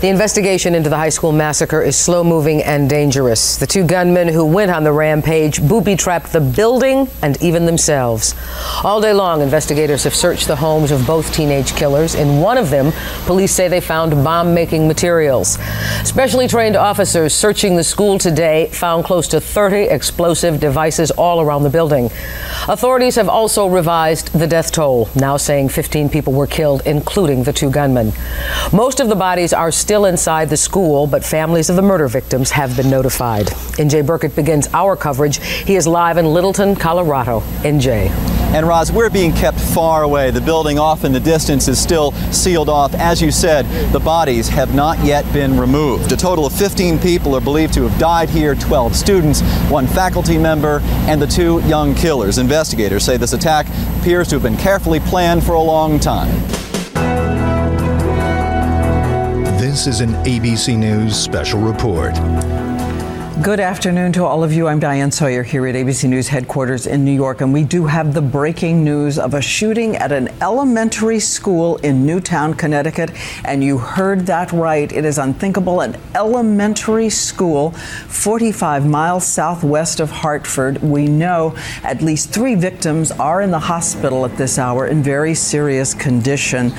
The 0.00 0.10
investigation 0.10 0.74
into 0.74 0.90
the 0.90 0.96
high 0.96 1.08
school 1.08 1.32
massacre 1.32 1.80
is 1.80 1.96
slow 1.96 2.22
moving 2.22 2.62
and 2.62 2.90
dangerous. 2.90 3.56
The 3.56 3.66
two 3.66 3.86
gunmen 3.86 4.28
who 4.28 4.44
went 4.44 4.70
on 4.70 4.84
the 4.84 4.92
rampage 4.92 5.66
booby 5.66 5.96
trapped 5.96 6.30
the 6.30 6.42
building 6.42 7.08
and 7.22 7.40
even 7.40 7.64
themselves. 7.64 8.34
All 8.82 9.00
day 9.00 9.14
long, 9.14 9.40
investigators 9.40 10.04
have 10.04 10.14
searched 10.14 10.46
the 10.46 10.56
homes 10.56 10.90
of 10.90 11.06
both 11.06 11.32
teenage 11.32 11.74
killers. 11.74 12.16
In 12.16 12.42
one 12.42 12.58
of 12.58 12.68
them, 12.68 12.92
police 13.24 13.52
say 13.52 13.68
they 13.68 13.80
found 13.80 14.12
bomb 14.22 14.52
making 14.52 14.86
materials. 14.86 15.58
Specially 16.02 16.48
trained 16.48 16.76
officers 16.76 17.32
searching 17.32 17.76
the 17.76 17.84
school 17.84 18.18
today 18.18 18.66
found 18.72 19.04
close 19.04 19.26
to 19.28 19.40
30 19.40 19.84
explosive 19.84 20.60
devices 20.60 21.12
all 21.12 21.40
around 21.40 21.62
the 21.62 21.70
building. 21.70 22.10
Authorities 22.68 23.14
have 23.14 23.30
also 23.30 23.68
revised 23.68 24.38
the 24.38 24.46
death 24.46 24.70
toll, 24.70 25.08
now 25.14 25.38
saying 25.38 25.70
15 25.70 26.10
people 26.10 26.34
were 26.34 26.46
killed, 26.46 26.82
including 26.84 27.44
the 27.44 27.52
two 27.54 27.70
gunmen. 27.70 28.12
Most 28.70 29.00
of 29.00 29.08
the 29.08 29.16
bodies 29.16 29.54
are 29.54 29.70
still 29.84 30.06
inside 30.06 30.48
the 30.48 30.56
school, 30.56 31.06
but 31.06 31.22
families 31.22 31.68
of 31.68 31.76
the 31.76 31.82
murder 31.82 32.08
victims 32.08 32.50
have 32.50 32.74
been 32.74 32.88
notified. 32.88 33.44
NJ 33.76 34.06
Burkett 34.06 34.34
begins 34.34 34.66
our 34.72 34.96
coverage. 34.96 35.44
He 35.44 35.76
is 35.76 35.86
live 35.86 36.16
in 36.16 36.24
Littleton, 36.24 36.74
Colorado. 36.74 37.40
NJ. 37.60 38.08
And 38.54 38.66
Roz, 38.66 38.90
we're 38.90 39.10
being 39.10 39.30
kept 39.34 39.60
far 39.60 40.04
away. 40.04 40.30
The 40.30 40.40
building 40.40 40.78
off 40.78 41.04
in 41.04 41.12
the 41.12 41.20
distance 41.20 41.68
is 41.68 41.78
still 41.78 42.12
sealed 42.32 42.70
off. 42.70 42.94
As 42.94 43.20
you 43.20 43.30
said, 43.30 43.66
the 43.92 44.00
bodies 44.00 44.48
have 44.48 44.74
not 44.74 44.98
yet 45.04 45.30
been 45.34 45.60
removed. 45.60 46.12
A 46.12 46.16
total 46.16 46.46
of 46.46 46.54
15 46.54 46.98
people 46.98 47.36
are 47.36 47.42
believed 47.42 47.74
to 47.74 47.86
have 47.86 48.00
died 48.00 48.30
here 48.30 48.54
12 48.54 48.96
students, 48.96 49.42
one 49.68 49.86
faculty 49.86 50.38
member, 50.38 50.80
and 51.08 51.20
the 51.20 51.26
two 51.26 51.60
young 51.66 51.94
killers. 51.94 52.38
Investigators 52.38 53.04
say 53.04 53.18
this 53.18 53.34
attack 53.34 53.66
appears 54.00 54.28
to 54.28 54.36
have 54.36 54.42
been 54.42 54.56
carefully 54.56 55.00
planned 55.00 55.44
for 55.44 55.52
a 55.52 55.60
long 55.60 56.00
time. 56.00 56.63
This 59.74 59.88
is 59.88 60.00
an 60.02 60.10
ABC 60.24 60.78
News 60.78 61.16
special 61.16 61.60
report. 61.60 62.14
Good 63.42 63.58
afternoon 63.58 64.12
to 64.12 64.24
all 64.24 64.44
of 64.44 64.52
you. 64.52 64.68
I'm 64.68 64.78
Diane 64.78 65.10
Sawyer 65.10 65.42
here 65.42 65.66
at 65.66 65.74
ABC 65.74 66.08
News 66.08 66.28
headquarters 66.28 66.86
in 66.86 67.04
New 67.04 67.12
York, 67.12 67.40
and 67.40 67.52
we 67.52 67.64
do 67.64 67.84
have 67.84 68.14
the 68.14 68.22
breaking 68.22 68.84
news 68.84 69.18
of 69.18 69.34
a 69.34 69.42
shooting 69.42 69.96
at 69.96 70.12
an 70.12 70.28
elementary 70.40 71.18
school 71.18 71.76
in 71.78 72.06
Newtown, 72.06 72.54
Connecticut. 72.54 73.10
And 73.44 73.64
you 73.64 73.76
heard 73.76 74.26
that 74.26 74.52
right. 74.52 74.90
It 74.90 75.04
is 75.04 75.18
unthinkable. 75.18 75.80
An 75.80 75.96
elementary 76.14 77.10
school 77.10 77.72
45 77.72 78.86
miles 78.86 79.26
southwest 79.26 79.98
of 79.98 80.12
Hartford. 80.12 80.80
We 80.80 81.08
know 81.08 81.56
at 81.82 82.02
least 82.02 82.30
three 82.30 82.54
victims 82.54 83.10
are 83.10 83.42
in 83.42 83.50
the 83.50 83.58
hospital 83.58 84.24
at 84.24 84.36
this 84.36 84.60
hour 84.60 84.86
in 84.86 85.02
very 85.02 85.34
serious 85.34 85.92
condition. 85.92 86.72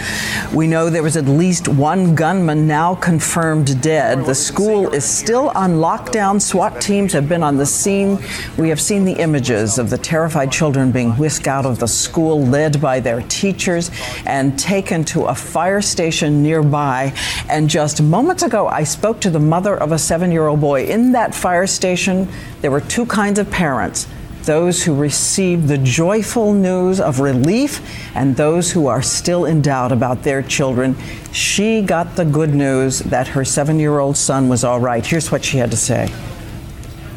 We 0.53 0.67
know 0.67 0.89
there 0.89 1.03
was 1.03 1.17
at 1.17 1.25
least 1.25 1.67
one 1.67 2.15
gunman 2.15 2.65
now 2.65 2.95
confirmed 2.95 3.81
dead. 3.81 4.25
The 4.25 4.35
school 4.35 4.93
is 4.93 5.03
still 5.03 5.49
on 5.49 5.73
lockdown. 5.73 6.44
SWAT 6.45 6.79
teams 6.79 7.11
have 7.13 7.27
been 7.27 7.41
on 7.41 7.57
the 7.57 7.65
scene. 7.65 8.19
We 8.55 8.69
have 8.69 8.79
seen 8.79 9.03
the 9.03 9.13
images 9.13 9.79
of 9.79 9.89
the 9.89 9.97
terrified 9.97 10.51
children 10.51 10.91
being 10.91 11.09
whisked 11.13 11.47
out 11.47 11.65
of 11.65 11.79
the 11.79 11.87
school, 11.87 12.45
led 12.45 12.79
by 12.79 12.99
their 12.99 13.21
teachers, 13.23 13.89
and 14.27 14.57
taken 14.59 15.03
to 15.05 15.25
a 15.25 15.33
fire 15.33 15.81
station 15.81 16.43
nearby. 16.43 17.15
And 17.49 17.67
just 17.67 17.99
moments 17.99 18.43
ago, 18.43 18.67
I 18.67 18.83
spoke 18.83 19.19
to 19.21 19.31
the 19.31 19.39
mother 19.39 19.75
of 19.75 19.91
a 19.91 19.97
seven 19.97 20.31
year 20.31 20.45
old 20.45 20.61
boy. 20.61 20.85
In 20.85 21.13
that 21.13 21.33
fire 21.33 21.65
station, 21.65 22.27
there 22.61 22.69
were 22.69 22.81
two 22.81 23.07
kinds 23.07 23.39
of 23.39 23.49
parents 23.49 24.07
those 24.43 24.83
who 24.83 24.93
received 24.93 25.67
the 25.67 25.79
joyful 25.79 26.53
news 26.53 27.01
of 27.01 27.19
relief 27.19 27.81
and 28.15 28.35
those 28.35 28.71
who 28.71 28.85
are 28.85 29.01
still 29.01 29.45
in 29.45 29.59
doubt 29.63 29.91
about 29.91 30.21
their 30.21 30.43
children. 30.43 30.95
She 31.31 31.81
got 31.81 32.15
the 32.15 32.25
good 32.25 32.53
news 32.53 32.99
that 32.99 33.29
her 33.29 33.43
seven 33.43 33.79
year 33.79 33.97
old 33.97 34.15
son 34.15 34.47
was 34.47 34.63
all 34.63 34.79
right. 34.79 35.03
Here's 35.03 35.31
what 35.31 35.43
she 35.43 35.57
had 35.57 35.71
to 35.71 35.77
say. 35.77 36.13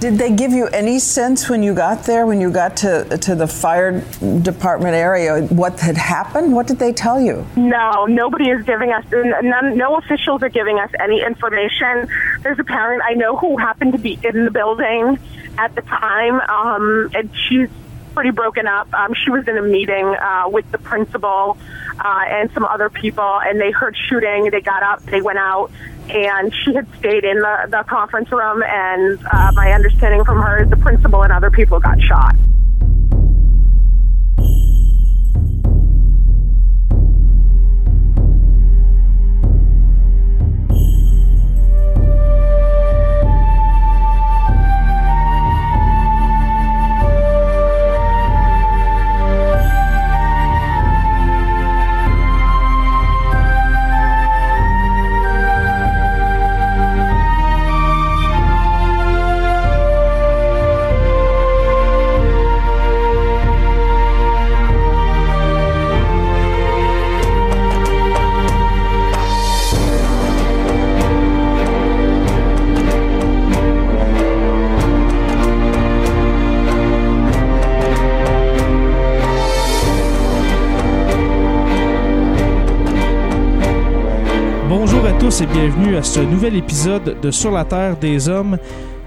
Did 0.01 0.17
they 0.17 0.31
give 0.31 0.53
you 0.53 0.69
any 0.69 1.01
sense 1.01 1.49
when 1.49 1.61
you 1.61 1.75
got 1.75 2.05
there, 2.05 2.25
when 2.25 2.41
you 2.41 2.53
got 2.53 2.77
to, 2.79 3.19
to 3.19 3.35
the 3.35 3.49
fire 3.49 4.01
department 4.43 4.95
area, 4.95 5.43
what 5.47 5.81
had 5.81 5.97
happened? 5.97 6.55
What 6.55 6.69
did 6.69 6.79
they 6.79 6.93
tell 6.93 7.21
you? 7.21 7.45
No, 7.57 8.07
nobody 8.07 8.49
is 8.51 8.65
giving 8.65 8.93
us, 8.93 9.05
none, 9.11 9.77
no 9.77 9.97
officials 9.97 10.45
are 10.45 10.51
giving 10.51 10.79
us 10.79 10.91
any 11.01 11.21
information. 11.21 12.09
There's 12.43 12.61
a 12.61 12.65
parent 12.65 13.03
I 13.05 13.15
know 13.15 13.37
who 13.37 13.57
happened 13.57 13.91
to 13.93 13.99
be 13.99 14.17
in 14.23 14.45
the 14.45 14.53
building 14.53 15.19
at 15.59 15.75
the 15.75 15.83
time, 15.83 16.41
um, 16.43 17.11
and 17.15 17.29
she's 17.49 17.69
pretty 18.15 18.31
broken 18.31 18.69
up. 18.69 18.93
Um, 18.95 19.15
she 19.15 19.31
was 19.31 19.49
in 19.49 19.59
a 19.59 19.63
meeting 19.63 20.07
uh, 20.07 20.45
with 20.49 20.71
the 20.71 20.79
principal 20.79 21.59
uh, 21.99 22.25
and 22.29 22.53
some 22.53 22.65
other 22.65 22.89
people, 22.89 23.41
and 23.45 23.61
they 23.61 23.73
heard 23.73 23.97
shooting. 24.09 24.51
They 24.51 24.61
got 24.61 24.85
up, 24.85 25.03
they 25.03 25.21
went 25.21 25.39
out, 25.39 25.73
and 26.11 26.53
she 26.65 26.75
had 26.75 26.87
stayed 26.99 27.25
in 27.25 27.39
the, 27.39 27.69
the 27.71 27.85
conference 27.89 28.31
room. 28.33 28.63
And 28.63 29.19
uh, 29.27 29.53
my 29.55 29.73
understanding 29.73 30.25
from 30.25 30.41
her 30.43 30.63
is 30.63 30.71
the 30.71 30.77
principal 30.77 31.23
and 31.23 31.33
other 31.33 31.51
people 31.51 31.81
got 31.81 32.01
shot. 32.01 32.35
Bonjour 84.69 85.05
à 85.07 85.13
tous 85.13 85.41
et 85.41 85.47
bienvenue 85.47 85.97
à 85.97 86.03
ce 86.03 86.21
nouvel 86.21 86.57
épisode 86.57 87.17
de 87.21 87.31
Sur 87.31 87.51
la 87.53 87.65
Terre 87.65 87.97
des 87.97 88.29
Hommes. 88.29 88.59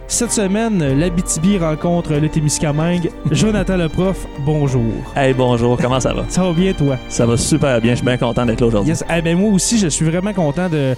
Cette 0.07 0.31
semaine, 0.31 0.99
l'Abitibi 0.99 1.57
rencontre 1.57 2.13
le 2.13 2.27
Témiscamingue. 2.27 3.09
Jonathan 3.31 3.77
le 3.77 3.87
prof, 3.87 4.25
bonjour. 4.45 4.81
Hey, 5.15 5.33
bonjour, 5.33 5.77
comment 5.77 5.99
ça 5.99 6.13
va? 6.13 6.25
Ça 6.27 6.43
va 6.43 6.51
bien, 6.53 6.73
toi? 6.73 6.97
Ça 7.07 7.25
va 7.25 7.37
super 7.37 7.79
bien, 7.79 7.91
je 7.91 7.97
suis 7.97 8.05
bien 8.05 8.17
content 8.17 8.45
d'être 8.45 8.59
là 8.61 8.67
aujourd'hui. 8.67 8.89
Yes. 8.89 9.05
Eh 9.15 9.21
ben, 9.21 9.37
moi 9.37 9.51
aussi, 9.51 9.77
je 9.77 9.87
suis 9.87 10.05
vraiment 10.05 10.33
content 10.33 10.67
de, 10.67 10.95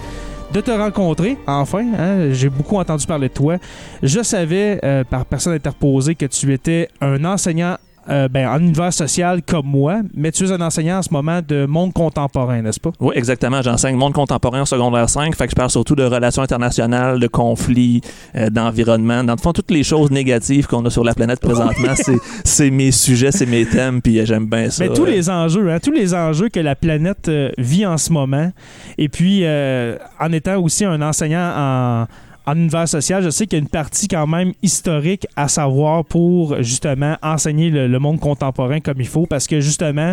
de 0.52 0.60
te 0.60 0.70
rencontrer, 0.70 1.36
enfin. 1.46 1.84
hein. 1.96 2.30
J'ai 2.32 2.48
beaucoup 2.48 2.76
entendu 2.78 3.06
parler 3.06 3.28
de 3.28 3.34
toi. 3.34 3.56
Je 4.02 4.22
savais, 4.22 4.80
euh, 4.82 5.04
par 5.04 5.24
personne 5.26 5.52
interposée, 5.52 6.14
que 6.16 6.26
tu 6.26 6.52
étais 6.52 6.88
un 7.00 7.24
enseignant 7.24 7.76
euh, 8.10 8.28
ben, 8.28 8.48
en 8.48 8.58
univers 8.60 8.92
social 8.92 9.42
comme 9.42 9.66
moi, 9.66 10.00
mais 10.14 10.30
tu 10.32 10.44
es 10.44 10.52
un 10.52 10.60
enseignant 10.60 10.98
en 10.98 11.02
ce 11.02 11.08
moment 11.12 11.40
de 11.46 11.66
monde 11.66 11.92
contemporain, 11.92 12.62
n'est-ce 12.62 12.80
pas? 12.80 12.90
Oui, 13.00 13.12
exactement. 13.16 13.62
J'enseigne 13.62 13.96
monde 13.96 14.12
contemporain 14.12 14.62
au 14.62 14.66
secondaire 14.66 15.08
5, 15.08 15.34
fait 15.34 15.44
que 15.46 15.50
je 15.50 15.56
parle 15.56 15.70
surtout 15.70 15.94
de 15.94 16.04
relations 16.04 16.42
internationales, 16.42 17.18
de 17.20 17.26
conflits, 17.26 18.00
euh, 18.36 18.50
d'environnement. 18.50 19.24
Dans 19.24 19.34
le 19.34 19.40
fond, 19.40 19.52
toutes 19.52 19.70
les 19.70 19.82
choses 19.84 20.10
négatives 20.10 20.66
qu'on 20.66 20.84
a 20.84 20.90
sur 20.90 21.04
la 21.04 21.14
planète 21.14 21.40
présentement, 21.40 21.94
c'est- 21.94 22.20
c'est 22.44 22.70
mes 22.70 22.90
sujets, 22.90 23.32
c'est 23.32 23.46
mes 23.46 23.66
thèmes, 23.66 24.02
puis 24.02 24.18
euh, 24.20 24.24
j'aime 24.26 24.46
bien 24.46 24.70
ça. 24.70 24.84
Mais 24.84 24.92
tous 24.94 25.04
les 25.04 25.30
enjeux, 25.30 25.70
hein, 25.70 25.78
tous 25.82 25.92
les 25.92 26.14
enjeux 26.14 26.48
que 26.48 26.60
la 26.60 26.74
planète 26.76 27.30
vit 27.58 27.86
en 27.86 27.96
ce 27.98 28.12
moment. 28.12 28.50
Et 28.98 29.08
puis, 29.08 29.44
en 29.46 30.32
étant 30.32 30.56
aussi 30.60 30.84
un 30.84 31.00
enseignant 31.02 31.52
en, 31.56 32.06
en 32.46 32.56
univers 32.56 32.88
social, 32.88 33.22
je 33.22 33.30
sais 33.30 33.46
qu'il 33.46 33.58
y 33.58 33.60
a 33.60 33.62
une 33.62 33.68
partie 33.68 34.06
quand 34.08 34.26
même 34.26 34.52
historique 34.62 35.26
à 35.34 35.48
savoir 35.48 36.04
pour 36.04 36.62
justement 36.62 37.16
enseigner 37.22 37.70
le, 37.70 37.98
monde 37.98 38.20
contemporain 38.20 38.80
comme 38.80 39.00
il 39.00 39.06
faut. 39.08 39.26
Parce 39.26 39.46
que 39.46 39.60
justement, 39.60 40.12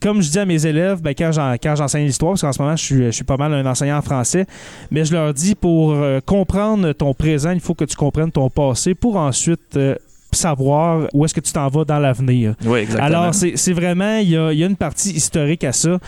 comme 0.00 0.22
je 0.22 0.30
dis 0.30 0.38
à 0.38 0.46
mes 0.46 0.64
élèves, 0.66 1.02
ben, 1.02 1.14
quand 1.16 1.32
j'en- 1.32 1.54
quand 1.62 1.76
j'enseigne 1.76 2.06
l'histoire, 2.06 2.32
parce 2.32 2.40
qu'en 2.42 2.52
ce 2.52 2.62
moment, 2.62 2.76
je 2.76 2.82
suis, 2.84 3.04
je 3.04 3.10
suis 3.10 3.24
pas 3.24 3.36
mal 3.36 3.52
un 3.52 3.66
enseignant 3.66 3.98
en 3.98 4.02
français, 4.02 4.46
mais 4.90 5.04
je 5.04 5.12
leur 5.12 5.34
dis 5.34 5.54
pour 5.54 5.92
euh, 5.92 6.20
comprendre 6.24 6.92
ton 6.92 7.12
présent, 7.14 7.50
il 7.50 7.60
faut 7.60 7.74
que 7.74 7.84
tu 7.84 7.96
comprennes 7.96 8.32
ton 8.32 8.48
passé 8.48 8.94
pour 8.94 9.16
ensuite. 9.16 9.76
euh, 9.76 9.94
savoir 10.36 11.06
où 11.12 11.24
est-ce 11.24 11.34
que 11.34 11.40
tu 11.40 11.52
t'en 11.52 11.68
vas 11.68 11.84
dans 11.84 11.98
l'avenir. 11.98 12.54
Oui, 12.64 12.80
exactement. 12.80 13.06
Alors, 13.06 13.34
c'est 13.34 13.72
vraiment, 13.72 14.18
il 14.18 14.30
y 14.30 14.36
a, 14.36 14.52
il 14.52 14.58
y 14.58 14.64
a 14.64 14.66
une 14.66 14.76
partie 14.76 15.10
historique 15.10 15.64
à 15.64 15.72
ça. 15.72 15.98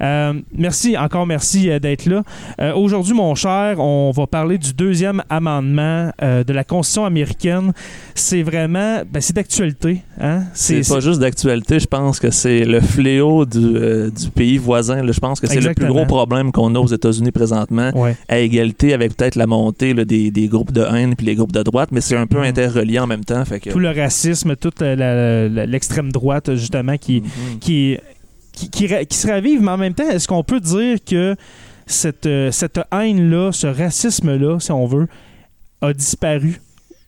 Euh, 0.00 0.32
merci, 0.56 0.96
encore 0.96 1.26
merci 1.26 1.70
euh, 1.70 1.78
d'être 1.78 2.06
là. 2.06 2.22
Euh, 2.60 2.72
Aujourd'hui, 2.74 3.14
mon 3.14 3.34
cher, 3.34 3.78
on 3.78 4.10
va 4.10 4.26
parler 4.26 4.58
du 4.58 4.72
deuxième 4.72 5.22
amendement 5.30 6.10
euh, 6.22 6.44
de 6.44 6.52
la 6.52 6.64
Constitution 6.64 7.04
américaine. 7.04 7.72
C'est 8.14 8.42
vraiment, 8.42 9.02
ben, 9.10 9.20
c'est 9.20 9.34
d'actualité. 9.36 10.02
Hein? 10.20 10.44
C'est 10.54 10.86
pas 10.88 11.00
juste 11.00 11.20
d'actualité, 11.20 11.78
je 11.78 11.86
pense 11.86 12.20
que 12.20 12.30
c'est 12.30 12.64
le 12.64 12.80
fléau 12.80 13.44
du, 13.44 13.60
du 14.10 14.30
pays 14.34 14.58
voisin. 14.58 15.02
là. 15.02 15.12
Je 15.12 15.20
pense 15.20 15.40
que 15.40 15.46
c'est 15.46 15.60
le 15.60 15.74
plus 15.74 15.86
gros 15.86 16.06
problème 16.06 16.52
qu'on 16.52 16.74
a 16.74 16.78
aux 16.78 16.86
États-Unis 16.86 17.32
présentement, 17.32 17.90
Ouais. 17.94 18.16
à 18.28 18.38
égalité 18.38 18.92
avec 18.94 19.16
peut-être 19.16 19.36
la 19.36 19.46
montée 19.46 19.94
là, 19.94 20.04
des, 20.04 20.30
des 20.30 20.48
groupes 20.48 20.72
de 20.72 20.82
haine 20.82 21.14
puis 21.16 21.26
les 21.26 21.34
groupes 21.34 21.52
de 21.52 21.62
droite, 21.62 21.90
mais 21.92 22.00
c'est 22.00 22.16
un 22.16 22.26
peu 22.26 22.38
Mhm. 22.38 22.44
interrelié 22.44 22.98
en 22.98 23.06
même 23.06 23.24
temps. 23.24 23.44
Fait 23.44 23.60
que, 23.60 23.70
Tout 23.74 23.80
le 23.80 23.90
racisme, 23.90 24.54
toute 24.54 24.80
l'extrême 24.82 26.12
droite, 26.12 26.54
justement, 26.54 26.96
qui, 26.96 27.22
Mhm. 27.22 27.58
qui, 27.58 27.98
qui, 28.52 28.68
qui 28.70 29.16
se 29.18 29.26
ravive, 29.26 29.60
mais 29.62 29.72
en 29.72 29.76
même 29.78 29.94
temps, 29.94 30.08
est-ce 30.08 30.28
qu'on 30.28 30.44
peut 30.44 30.60
dire 30.60 30.98
que 31.04 31.34
cette, 31.86 32.26
euh, 32.26 32.52
cette 32.52 32.78
haine-là, 32.92 33.50
ce 33.52 33.66
racisme-là, 33.66 34.60
si 34.60 34.70
on 34.70 34.86
veut, 34.86 35.08
a 35.80 35.92
disparu 35.92 36.60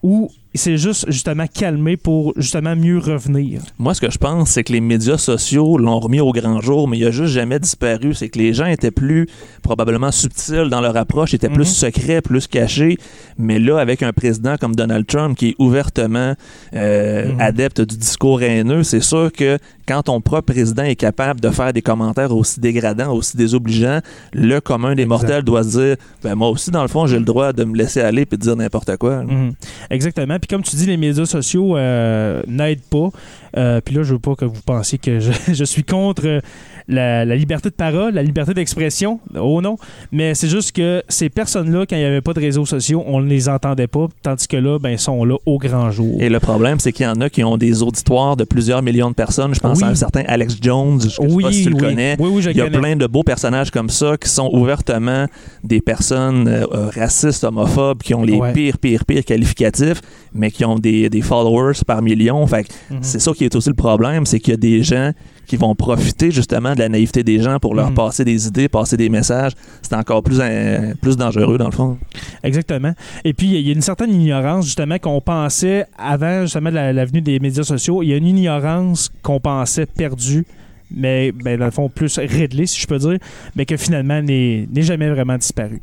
ou 0.03 0.29
c'est 0.57 0.77
juste 0.77 1.05
justement 1.09 1.47
calmé 1.53 1.97
pour 1.97 2.33
justement 2.37 2.77
mieux 2.77 2.99
revenir? 2.99 3.63
Moi, 3.79 3.95
ce 3.95 4.01
que 4.01 4.11
je 4.11 4.19
pense, 4.19 4.51
c'est 4.51 4.65
que 4.65 4.73
les 4.73 4.81
médias 4.81 5.19
sociaux 5.19 5.79
l'ont 5.79 5.99
remis 6.01 6.21
au 6.21 6.33
grand 6.33 6.61
jour, 6.61 6.89
mais 6.89 6.99
il 6.99 7.05
a 7.07 7.11
juste 7.11 7.33
jamais 7.33 7.59
disparu. 7.59 8.15
C'est 8.15 8.29
que 8.29 8.39
les 8.39 8.53
gens 8.55 8.67
étaient 8.67 8.91
plus 8.91 9.27
probablement 9.63 10.11
subtils 10.13 10.69
dans 10.71 10.81
leur 10.81 10.97
approche, 10.97 11.35
étaient 11.35 11.49
plus 11.49 11.69
Mhm. 11.69 11.91
secrets, 11.91 12.21
plus 12.21 12.47
cachés. 12.47 12.99
Mais 13.39 13.59
là, 13.59 13.79
avec 13.79 14.03
un 14.03 14.13
président 14.13 14.57
comme 14.57 14.75
Donald 14.77 15.07
Trump 15.07 15.37
qui 15.37 15.49
est 15.51 15.55
ouvertement 15.59 16.35
euh, 16.75 17.33
Mhm. 17.33 17.41
adepte 17.41 17.81
du 17.81 17.97
discours 17.97 18.43
haineux, 18.43 18.83
c'est 18.83 19.01
sûr 19.01 19.31
que 19.33 19.59
quand 19.89 20.03
ton 20.03 20.21
propre 20.21 20.53
président 20.53 20.83
est 20.83 20.97
capable 20.97 21.41
de 21.41 21.51
faire 21.51 21.73
des 21.73 21.83
commentaires 21.83 22.33
aussi 22.35 22.59
dégradants, 22.61 23.13
aussi 23.15 23.37
désobligeants, 23.37 24.01
le 24.33 24.61
commun 24.61 24.95
des 24.95 25.03
Exact. 25.03 25.09
mortels 25.09 25.43
doit 25.45 25.63
se 25.63 25.79
dire 25.79 25.97
ben 26.23 26.35
moi 26.35 26.49
aussi, 26.51 26.71
dans 26.71 26.83
le 26.83 26.89
fond, 26.89 27.07
j'ai 27.07 27.19
le 27.19 27.25
droit 27.25 27.53
de 27.53 27.65
me 27.65 27.77
laisser 27.77 28.01
aller 28.01 28.23
et 28.23 28.25
de 28.25 28.37
dire 28.37 28.57
n'importe 28.57 28.97
quoi. 28.97 29.23
Mhm. 29.23 29.53
Exactement. 29.91 30.39
Comme 30.49 30.63
tu 30.63 30.77
dis, 30.77 30.87
les 30.87 30.97
médias 30.97 31.27
sociaux 31.27 31.77
euh, 31.77 32.43
n'aident 32.47 32.83
pas. 32.83 33.11
Euh, 33.57 33.81
puis 33.81 33.95
là, 33.95 34.03
je 34.03 34.13
veux 34.13 34.19
pas 34.19 34.35
que 34.35 34.45
vous 34.45 34.63
pensiez 34.63 34.99
que 34.99 35.21
je, 35.21 35.33
je 35.53 35.65
suis 35.65 35.85
contre 35.85 36.27
euh, 36.27 36.41
la, 36.89 37.25
la 37.25 37.35
liberté 37.37 37.69
de 37.71 37.75
parole, 37.75 38.15
la 38.15 38.23
liberté 38.23 38.55
d'expression. 38.55 39.19
Oh 39.39 39.61
non. 39.61 39.77
Mais 40.13 40.35
c'est 40.35 40.49
juste 40.49 40.73
que 40.73 41.03
ces 41.09 41.29
personnes-là, 41.29 41.85
quand 41.89 41.97
il 41.97 42.01
n'y 42.01 42.05
avait 42.05 42.21
pas 42.21 42.33
de 42.33 42.41
réseaux 42.41 42.65
sociaux, 42.67 43.03
on 43.07 43.21
ne 43.21 43.27
les 43.29 43.49
entendait 43.49 43.87
pas. 43.89 44.07
Tandis 44.23 44.47
que 44.47 44.57
là, 44.57 44.79
ben, 44.79 44.91
ils 44.91 44.99
sont 44.99 45.25
là 45.25 45.37
au 45.47 45.59
grand 45.59 45.91
jour. 45.91 46.17
Et 46.21 46.29
le 46.29 46.39
problème, 46.41 46.79
c'est 46.79 46.93
qu'il 46.93 47.05
y 47.05 47.09
en 47.09 47.21
a 47.21 47.29
qui 47.29 47.43
ont 47.43 47.57
des 47.57 47.83
auditoires 47.83 48.37
de 48.37 48.45
plusieurs 48.45 48.83
millions 48.83 49.11
de 49.11 49.15
personnes. 49.15 49.55
Je 49.55 49.61
pense 49.61 49.79
Oui. 49.79 49.85
à 49.85 49.89
un 49.89 49.95
certain 49.95 50.23
Alex 50.29 50.57
Jones, 50.61 51.01
je 51.03 51.09
sais 51.09 51.23
oui, 51.29 51.43
pas 51.43 51.53
si 51.53 51.65
tu 51.65 51.71
le 51.71 51.75
oui. 51.75 51.81
connais. 51.81 52.17
Oui, 52.19 52.31
oui, 52.33 52.43
je 52.43 52.51
Il 52.51 52.57
y 52.57 52.61
a 52.61 52.65
connais. 52.67 52.79
plein 52.79 52.97
de 52.97 53.07
beaux 53.07 53.23
personnages 53.25 53.71
comme 53.71 53.91
ça 53.91 54.17
qui 54.17 54.29
sont 54.29 54.51
ouvertement 54.53 55.27
des 55.65 55.81
personnes 55.81 56.47
euh, 56.47 56.67
euh, 56.73 56.91
racistes, 56.95 57.43
homophobes, 57.45 58.03
qui 58.03 58.15
ont 58.15 58.23
les 58.23 58.35
Ouais. 58.37 58.53
pires, 58.53 58.79
pires, 58.79 59.05
pires 59.05 59.25
qualificatifs, 59.25 60.01
mais 60.35 60.51
qui 60.51 60.65
ont 60.65 60.79
des, 60.79 61.09
des 61.11 61.23
followers 61.23 61.81
par 61.87 62.03
millions. 62.03 62.47
Fait 62.47 62.67
Mhm. 62.91 62.99
c'est 63.01 63.19
ça 63.19 63.33
qui 63.33 63.45
est 63.45 63.55
aussi 63.57 63.69
le 63.71 63.75
problème, 63.75 64.25
c'est 64.27 64.39
qu'il 64.39 64.53
y 64.53 64.55
a 64.55 64.57
des 64.59 64.83
gens 64.83 65.11
qui 65.47 65.57
vont 65.57 65.75
profiter 65.75 66.31
justement 66.31 66.75
de 66.75 66.81
la 66.81 66.89
naïveté 66.89 67.23
des 67.23 67.41
gens 67.41 67.59
pour 67.59 67.75
leur 67.75 67.89
Mhm. 67.91 67.95
passer 67.95 68.25
des 68.25 68.47
idées, 68.47 68.69
passer 68.69 68.97
des 68.97 69.09
messages. 69.09 69.53
C'est 69.83 69.95
encore 69.95 70.23
plus, 70.23 70.39
euh, 70.41 70.95
plus 71.01 71.17
dangereux 71.17 71.57
dans 71.59 71.67
le 71.67 71.73
fond. 71.73 71.99
Exactement. 72.43 72.93
Et 73.25 73.33
puis, 73.33 73.47
il 73.49 73.61
y 73.67 73.71
a 73.71 73.73
une 73.73 73.81
certaine 73.83 74.13
ignorance, 74.13 74.65
justement, 74.67 74.99
qu'on 74.99 75.21
pensait 75.21 75.87
avant, 75.99 76.43
justement, 76.43 76.71
la, 76.71 76.93
la 76.93 77.05
venue 77.05 77.21
des 77.21 77.39
médias 77.39 77.63
sociaux. 77.63 78.03
Il 78.03 78.09
y 78.09 78.13
a 78.13 78.17
une 78.17 78.27
ignorance 78.27 79.11
qu'on 79.23 79.41
pensait 79.41 79.87
perdue, 79.87 80.45
mais 80.91 81.33
ben, 81.33 81.59
dans 81.59 81.65
le 81.65 81.71
fond, 81.71 81.89
plus 81.89 82.19
réglée, 82.19 82.67
si 82.67 82.81
je 82.81 82.87
peux 82.87 82.99
dire, 82.99 83.19
mais 83.55 83.67
que 83.67 83.77
finalement 83.77 84.23
n'est 84.23 84.67
jamais 84.77 85.11
vraiment 85.11 85.37
disparue. 85.37 85.81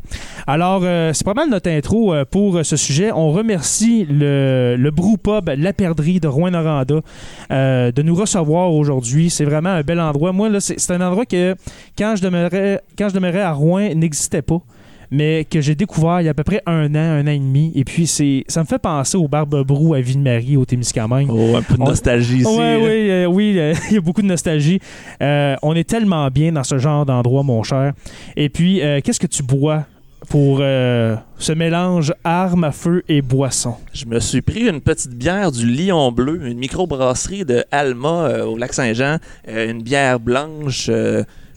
Alors, 0.47 0.81
euh, 0.83 1.11
c'est 1.13 1.25
pas 1.25 1.33
mal 1.33 1.49
notre 1.49 1.69
intro 1.69 2.13
euh, 2.13 2.25
pour 2.25 2.65
ce 2.65 2.77
sujet. 2.77 3.11
On 3.11 3.31
remercie 3.31 4.05
le, 4.09 4.75
le 4.77 4.91
Brew 4.91 5.17
Pub 5.17 5.49
La 5.57 5.73
Perdrie 5.73 6.19
de 6.19 6.27
Rouen-Noranda 6.27 7.01
euh, 7.51 7.91
de 7.91 8.01
nous 8.01 8.15
recevoir 8.15 8.73
aujourd'hui. 8.73 9.29
C'est 9.29 9.45
vraiment 9.45 9.69
un 9.69 9.81
bel 9.81 9.99
endroit. 9.99 10.31
Moi, 10.31 10.49
là, 10.49 10.59
c'est 10.59 10.79
c'est 10.79 10.93
un 10.93 11.01
endroit 11.01 11.25
que, 11.25 11.55
quand 11.97 12.15
je 12.15 12.23
demeurais, 12.23 12.81
quand 12.97 13.09
je 13.09 13.13
demeurais 13.13 13.41
à 13.41 13.53
Rouen, 13.53 13.93
n'existait 13.95 14.41
pas 14.41 14.61
mais 15.13 15.45
que 15.45 15.61
j'ai 15.61 15.75
découvert 15.75 16.19
il 16.21 16.25
y 16.25 16.27
a 16.27 16.31
à 16.31 16.33
peu 16.33 16.43
près 16.43 16.61
un 16.65 16.93
an, 16.95 16.97
un 16.97 17.23
an 17.27 17.31
et 17.31 17.37
demi. 17.39 17.71
Et 17.75 17.83
puis, 17.85 18.07
c'est, 18.07 18.43
ça 18.47 18.61
me 18.61 18.65
fait 18.65 18.79
penser 18.79 19.15
au 19.15 19.27
Barbe 19.27 19.63
Brou 19.65 19.93
à 19.93 20.01
Ville-Marie, 20.01 20.57
au 20.57 20.65
Témiscamingue. 20.65 21.29
Oh, 21.31 21.55
un 21.55 21.61
peu 21.61 21.75
de 21.75 21.81
On- 21.81 21.85
nostalgie 21.85 22.37
ici. 22.39 22.45
Ouais, 22.47 22.73
là. 22.73 22.79
oui, 22.79 23.09
euh, 23.11 23.25
oui, 23.27 23.55
euh, 23.59 23.73
il 23.91 23.93
y 23.93 23.97
a 23.97 24.01
beaucoup 24.01 24.21
de 24.23 24.27
nostalgie. 24.27 24.79
Euh, 25.21 25.55
on 25.61 25.75
est 25.75 25.87
tellement 25.87 26.27
bien 26.29 26.51
dans 26.51 26.63
ce 26.63 26.77
genre 26.79 27.05
d'endroit, 27.05 27.43
mon 27.43 27.61
cher. 27.63 27.93
Et 28.35 28.49
puis, 28.49 28.81
qu'est-ce 29.03 29.19
que 29.19 29.27
tu 29.27 29.43
bois 29.43 29.85
pour 30.29 30.59
euh, 30.61 31.15
ce 31.37 31.51
mélange 31.51 32.13
armes 32.23 32.63
à 32.63 32.71
feu 32.71 33.03
et 33.09 33.21
boisson? 33.21 33.75
Je 33.93 34.05
me 34.05 34.19
suis 34.19 34.41
pris 34.41 34.61
une 34.67 34.79
petite 34.81 35.11
bière 35.13 35.51
du 35.51 35.65
Lion 35.69 36.11
Bleu, 36.11 36.47
une 36.47 36.57
microbrasserie 36.57 37.45
de 37.45 37.63
Alma 37.71 38.25
euh, 38.27 38.45
au 38.45 38.57
lac 38.57 38.73
Saint-Jean, 38.73 39.17
Euh, 39.47 39.69
une 39.69 39.83
bière 39.83 40.19
blanche 40.19 40.89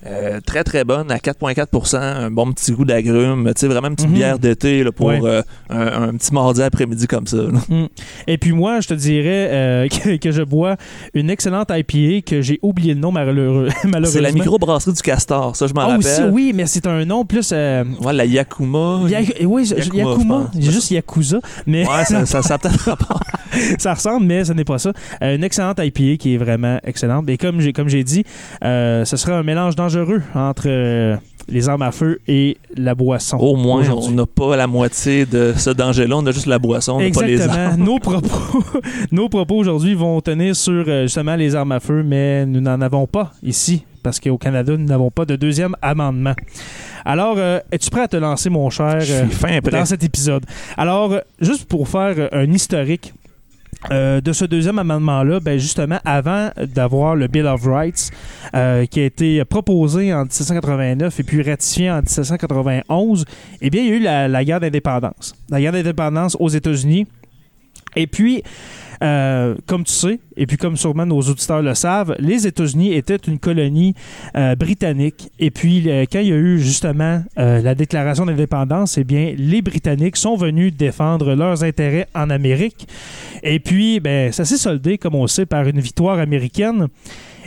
euh, 0.06 0.40
très 0.44 0.62
très 0.64 0.84
bonne 0.84 1.10
à 1.10 1.16
4,4% 1.18 1.96
un 1.98 2.30
bon 2.30 2.52
petit 2.52 2.72
goût 2.72 2.84
d'agrumes, 2.84 3.44
tu 3.54 3.60
sais 3.60 3.66
vraiment 3.68 3.88
une 3.88 3.96
petite 3.96 4.08
Mhm. 4.10 4.14
bière 4.14 4.38
d'été 4.38 4.84
pour 4.92 5.06
Ouais. 5.08 5.20
euh, 5.22 5.42
un, 5.70 6.08
un 6.08 6.12
petit 6.14 6.32
mardi 6.32 6.62
après-midi 6.62 7.06
comme 7.06 7.26
ça. 7.26 7.36
Mm. 7.68 7.86
Et 8.26 8.38
puis 8.38 8.52
moi, 8.52 8.80
je 8.80 8.88
te 8.88 8.94
dirais 8.94 9.48
euh, 9.50 9.88
que, 9.88 10.16
que 10.16 10.30
je 10.30 10.42
bois 10.42 10.76
une 11.14 11.30
excellente 11.30 11.70
IPA 11.70 12.22
que 12.24 12.40
j'ai 12.42 12.58
oublié 12.62 12.94
le 12.94 13.00
nom 13.00 13.10
malheureux, 13.12 13.68
malheureusement. 13.84 14.06
C'est 14.12 14.20
la 14.20 14.32
microbrasserie 14.32 14.92
du 14.94 15.02
Castor, 15.02 15.56
ça 15.56 15.66
je 15.66 15.74
m'en 15.74 15.82
Ah, 15.82 15.98
aussi, 15.98 16.08
rappelle. 16.08 16.30
oui, 16.32 16.52
mais 16.54 16.66
c'est 16.66 16.86
un 16.86 17.04
nom 17.04 17.24
plus... 17.24 17.52
Ouais, 17.52 18.12
la 18.12 18.24
Yakuma. 18.24 19.00
Ya- 19.08 19.20
oui, 19.46 19.70
Yakuma. 19.94 20.50
J'ai 20.58 20.70
juste 20.72 20.90
Yakuza, 20.90 21.38
mais 21.66 21.86
Ouais, 21.86 22.04
ça, 22.04 22.24
ça, 22.26 22.42
ça 22.42 22.54
a 22.54 22.58
peut-être 22.58 22.78
rapport. 22.90 23.20
ça 23.78 23.94
ressemble, 23.94 24.26
mais 24.26 24.44
ce 24.44 24.52
n'est 24.52 24.64
pas 24.64 24.78
ça. 24.78 24.92
Une 25.20 25.42
excellente 25.44 25.78
IPA 25.80 26.16
qui 26.18 26.34
est 26.34 26.36
vraiment 26.36 26.78
excellente. 26.84 27.28
Et 27.30 27.38
comme 27.38 27.60
j'ai 27.60 27.72
comme 27.72 27.88
j'ai 27.88 28.04
dit, 28.04 28.24
ce 28.62 29.04
sera 29.16 29.38
un 29.38 29.42
mélange 29.42 29.76
dangereux 29.76 29.95
entre 30.34 30.64
euh, 30.66 31.16
les 31.48 31.68
armes 31.68 31.82
à 31.82 31.92
feu 31.92 32.20
et 32.26 32.56
la 32.76 32.94
boisson. 32.94 33.36
Au 33.38 33.56
moins, 33.56 33.88
on 33.90 34.10
n'a 34.10 34.26
pas 34.26 34.56
la 34.56 34.66
moitié 34.66 35.26
de 35.26 35.54
ce 35.56 35.70
danger-là, 35.70 36.16
on 36.16 36.26
a 36.26 36.32
juste 36.32 36.46
la 36.46 36.58
boisson, 36.58 36.94
on 36.94 37.00
n'a 37.00 37.10
pas 37.10 37.26
les 37.26 37.40
armes. 37.40 37.82
nos 37.82 37.98
propos, 37.98 38.62
nos 39.12 39.28
propos 39.28 39.56
aujourd'hui 39.56 39.94
vont 39.94 40.20
tenir 40.20 40.56
sur 40.56 40.84
euh, 40.88 41.02
justement 41.02 41.36
les 41.36 41.54
armes 41.54 41.72
à 41.72 41.80
feu, 41.80 42.02
mais 42.02 42.46
nous 42.46 42.60
n'en 42.60 42.80
avons 42.80 43.06
pas 43.06 43.32
ici 43.42 43.84
parce 44.02 44.20
qu'au 44.20 44.38
Canada, 44.38 44.76
nous 44.76 44.86
n'avons 44.86 45.10
pas 45.10 45.24
de 45.24 45.34
deuxième 45.34 45.74
amendement. 45.82 46.34
Alors, 47.04 47.36
euh, 47.38 47.58
es-tu 47.72 47.90
prêt 47.90 48.02
à 48.02 48.08
te 48.08 48.16
lancer, 48.16 48.50
mon 48.50 48.70
cher, 48.70 48.98
euh, 49.00 49.60
dans 49.60 49.84
cet 49.84 50.04
épisode? 50.04 50.44
Alors, 50.76 51.12
juste 51.40 51.64
pour 51.68 51.88
faire 51.88 52.28
un 52.32 52.52
historique 52.52 53.12
euh, 53.90 54.20
de 54.20 54.32
ce 54.32 54.44
deuxième 54.44 54.78
amendement-là, 54.78 55.40
ben 55.40 55.58
justement, 55.58 55.98
avant 56.04 56.50
d'avoir 56.74 57.14
le 57.14 57.28
Bill 57.28 57.46
of 57.46 57.64
Rights, 57.64 58.10
euh, 58.54 58.86
qui 58.86 59.00
a 59.00 59.04
été 59.04 59.44
proposé 59.44 60.12
en 60.12 60.22
1789 60.22 61.20
et 61.20 61.22
puis 61.22 61.42
ratifié 61.42 61.90
en 61.90 61.98
1791, 61.98 63.24
eh 63.60 63.70
bien, 63.70 63.82
il 63.82 63.88
y 63.88 63.92
a 63.92 63.94
eu 63.94 64.00
la, 64.00 64.28
la 64.28 64.44
guerre 64.44 64.60
d'indépendance. 64.60 65.34
La 65.50 65.60
guerre 65.60 65.72
d'indépendance 65.72 66.36
aux 66.40 66.48
États-Unis. 66.48 67.06
Et 67.94 68.06
puis, 68.06 68.42
euh, 69.02 69.54
comme 69.66 69.84
tu 69.84 69.92
sais, 69.92 70.20
et 70.36 70.46
puis 70.46 70.56
comme 70.56 70.76
sûrement 70.76 71.06
nos 71.06 71.20
auditeurs 71.20 71.62
le 71.62 71.74
savent, 71.74 72.14
les 72.18 72.46
États-Unis 72.46 72.94
étaient 72.94 73.16
une 73.16 73.38
colonie 73.38 73.94
euh, 74.36 74.54
britannique. 74.54 75.30
Et 75.38 75.50
puis, 75.50 75.84
euh, 75.86 76.04
quand 76.10 76.20
il 76.20 76.28
y 76.28 76.32
a 76.32 76.36
eu 76.36 76.58
justement 76.58 77.22
la 77.36 77.74
déclaration 77.74 78.26
d'indépendance, 78.26 78.98
eh 78.98 79.04
bien, 79.04 79.34
les 79.36 79.62
Britanniques 79.62 80.16
sont 80.16 80.36
venus 80.36 80.74
défendre 80.74 81.34
leurs 81.34 81.64
intérêts 81.64 82.08
en 82.14 82.30
Amérique. 82.30 82.88
Et 83.42 83.58
puis, 83.58 84.00
ben, 84.00 84.32
ça 84.32 84.44
s'est 84.44 84.56
soldé, 84.56 84.98
comme 84.98 85.14
on 85.14 85.26
sait, 85.26 85.46
par 85.46 85.66
une 85.66 85.80
victoire 85.80 86.18
américaine. 86.18 86.88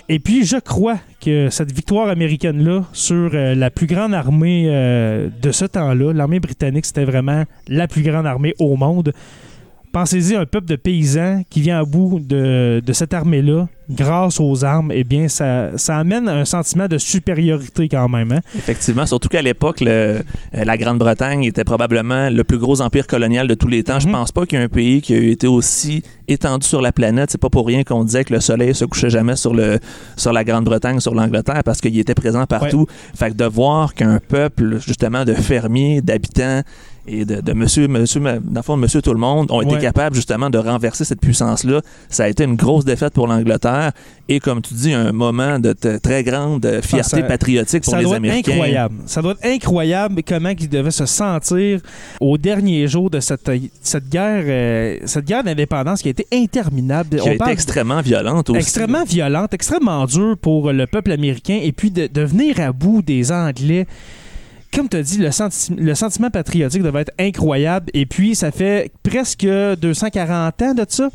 Et 0.08 0.20
puis, 0.20 0.46
je 0.46 0.58
crois 0.58 0.98
que 1.22 1.50
cette 1.50 1.72
victoire 1.72 2.10
américaine-là 2.10 2.84
sur 2.94 3.32
la 3.34 3.70
plus 3.70 3.88
grande 3.88 4.14
armée 4.14 4.66
de 4.68 5.52
ce 5.52 5.66
temps-là, 5.66 6.14
l'armée 6.14 6.40
britannique, 6.40 6.86
c'était 6.86 7.06
vraiment 7.06 7.44
la 7.68 7.88
plus 7.88 8.02
grande 8.02 8.26
armée 8.26 8.54
au 8.60 8.76
monde. 8.76 9.14
Pensez-y, 9.92 10.36
un 10.36 10.46
peuple 10.46 10.68
de 10.68 10.76
paysans 10.76 11.42
qui 11.50 11.62
vient 11.62 11.80
à 11.80 11.84
bout 11.84 12.20
de, 12.20 12.82
de 12.86 12.94
cette 12.94 13.14
armée-là, 13.14 13.68
grâce 13.90 14.40
aux 14.40 14.64
armes, 14.64 14.92
eh 14.94 15.04
bien, 15.04 15.28
ça, 15.28 15.70
ça 15.78 15.98
amène 15.98 16.28
un 16.30 16.46
sentiment 16.46 16.88
de 16.88 16.98
supériorité 16.98 17.90
quand 17.90 18.08
même. 18.10 18.32
Hein? 18.32 18.40
Effectivement, 18.58 19.06
surtout 19.06 19.30
qu'à 19.30 19.42
l'époque, 19.42 19.82
euh, 19.82 20.22
la 20.54 20.78
Grande-Bretagne 20.78 21.44
était 21.44 21.64
probablement 21.64 22.30
le 22.30 22.44
plus 22.44 22.58
gros 22.58 22.82
empire 22.82 23.08
colonial 23.08 23.48
de 23.48 23.54
tous 23.54 23.68
les 23.68 23.84
temps. 23.84 24.00
Je 24.00 24.08
Mhm. 24.08 24.14
pense 24.14 24.32
pas 24.32 24.46
qu'il 24.46 24.58
y 24.60 24.62
ait 24.62 24.66
un 24.66 24.70
pays 24.70 25.02
qui 25.02 25.14
a 25.14 25.18
été 25.18 25.48
aussi 25.48 26.04
étendu 26.28 26.68
sur 26.68 26.82
la 26.82 26.92
planète. 26.92 27.32
C'est 27.32 27.42
pas 27.42 27.50
pour 27.50 27.66
rien 27.66 27.84
qu'on 27.84 28.04
disait 28.04 28.24
que 28.24 28.34
le 28.34 28.40
soleil 28.40 28.76
se 28.76 28.86
couchait 28.86 29.10
jamais 29.10 29.36
sur, 29.36 29.54
le, 29.54 29.80
sur 30.16 30.34
la 30.34 30.44
Grande-Bretagne, 30.44 31.00
sur 31.00 31.16
l'Angleterre, 31.16 31.64
parce 31.64 31.82
qu'il 31.82 31.98
était 31.98 32.14
présent 32.16 32.46
partout. 32.46 32.86
Fait 33.16 33.30
que 33.32 33.36
de 33.36 33.46
voir 33.46 33.94
qu'un 33.94 34.20
peuple, 34.20 34.80
justement, 34.86 35.26
de 35.26 35.34
fermiers, 35.34 36.02
d'habitants, 36.02 36.62
et 37.12 37.26
de, 37.26 37.42
de 37.42 37.54
monsieur, 37.54 37.88
monsieur, 37.88 38.22
dans 38.22 38.40
le 38.60 38.62
fond, 38.62 38.78
monsieur 38.78 39.02
tout 39.02 39.14
le 39.14 39.20
monde 39.20 39.50
ont 39.50 39.62
été 39.62 39.76
Ouais. 39.76 39.82
capables 39.82 40.16
justement 40.16 40.52
de 40.52 40.60
renverser 40.60 41.06
cette 41.06 41.20
puissance-là. 41.22 41.82
Ça 42.08 42.26
a 42.26 42.28
été 42.28 42.44
une 42.44 42.56
grosse 42.56 42.86
défaite 42.86 43.14
pour 43.14 43.26
l'Angleterre 43.26 43.79
et 44.28 44.40
comme 44.40 44.62
tu 44.62 44.74
dis, 44.74 44.94
un 44.94 45.12
moment 45.12 45.60
de 45.60 45.74
très 46.02 46.24
grande 46.24 46.66
fierté 46.84 47.18
ça- 47.18 47.24
patriotique 47.24 47.84
pour 47.84 47.92
ça 47.92 47.98
les 48.00 48.04
doit 48.06 48.16
Américains. 48.18 48.52
être 48.52 48.56
incroyable. 48.58 48.96
Ça 49.06 49.22
doit 49.22 49.32
être 49.34 49.46
incroyable 49.46 50.22
comment 50.28 50.50
ils 50.50 50.70
devaient 50.70 50.92
se 50.92 51.06
sentir 51.06 51.82
au 52.20 52.38
dernier 52.38 52.88
jour 52.88 53.10
de 53.10 53.20
cette, 53.20 53.50
cette 53.82 54.10
guerre, 54.10 54.44
euh, 54.48 54.98
cette 55.06 55.26
guerre 55.26 55.44
d'indépendance 55.44 56.02
qui 56.02 56.10
a 56.10 56.12
été 56.12 56.28
interminable. 56.32 57.18
Qui 57.20 57.28
a 57.30 57.32
On 57.32 57.36
été 57.36 57.50
extrêmement 57.52 58.02
violente 58.02 58.50
aussi. 58.50 58.60
extrêmement 58.60 59.04
violente, 59.04 59.54
extrêmement 59.54 60.06
dure 60.06 60.38
pour 60.38 60.72
le 60.72 60.86
peuple 60.88 61.12
américain 61.12 61.60
et 61.62 61.72
puis 61.72 61.92
de, 61.92 62.08
de 62.08 62.22
venir 62.22 62.60
à 62.60 62.72
bout 62.72 63.02
des 63.02 63.32
Anglais. 63.32 63.88
Comme 64.72 64.88
tu 64.88 64.98
as 64.98 65.02
dit, 65.02 65.18
le, 65.18 65.32
senti- 65.32 65.74
le 65.76 65.96
sentiment 65.96 66.30
patriotique 66.30 66.84
devait 66.84 67.02
être 67.02 67.14
incroyable 67.20 67.88
et 67.96 68.06
puis 68.06 68.36
ça 68.36 68.52
fait 68.52 68.92
presque 69.02 69.48
240 69.48 70.62
ans 70.62 70.74
de 70.76 70.86
ça 70.88 71.10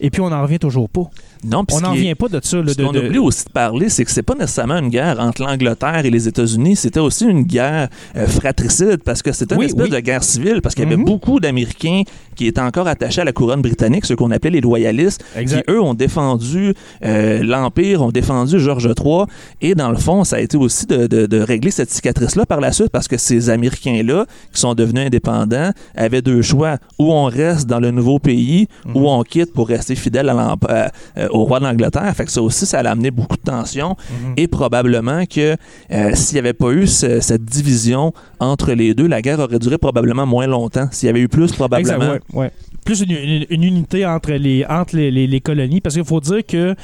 et 0.00 0.10
puis 0.10 0.20
on 0.20 0.28
n'en 0.30 0.42
revient 0.42 0.58
toujours 0.58 0.88
pas. 0.90 1.04
Non, 1.44 1.64
On 1.72 1.80
n'en 1.80 1.92
revient 1.92 2.14
pas 2.14 2.28
de 2.28 2.40
ça. 2.42 2.56
là, 2.58 2.72
Ce 2.72 2.82
qu'on 2.82 2.92
de- 2.92 3.00
oublie 3.00 3.18
aussi 3.18 3.44
de 3.44 3.50
parler, 3.50 3.88
c'est 3.88 4.04
que 4.04 4.10
c'est 4.10 4.22
pas 4.22 4.34
nécessairement 4.34 4.78
une 4.78 4.88
guerre 4.88 5.20
entre 5.20 5.42
l'Angleterre 5.42 6.04
et 6.04 6.10
les 6.10 6.26
États-Unis, 6.28 6.76
c'était 6.76 7.00
aussi 7.00 7.24
une 7.26 7.42
guerre 7.42 7.88
euh, 8.16 8.26
fratricide 8.26 9.02
parce 9.04 9.22
que 9.22 9.32
c'était 9.32 9.54
une 9.54 9.60
Oui, 9.60 9.66
espèce 9.66 9.84
oui. 9.84 9.90
de 9.90 10.00
guerre 10.00 10.24
civile 10.24 10.60
parce 10.62 10.74
qu'il 10.74 10.84
y 10.84 10.86
avait 10.86 10.96
Mhm. 10.96 11.04
beaucoup 11.04 11.40
d'Américains 11.40 12.02
qui 12.34 12.46
étaient 12.46 12.60
encore 12.60 12.86
attachés 12.88 13.20
à 13.20 13.24
la 13.24 13.32
couronne 13.32 13.62
britannique, 13.62 14.04
ceux 14.06 14.16
qu'on 14.16 14.30
appelait 14.30 14.50
les 14.50 14.60
loyalistes, 14.60 15.24
Exact. 15.36 15.64
qui 15.66 15.72
eux 15.72 15.80
ont 15.80 15.94
défendu 15.94 16.74
euh, 17.04 17.42
l'Empire, 17.42 18.02
ont 18.02 18.10
défendu 18.10 18.58
George 18.60 18.86
III 18.98 19.24
et 19.60 19.74
dans 19.74 19.90
le 19.90 19.96
fond, 19.96 20.24
ça 20.24 20.36
a 20.36 20.40
été 20.40 20.56
aussi 20.56 20.86
de, 20.86 21.06
de- 21.06 21.26
de 21.26 21.40
régler 21.40 21.70
cette 21.70 21.90
cicatrice-là 21.90 22.46
par 22.46 22.60
la 22.60 22.72
suite 22.72 22.90
parce 22.90 23.08
que 23.08 23.16
ces 23.16 23.50
Américains-là 23.50 24.26
qui 24.52 24.60
sont 24.60 24.74
devenus 24.74 25.06
indépendants 25.06 25.70
avaient 25.96 26.22
deux 26.22 26.42
choix, 26.42 26.76
ou 26.98 27.12
on 27.12 27.24
reste 27.24 27.66
dans 27.68 27.80
le 27.80 27.90
nouveau 27.90 28.18
pays 28.18 28.68
Mhm. 28.86 28.96
ou 28.96 29.08
on 29.08 29.22
quitte 29.22 29.52
pour 29.52 29.68
rester 29.68 29.94
fidèle 29.94 30.28
à 30.28 30.34
l'emp- 30.34 30.66
euh, 30.70 30.88
au 31.30 31.44
roi 31.44 31.60
d'Angleterre. 31.60 32.12
Fait 32.16 32.24
que 32.24 32.30
ça 32.30 32.42
aussi, 32.42 32.66
ça 32.66 32.80
a 32.80 32.88
amené 32.90 33.10
beaucoup 33.10 33.36
de 33.36 33.42
tensions. 33.42 33.96
Mhm. 34.10 34.34
Et 34.36 34.48
probablement 34.48 35.24
que 35.26 35.56
euh, 35.92 36.10
s'il 36.14 36.34
n'y 36.36 36.40
avait 36.40 36.52
pas 36.52 36.70
eu 36.70 36.86
ce- 36.86 37.20
cette 37.20 37.44
division 37.44 38.12
entre 38.40 38.72
les 38.72 38.94
deux, 38.94 39.06
la 39.06 39.22
guerre 39.22 39.38
aurait 39.40 39.58
duré 39.58 39.78
probablement 39.78 40.26
moins 40.26 40.46
longtemps. 40.46 40.88
S'il 40.90 41.06
y 41.06 41.10
avait 41.10 41.20
eu 41.20 41.28
plus, 41.28 41.52
probablement. 41.52 41.94
Exact, 41.94 42.22
ouais, 42.32 42.40
ouais. 42.44 42.50
Plus 42.84 43.00
une, 43.02 43.10
une- 43.12 43.46
une 43.50 43.64
unité 43.64 44.06
entre 44.06 44.32
les, 44.32 44.64
entre 44.68 44.96
les, 44.96 45.10
les- 45.10 45.26
les 45.26 45.40
colonies, 45.40 45.80
parce 45.80 45.94
qu'il 45.94 46.04
faut 46.04 46.20
dire 46.20 46.40
que 46.46 46.74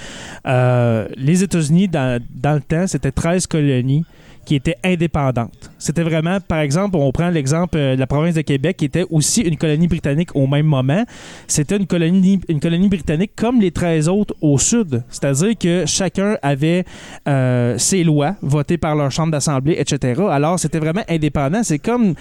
euh, 0.47 1.09
les 1.17 1.43
États-Unis, 1.43 1.89
dans, 1.89 2.21
dans 2.35 2.55
le 2.55 2.61
temps, 2.61 2.87
c'était 2.87 3.11
13 3.13 3.47
colonies 3.47 4.05
qui 4.45 4.55
étaient 4.55 4.77
indépendantes. 4.85 5.71
C'était 5.79 6.03
vraiment, 6.03 6.39
par 6.41 6.61
exemple, 6.61 6.97
on 6.97 7.11
prend 7.13 7.29
l'exemple 7.31 7.77
euh, 7.77 7.95
de 7.95 8.01
la 8.01 8.07
province 8.07 8.35
de 8.35 8.43
Québec, 8.43 8.77
qui 8.77 8.85
était 8.85 9.05
aussi 9.11 9.43
une 9.43 9.57
colonie 9.57 9.89
britannique 9.89 10.35
au 10.35 10.47
même 10.47 10.67
moment. 10.67 11.05
C'était 11.47 11.77
une 11.77 11.87
colonie, 11.87 12.41
une 12.49 12.61
colonie 12.61 12.89
britannique 12.89 13.33
comme 13.37 13.61
les 13.61 13.71
13 13.71 14.09
autres 14.09 14.35
au 14.41 14.59
sud. 14.59 15.03
C'est-à-dire 15.09 15.59
que 15.59 15.85
chacun 15.87 16.37
avait 16.43 16.85
euh, 17.29 17.79
ses 17.79 18.05
lois 18.05 18.37
votées 18.43 18.79
par 18.79 18.95
leur 18.95 19.11
chambre 19.11 19.33
d'assemblée, 19.33 19.77
etc. 19.79 20.23
Alors, 20.31 20.59
c'était 20.59 20.79
vraiment 20.79 21.03
indépendant. 21.09 21.63
C'est 21.63 21.79
comme... 21.79 22.15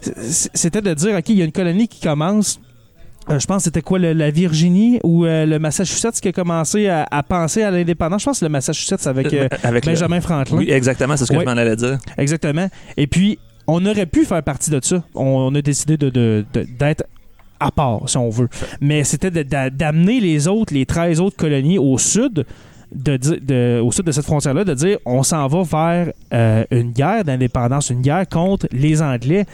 C'était 0.00 0.80
de 0.80 0.94
dire, 0.94 1.16
OK, 1.16 1.28
il 1.28 1.38
y 1.38 1.42
a 1.42 1.44
une 1.44 1.52
colonie 1.52 1.88
qui 1.88 2.00
commence 2.00 2.60
je 3.30 3.46
pense 3.46 3.58
que 3.58 3.62
c'était 3.64 3.82
quoi, 3.82 3.98
le- 3.98 4.12
la 4.12 4.30
Virginie 4.30 4.98
ou 5.04 5.24
euh, 5.26 5.44
le 5.46 5.58
Massachusetts 5.58 6.20
qui 6.20 6.28
a 6.28 6.32
commencé 6.32 6.88
à, 6.88 7.06
à 7.10 7.22
penser 7.22 7.62
à 7.62 7.70
l'indépendance? 7.70 8.22
Je 8.22 8.26
pense 8.26 8.40
que 8.40 8.44
le 8.44 8.50
Massachusetts 8.50 9.06
avec 9.06 9.32
euh, 9.34 9.48
Avec 9.62 9.84
le- 9.86 9.92
Benjamin 9.92 10.20
Franklin. 10.20 10.56
Oui, 10.56 10.70
exactement, 10.70 11.16
c'est 11.16 11.26
ce 11.26 11.32
que 11.32 11.40
je 11.40 11.44
m'en 11.44 11.50
allais 11.52 11.76
dire. 11.76 11.98
Exactement. 12.16 12.68
Et 12.96 13.06
puis, 13.06 13.38
on 13.66 13.84
aurait 13.84 14.06
pu 14.06 14.24
faire 14.24 14.42
partie 14.42 14.70
de 14.70 14.80
ça. 14.82 15.02
On, 15.14 15.24
on 15.24 15.54
a 15.54 15.62
décidé 15.62 15.96
de- 15.96 16.10
de- 16.10 16.44
de- 16.52 16.66
d'être 16.78 17.04
à 17.60 17.70
part, 17.70 18.08
si 18.08 18.16
on 18.16 18.30
veut. 18.30 18.48
Mais 18.80 19.04
c'était 19.04 19.30
d'amener 19.44 20.20
les 20.20 20.46
autres, 20.48 20.72
les 20.72 20.86
13 20.86 21.20
autres 21.20 21.36
colonies 21.36 21.78
au 21.78 21.98
sud. 21.98 22.44
De, 22.90 23.18
de- 23.18 23.80
au 23.84 23.92
sud 23.92 24.06
de 24.06 24.12
cette 24.12 24.24
frontière-là, 24.24 24.64
de 24.64 24.72
dire 24.72 24.96
on 25.04 25.22
s'en 25.22 25.46
va 25.46 25.62
vers 25.62 26.12
euh, 26.32 26.64
une 26.70 26.92
guerre 26.92 27.22
d'indépendance, 27.22 27.90
une 27.90 28.00
guerre 28.00 28.26
contre 28.26 28.66
les 28.72 29.02
Anglais. 29.02 29.44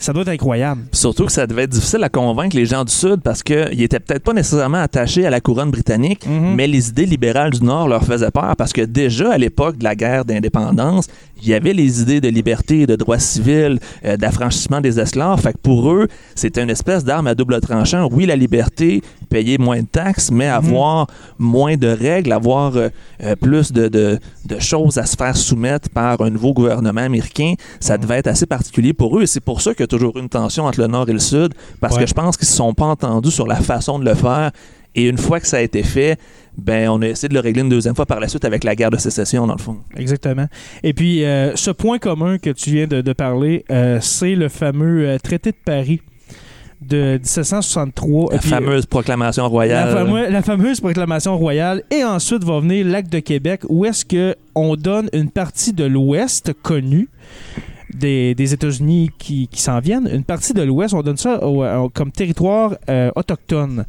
Ça 0.00 0.12
doit 0.12 0.22
être 0.22 0.28
incroyable. 0.28 0.82
Surtout 0.92 1.26
que 1.26 1.32
ça 1.32 1.46
devait 1.46 1.64
être 1.64 1.70
difficile 1.70 2.04
à 2.04 2.08
convaincre 2.08 2.54
les 2.56 2.66
gens 2.66 2.84
du 2.84 2.92
Sud 2.92 3.20
parce 3.22 3.42
qu'ils 3.42 3.82
étaient 3.82 3.98
peut-être 3.98 4.22
pas 4.22 4.32
nécessairement 4.32 4.78
attachés 4.78 5.26
à 5.26 5.30
la 5.30 5.40
couronne 5.40 5.70
britannique, 5.72 6.24
Mhm. 6.26 6.54
mais 6.54 6.66
les 6.68 6.88
idées 6.90 7.04
libérales 7.06 7.50
du 7.50 7.64
Nord 7.64 7.88
leur 7.88 8.04
faisaient 8.04 8.30
peur 8.30 8.54
parce 8.56 8.72
que 8.72 8.82
déjà 8.82 9.32
à 9.32 9.38
l'époque 9.38 9.76
de 9.78 9.84
la 9.84 9.96
guerre 9.96 10.24
d'indépendance, 10.24 11.08
il 11.42 11.48
y 11.48 11.54
avait 11.54 11.72
les 11.72 12.00
idées 12.02 12.20
de 12.20 12.28
liberté, 12.28 12.86
de 12.86 12.96
droits 12.96 13.18
civils, 13.18 13.78
euh, 14.04 14.16
d'affranchissement 14.16 14.80
des 14.80 14.98
esclaves. 15.00 15.40
Fait 15.40 15.52
que 15.52 15.58
pour 15.58 15.90
eux, 15.92 16.06
c'était 16.34 16.62
une 16.62 16.70
espèce 16.70 17.04
d'arme 17.04 17.26
à 17.26 17.34
double 17.34 17.60
tranchant. 17.60 18.08
Oui, 18.12 18.24
la 18.26 18.36
liberté, 18.36 19.02
payer 19.28 19.58
moins 19.58 19.80
de 19.82 19.86
taxes, 19.86 20.30
mais 20.30 20.46
avoir 20.46 21.06
moins 21.38 21.76
de 21.76 21.86
règles, 21.88 22.32
avoir 22.32 22.76
euh, 22.76 22.88
euh, 23.22 23.36
plus 23.36 23.72
de, 23.72 23.88
de- 23.88 24.18
de 24.46 24.58
choses 24.58 24.98
à 24.98 25.06
se 25.06 25.16
faire 25.16 25.36
soumettre 25.36 25.88
par 25.90 26.20
un 26.20 26.30
nouveau 26.30 26.52
gouvernement 26.52 27.02
américain, 27.02 27.54
ça 27.80 27.98
devait 27.98 28.16
être 28.18 28.26
assez 28.28 28.46
particulier 28.46 28.92
pour 28.92 29.18
eux. 29.18 29.22
Et 29.22 29.26
c'est 29.26 29.40
pour 29.40 29.60
ça 29.60 29.72
qu'il 29.72 29.80
y 29.80 29.84
a 29.84 29.88
toujours 29.88 30.16
eu 30.16 30.20
une 30.20 30.28
tension 30.28 30.64
entre 30.64 30.80
le 30.80 30.86
Nord 30.86 31.08
et 31.08 31.12
le 31.12 31.18
Sud, 31.18 31.54
parce 31.80 31.94
Ouais. 31.96 32.02
que 32.02 32.06
je 32.08 32.14
pense 32.14 32.36
qu'ils 32.36 32.46
ne 32.46 32.50
se 32.50 32.56
sont 32.56 32.74
pas 32.74 32.86
entendus 32.86 33.30
sur 33.30 33.46
la 33.46 33.56
façon 33.56 33.98
de 33.98 34.04
le 34.04 34.14
faire. 34.14 34.50
Et 34.94 35.06
une 35.08 35.18
fois 35.18 35.38
que 35.38 35.46
ça 35.46 35.58
a 35.58 35.60
été 35.60 35.82
fait, 35.82 36.18
ben 36.56 36.88
on 36.88 37.00
a 37.02 37.06
essayé 37.08 37.28
de 37.28 37.34
le 37.34 37.40
régler 37.40 37.60
une 37.62 37.68
deuxième 37.68 37.94
fois 37.94 38.06
par 38.06 38.18
la 38.18 38.26
suite 38.26 38.44
avec 38.44 38.64
la 38.64 38.74
guerre 38.74 38.90
de 38.90 38.96
sécession, 38.96 39.46
dans 39.46 39.54
le 39.54 39.60
fond. 39.62 39.76
Exactement. 39.96 40.46
Et 40.82 40.92
puis, 40.92 41.24
euh, 41.24 41.54
ce 41.54 41.70
point 41.70 41.98
commun 41.98 42.38
que 42.38 42.50
tu 42.50 42.70
viens 42.70 42.86
de, 42.88 43.00
de 43.00 43.12
parler, 43.12 43.64
euh, 43.70 43.98
c'est 44.00 44.34
le 44.34 44.48
fameux 44.48 45.16
traité 45.22 45.50
de 45.52 45.56
Paris 45.64 46.00
de 46.80 47.18
1763. 47.18 48.32
La 48.32 48.38
puis, 48.38 48.48
fameuse 48.48 48.86
proclamation 48.86 49.42
la, 49.44 49.48
royale. 49.48 49.92
fameux- 49.92 50.28
la 50.30 50.42
fameuse 50.42 50.80
proclamation 50.80 51.36
royale. 51.36 51.82
Et 51.90 52.04
ensuite 52.04 52.44
va 52.44 52.60
venir 52.60 52.86
l'acte 52.86 53.12
de 53.12 53.18
Québec, 53.20 53.62
où 53.68 53.84
est-ce 53.84 54.04
que 54.04 54.36
on 54.54 54.76
donne 54.76 55.08
une 55.12 55.30
partie 55.30 55.72
de 55.72 55.84
l'Ouest 55.84 56.52
connue 56.62 57.08
des, 57.94 58.34
des 58.34 58.52
États-Unis 58.54 59.10
qui, 59.18 59.48
qui 59.48 59.60
s'en 59.62 59.80
viennent, 59.80 60.08
une 60.12 60.22
partie 60.24 60.52
de 60.52 60.62
l'Ouest, 60.62 60.94
on 60.94 61.02
donne 61.02 61.16
ça 61.16 61.42
au- 61.44 61.64
au- 61.64 61.88
comme 61.88 62.12
territoire 62.12 62.74
euh, 62.88 63.10
autochtone 63.16 63.84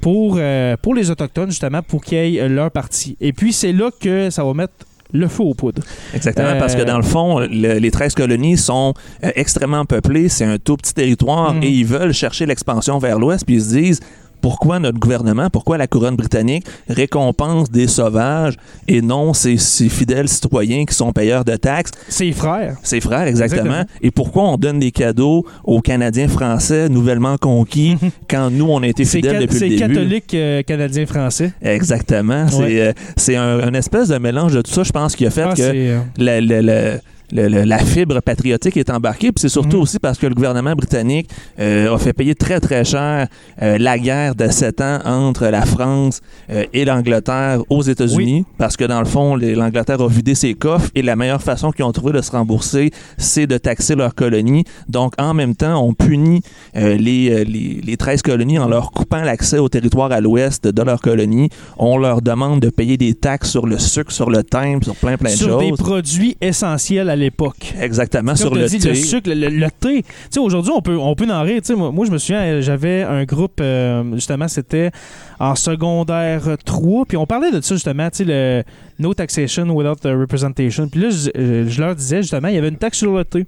pour, 0.00 0.36
euh, 0.38 0.76
pour 0.82 0.94
les 0.94 1.10
Autochtones, 1.10 1.50
justement, 1.50 1.80
pour 1.80 2.02
qu'ils 2.04 2.36
aient 2.36 2.48
leur 2.48 2.70
partie. 2.70 3.16
Et 3.20 3.32
puis, 3.32 3.52
c'est 3.52 3.72
là 3.72 3.90
que 4.00 4.28
ça 4.28 4.44
va 4.44 4.52
mettre 4.54 4.72
le 5.14 5.28
feu 5.28 5.44
aux 5.44 5.54
poudres. 5.54 5.82
Exactement, 6.12 6.48
Euh, 6.48 6.58
parce 6.58 6.74
que 6.74 6.82
dans 6.82 6.96
le 6.98 7.02
fond, 7.04 7.38
le- 7.38 7.78
les 7.78 7.90
13 7.90 8.14
colonies 8.14 8.58
sont 8.58 8.92
euh, 9.24 9.30
extrêmement 9.36 9.84
peuplées, 9.86 10.28
c'est 10.28 10.44
un 10.44 10.58
tout 10.58 10.76
petit 10.76 10.92
territoire 10.92 11.54
Mhm. 11.54 11.62
et 11.62 11.68
ils 11.70 11.86
veulent 11.86 12.12
chercher 12.12 12.44
l'expansion 12.46 12.98
vers 12.98 13.18
l'ouest, 13.18 13.46
puis 13.46 13.54
ils 13.54 13.62
se 13.62 13.74
disent 13.74 14.00
pourquoi 14.44 14.78
notre 14.78 14.98
gouvernement, 14.98 15.48
pourquoi 15.48 15.78
la 15.78 15.86
couronne 15.86 16.16
britannique 16.16 16.66
récompense 16.86 17.70
des 17.70 17.86
sauvages 17.88 18.56
et 18.88 19.00
non 19.00 19.32
ses, 19.32 19.56
ses 19.56 19.88
fidèles 19.88 20.28
citoyens 20.28 20.84
qui 20.84 20.92
sont 20.94 21.12
payeurs 21.12 21.46
de 21.46 21.56
taxes, 21.56 21.92
Ses 22.10 22.30
frères. 22.32 22.76
ses 22.82 23.00
frères 23.00 23.26
exactement, 23.26 23.62
Exactement. 23.62 23.98
et 24.02 24.10
pourquoi 24.10 24.42
on 24.50 24.56
donne 24.58 24.80
des 24.80 24.90
cadeaux 24.90 25.46
aux 25.64 25.80
Canadiens 25.80 26.28
français 26.28 26.90
nouvellement 26.90 27.38
conquis 27.38 27.96
quand 28.28 28.50
nous 28.50 28.66
on 28.68 28.82
a 28.82 28.86
été 28.86 29.06
C'est 29.06 29.16
fidèles 29.18 29.40
depuis 29.40 29.54
le 29.54 29.58
c'est 29.60 29.68
début? 29.70 29.94
catholique 29.94 30.34
euh, 30.34 30.62
canadien-français. 30.62 31.52
Exactement, 31.62 32.46
c'est 32.48 32.56
Ouais. 32.58 32.80
euh, 32.80 32.92
c'est 33.16 33.36
un, 33.36 33.60
un 33.60 33.72
espèce 33.72 34.08
de 34.08 34.18
mélange 34.18 34.52
de 34.52 34.60
tout 34.60 34.70
ça, 34.72 34.82
je 34.82 34.92
pense, 34.92 35.16
qui 35.16 35.24
a 35.26 35.30
fait 35.30 35.42
Ah, 35.48 35.52
que 35.54 35.56
c'est, 35.56 35.96
le- 36.18 36.98
le- 37.32 37.48
le- 37.48 37.62
la 37.64 37.78
fibre 37.78 38.20
patriotique 38.20 38.76
est 38.76 38.90
embarquée. 38.90 39.32
Puis 39.32 39.40
c'est 39.42 39.48
surtout 39.48 39.76
Mhm. 39.78 39.82
aussi 39.82 39.98
parce 39.98 40.18
que 40.18 40.26
le 40.26 40.34
gouvernement 40.34 40.74
britannique 40.74 41.28
euh, 41.58 41.94
a 41.94 41.98
fait 41.98 42.12
payer 42.12 42.34
très, 42.34 42.60
très 42.60 42.84
cher 42.84 43.28
euh, 43.62 43.78
la 43.78 43.98
guerre 43.98 44.34
de 44.34 44.48
sept 44.48 44.80
ans 44.80 44.98
entre 45.04 45.46
la 45.46 45.64
France 45.66 46.20
euh, 46.50 46.64
et 46.72 46.84
l'Angleterre 46.84 47.60
aux 47.70 47.82
États-Unis. 47.82 48.44
Parce 48.58 48.76
que 48.76 48.84
dans 48.84 48.98
le 49.00 49.06
fond, 49.06 49.36
l'Angleterre 49.36 50.00
a 50.00 50.08
vidé 50.08 50.34
ses 50.34 50.54
coffres 50.54 50.90
et 50.94 51.02
la 51.02 51.16
meilleure 51.16 51.42
façon 51.42 51.70
qu'ils 51.70 51.84
ont 51.84 51.92
trouvé 51.92 52.12
de 52.12 52.20
se 52.22 52.30
rembourser, 52.30 52.90
c'est 53.18 53.46
de 53.46 53.58
taxer 53.58 53.94
leurs 53.94 54.14
colonies. 54.14 54.64
Donc, 54.88 55.14
en 55.18 55.34
même 55.34 55.54
temps, 55.54 55.82
on 55.84 55.94
punit 55.94 56.40
les, 56.74 57.44
les, 57.44 57.80
les 57.84 57.96
13 57.96 58.22
colonies 58.22 58.58
en 58.58 58.68
leur 58.68 58.90
coupant 58.90 59.22
l'accès 59.22 59.58
au 59.58 59.68
territoire 59.68 60.12
à 60.12 60.20
l'ouest 60.20 60.66
de 60.66 60.82
leurs 60.82 61.00
colonies. 61.00 61.48
On 61.78 61.96
leur 61.98 62.22
demande 62.22 62.60
de 62.60 62.70
payer 62.70 62.96
des 62.96 63.14
taxes 63.14 63.50
sur 63.50 63.66
le 63.66 63.78
sucre, 63.78 64.12
sur 64.12 64.30
le 64.30 64.42
timbre, 64.42 64.84
sur 64.84 64.96
plein, 64.96 65.16
plein 65.16 65.30
de 65.30 65.36
sur 65.36 65.58
des 65.58 65.68
choses. 65.70 65.78
produits 65.78 66.36
essentiels 66.40 67.08
à 67.10 67.13
l'époque. 67.16 67.74
Exactement, 67.80 68.34
sur 68.36 68.54
le 68.54 68.66
dit, 68.66 68.78
thé. 68.78 68.88
le 68.90 68.94
sucre, 68.94 69.28
le, 69.28 69.34
le- 69.34 69.48
le 69.48 69.70
thé. 69.70 70.02
Tu 70.02 70.08
sais, 70.30 70.40
aujourd'hui, 70.40 70.72
on 70.74 70.82
peut, 70.82 70.96
on 70.96 71.14
peut 71.14 71.30
en 71.30 71.42
rire. 71.42 71.60
Moi, 71.76 71.90
moi, 71.92 72.06
je 72.06 72.10
me 72.10 72.18
souviens, 72.18 72.40
euh, 72.42 72.60
j'avais 72.62 73.02
un 73.02 73.24
groupe, 73.24 73.60
euh, 73.60 74.02
justement, 74.14 74.48
c'était 74.48 74.90
en 75.38 75.54
secondaire 75.54 76.42
3, 76.64 77.04
puis 77.06 77.16
on 77.16 77.26
parlait 77.26 77.50
de 77.50 77.60
ça, 77.60 77.74
justement, 77.74 78.08
tu 78.10 78.18
sais, 78.18 78.24
le 78.24 78.62
No 78.98 79.14
Taxation 79.14 79.68
Without 79.70 79.96
Representation. 80.04 80.88
Puis 80.88 81.00
là, 81.00 81.10
je, 81.10 81.30
euh, 81.36 81.64
je 81.68 81.80
leur 81.80 81.94
disais, 81.94 82.22
justement, 82.22 82.48
il 82.48 82.54
y 82.54 82.58
avait 82.58 82.68
une 82.68 82.76
taxe 82.78 82.98
sur 82.98 83.16
le 83.16 83.24
thé. 83.24 83.46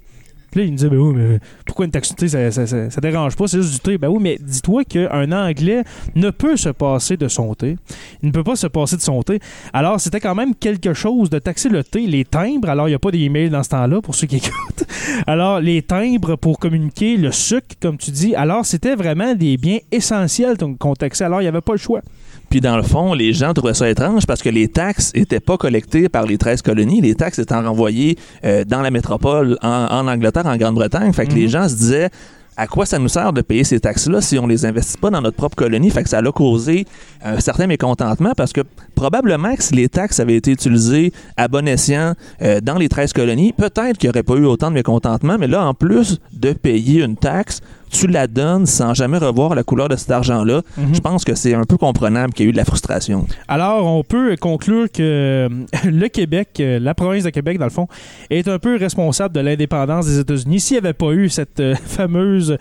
Là, 0.55 0.63
ils 0.63 0.71
me 0.71 0.77
disaient, 0.77 0.89
ben 0.89 0.97
oui, 0.97 1.13
mais 1.15 1.39
pourquoi 1.65 1.85
une 1.85 1.91
taxe 1.91 2.13
ça, 2.17 2.51
ça, 2.51 2.65
ça- 2.65 2.89
ça 2.89 3.01
dérange 3.01 3.35
pas, 3.35 3.47
c'est 3.47 3.61
juste 3.61 3.73
du 3.73 3.79
thé. 3.79 3.97
Ben 3.97 4.07
oui, 4.07 4.19
mais 4.21 4.37
dis-toi 4.39 4.85
qu'un 4.85 5.31
Anglais 5.31 5.83
ne 6.15 6.29
peut 6.29 6.55
se 6.55 6.69
passer 6.69 7.17
de 7.17 7.27
son 7.27 7.53
thé. 7.53 7.77
Il 8.23 8.27
ne 8.27 8.31
peut 8.31 8.43
pas 8.43 8.55
se 8.55 8.67
passer 8.67 8.95
de 8.95 9.01
son 9.01 9.21
thé. 9.23 9.39
Alors, 9.73 9.99
c'était 9.99 10.19
quand 10.21 10.35
même 10.35 10.55
quelque 10.55 10.93
chose 10.93 11.29
de 11.29 11.37
taxer 11.39 11.69
le 11.69 11.83
thé, 11.83 12.07
les 12.07 12.23
timbres. 12.25 12.69
Alors, 12.69 12.87
il 12.87 12.91
n'y 12.91 12.95
a 12.95 12.99
pas 12.99 13.11
d'email 13.11 13.49
dans 13.49 13.61
ce 13.63 13.69
temps-là, 13.69 14.01
pour 14.01 14.15
ceux 14.15 14.25
qui 14.27 14.37
écoutent. 14.37 14.85
Alors, 15.27 15.59
les 15.59 15.81
timbres 15.81 16.35
pour 16.37 16.59
communiquer, 16.59 17.17
le 17.17 17.31
sucre, 17.31 17.75
comme 17.81 17.97
tu 17.97 18.11
dis. 18.11 18.33
Alors, 18.33 18.65
c'était 18.65 18.95
vraiment 18.95 19.35
des 19.35 19.57
biens 19.57 19.79
essentiels 19.91 20.55
qu'on 20.79 20.93
taxait. 20.95 21.25
Alors, 21.25 21.41
il 21.41 21.43
n'y 21.43 21.49
avait 21.49 21.61
pas 21.61 21.73
le 21.73 21.77
choix. 21.79 22.01
Puis 22.49 22.61
dans 22.61 22.77
le 22.77 22.83
fond, 22.83 23.13
les 23.13 23.33
gens 23.33 23.53
trouvaient 23.53 23.73
ça 23.73 23.89
étrange 23.89 24.25
parce 24.25 24.41
que 24.41 24.49
les 24.49 24.67
taxes 24.67 25.11
étaient 25.13 25.39
pas 25.39 25.57
collectées 25.57 26.09
par 26.09 26.25
les 26.25 26.37
13 26.37 26.61
colonies. 26.61 27.01
Les 27.01 27.15
taxes 27.15 27.39
étaient 27.39 27.55
renvoyées 27.55 28.17
euh, 28.45 28.63
dans 28.63 28.81
la 28.81 28.91
métropole, 28.91 29.57
en, 29.61 29.87
en 29.89 30.07
Angleterre, 30.07 30.45
en 30.45 30.57
Grande-Bretagne. 30.57 31.11
Fait 31.13 31.25
que 31.25 31.33
les 31.33 31.47
gens 31.47 31.67
se 31.67 31.75
disaient 31.75 32.09
à 32.57 32.65
quoi 32.65 32.87
ça 32.87 32.97
nous 32.97 33.07
sert 33.07 33.31
de 33.33 33.41
payer 33.41 33.63
ces 33.63 33.79
taxes-là 33.79 34.19
si 34.19 34.39
on 34.39 34.47
les 34.47 34.65
investit 34.65 34.97
pas 34.97 35.11
dans 35.11 35.21
notre 35.21 35.37
propre 35.37 35.55
colonie? 35.55 35.91
Fait 35.91 36.01
que 36.01 36.09
ça 36.09 36.17
a 36.17 36.31
causé 36.31 36.85
un 37.23 37.39
certain 37.39 37.67
mécontentement 37.67 38.31
parce 38.35 38.51
que 38.51 38.61
probablement 38.95 39.55
que 39.55 39.63
si 39.63 39.75
les 39.75 39.87
taxes 39.87 40.19
avaient 40.19 40.35
été 40.35 40.51
utilisées 40.51 41.13
à 41.37 41.47
bon 41.47 41.67
escient 41.67 42.15
euh, 42.41 42.59
dans 42.59 42.75
les 42.75 42.89
13 42.89 43.13
colonies, 43.13 43.53
peut-être 43.53 43.99
qu'il 43.99 44.07
n'y 44.07 44.09
aurait 44.09 44.23
pas 44.23 44.35
eu 44.35 44.45
autant 44.45 44.69
de 44.69 44.73
mécontentement, 44.73 45.37
mais 45.39 45.47
là, 45.47 45.63
en 45.63 45.75
plus 45.75 46.19
de 46.33 46.51
payer 46.53 47.03
une 47.03 47.15
taxe, 47.15 47.61
tu 47.89 48.07
la 48.07 48.27
donnes 48.27 48.65
sans 48.65 48.93
jamais 48.93 49.17
revoir 49.17 49.55
la 49.55 49.63
couleur 49.63 49.89
de 49.89 49.95
cet 49.95 50.11
argent-là. 50.11 50.61
Je 50.93 50.99
pense 50.99 51.23
que 51.23 51.35
c'est 51.35 51.53
un 51.53 51.63
peu 51.63 51.77
comprenable 51.77 52.33
qu'il 52.33 52.45
y 52.45 52.47
ait 52.47 52.49
eu 52.49 52.53
de 52.53 52.57
la 52.57 52.65
frustration. 52.65 53.27
Alors, 53.47 53.85
on 53.85 54.03
peut 54.03 54.35
conclure 54.39 54.91
que 54.91 55.47
euh, 55.47 55.49
le 55.85 56.07
Québec, 56.07 56.49
euh, 56.59 56.79
la 56.79 56.93
province 56.93 57.23
de 57.23 57.29
Québec, 57.29 57.57
dans 57.57 57.65
le 57.65 57.71
fond, 57.71 57.87
est 58.29 58.47
un 58.47 58.59
peu 58.59 58.77
responsable 58.77 59.33
de 59.33 59.39
l'indépendance 59.39 60.05
des 60.05 60.19
États-Unis. 60.19 60.59
S'il 60.59 60.75
n'y 60.75 60.85
avait 60.85 60.93
pas 60.93 61.11
eu 61.11 61.29
cette 61.29 61.59
euh, 61.59 61.75
fameuse 61.85 62.57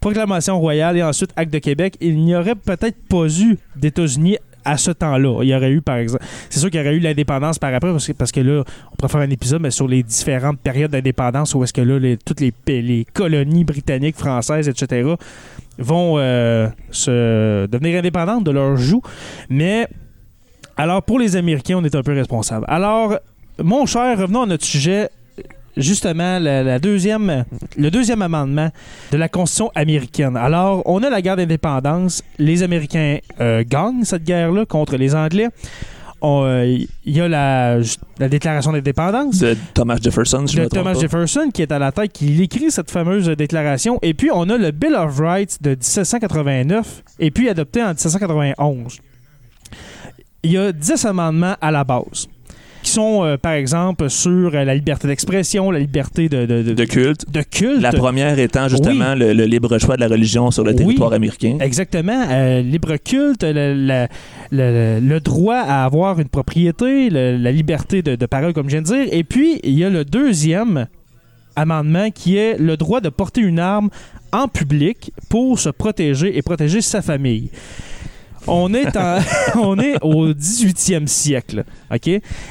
proclamation 0.00 0.58
royale 0.58 0.96
et 0.96 1.02
ensuite 1.02 1.30
acte 1.36 1.52
de 1.52 1.58
Québec, 1.58 1.96
il 2.00 2.16
n'y 2.24 2.34
aurait 2.34 2.54
peut-être 2.54 2.96
pas 3.08 3.26
eu 3.26 3.58
d'États-Unis 3.76 4.38
à 4.64 4.76
ce 4.76 4.90
temps-là. 4.90 5.40
Il 5.42 5.48
y 5.48 5.54
aurait 5.54 5.70
eu, 5.70 5.80
par 5.80 5.96
exemple, 5.96 6.24
c'est 6.48 6.60
sûr 6.60 6.70
qu'il 6.70 6.80
y 6.80 6.82
aurait 6.82 6.94
eu 6.94 7.00
l'indépendance 7.00 7.58
par 7.58 7.74
après, 7.74 7.90
parce 7.90 8.06
que, 8.06 8.12
parce 8.12 8.32
que 8.32 8.40
là, 8.40 8.64
on 8.92 8.96
pourrait 8.96 9.10
faire 9.10 9.20
un 9.20 9.30
épisode, 9.30 9.62
mais 9.62 9.70
sur 9.70 9.88
les 9.88 10.02
différentes 10.02 10.58
périodes 10.60 10.90
d'indépendance, 10.90 11.54
où 11.54 11.64
est-ce 11.64 11.72
que 11.72 11.80
là, 11.80 12.16
toutes 12.24 12.40
les 12.40 13.06
colonies 13.12 13.64
britanniques, 13.64 14.16
françaises, 14.16 14.68
etc., 14.68 15.14
vont 15.78 16.16
euh, 16.18 16.68
se 16.90 17.66
devenir 17.66 17.98
indépendantes 17.98 18.44
de 18.44 18.50
leur 18.50 18.76
joug. 18.76 19.02
Mais 19.48 19.88
alors, 20.76 21.02
pour 21.02 21.18
les 21.18 21.36
Américains, 21.36 21.76
on 21.78 21.84
est 21.84 21.94
un 21.94 22.02
peu 22.02 22.12
responsable. 22.12 22.64
Alors, 22.68 23.18
mon 23.62 23.86
cher, 23.86 24.18
revenons 24.18 24.42
à 24.42 24.46
notre 24.46 24.64
sujet. 24.64 25.08
Justement, 25.80 26.38
la, 26.38 26.62
la 26.62 26.78
deuxième, 26.78 27.44
le 27.76 27.90
deuxième 27.90 28.22
amendement 28.22 28.70
de 29.12 29.16
la 29.16 29.28
Constitution 29.28 29.70
américaine. 29.74 30.36
Alors, 30.36 30.82
on 30.84 31.02
a 31.02 31.10
la 31.10 31.20
guerre 31.22 31.36
d'indépendance. 31.36 32.22
Les 32.38 32.62
Américains 32.62 33.18
euh, 33.40 33.64
gagnent 33.66 34.04
cette 34.04 34.24
guerre-là 34.24 34.64
contre 34.66 34.96
les 34.96 35.14
Anglais. 35.14 35.48
Euh, 36.22 36.78
Il 37.04 37.16
y 37.16 37.20
a 37.22 37.28
la, 37.28 37.78
la 38.18 38.28
déclaration 38.28 38.72
d'indépendance 38.72 39.38
De 39.38 39.56
Thomas 39.72 39.96
Jefferson, 40.02 40.44
je 40.46 40.56
de 40.58 40.62
me 40.64 40.68
Thomas 40.68 40.92
pas. 40.92 41.00
Jefferson 41.00 41.48
qui 41.52 41.62
est 41.62 41.72
à 41.72 41.78
la 41.78 41.92
tête, 41.92 42.12
qui 42.12 42.42
écrit 42.42 42.70
cette 42.70 42.90
fameuse 42.90 43.26
déclaration. 43.30 43.98
Et 44.02 44.12
puis, 44.12 44.30
on 44.32 44.48
a 44.50 44.58
le 44.58 44.70
Bill 44.70 44.94
of 44.94 45.18
Rights 45.18 45.62
de 45.62 45.70
1789 45.70 47.02
et 47.20 47.30
puis 47.30 47.48
adopté 47.48 47.82
en 47.82 47.88
1791. 47.88 48.98
Il 50.42 50.52
y 50.52 50.58
a 50.58 50.72
10 50.72 51.04
amendements 51.06 51.56
à 51.60 51.70
la 51.70 51.84
base 51.84 52.28
qui 52.90 52.94
sont, 52.94 53.24
euh, 53.24 53.36
par 53.36 53.52
exemple, 53.52 54.10
sur 54.10 54.54
euh, 54.54 54.64
la 54.64 54.74
liberté 54.74 55.06
d'expression, 55.06 55.70
la 55.70 55.78
liberté 55.78 56.28
de, 56.28 56.44
de, 56.46 56.62
de- 56.62 56.72
De 56.74 56.84
culte. 56.84 57.30
de 57.30 57.42
culte. 57.42 57.80
La 57.80 57.92
première 57.92 58.38
étant 58.38 58.68
justement 58.68 59.14
le, 59.14 59.32
le 59.32 59.44
libre 59.44 59.78
choix 59.78 59.94
de 59.96 60.00
la 60.00 60.08
religion 60.08 60.50
sur 60.50 60.64
le 60.64 60.70
Oui. 60.72 60.76
territoire 60.76 61.12
américain. 61.12 61.58
Exactement. 61.60 62.24
Euh, 62.30 62.62
libre 62.62 62.96
culte, 62.96 63.44
le, 63.44 63.74
le- 63.74 64.06
le- 64.50 65.00
le 65.00 65.20
droit 65.20 65.58
à 65.58 65.84
avoir 65.84 66.18
une 66.20 66.28
propriété, 66.28 67.10
la 67.10 67.52
liberté 67.52 68.02
de, 68.02 68.16
de 68.16 68.26
parole, 68.26 68.52
comme 68.52 68.66
je 68.66 68.72
viens 68.76 68.82
de 68.82 68.86
dire. 68.86 69.06
Et 69.12 69.22
puis, 69.24 69.60
il 69.62 69.78
y 69.78 69.84
a 69.84 69.90
le 69.90 70.04
deuxième 70.04 70.86
amendement 71.56 72.10
qui 72.10 72.36
est 72.36 72.58
le 72.58 72.76
droit 72.76 73.00
de 73.00 73.08
porter 73.08 73.40
une 73.40 73.58
arme 73.58 73.90
en 74.32 74.48
public 74.48 75.12
pour 75.28 75.58
se 75.58 75.68
protéger 75.68 76.36
et 76.36 76.42
protéger 76.42 76.80
sa 76.80 77.02
famille. 77.02 77.50
On 78.50 78.74
est, 78.74 78.96
en- 78.96 79.18
on 79.60 79.78
est 79.78 79.96
au 80.02 80.28
18e 80.32 81.06
siècle, 81.06 81.64
OK? 81.94 82.08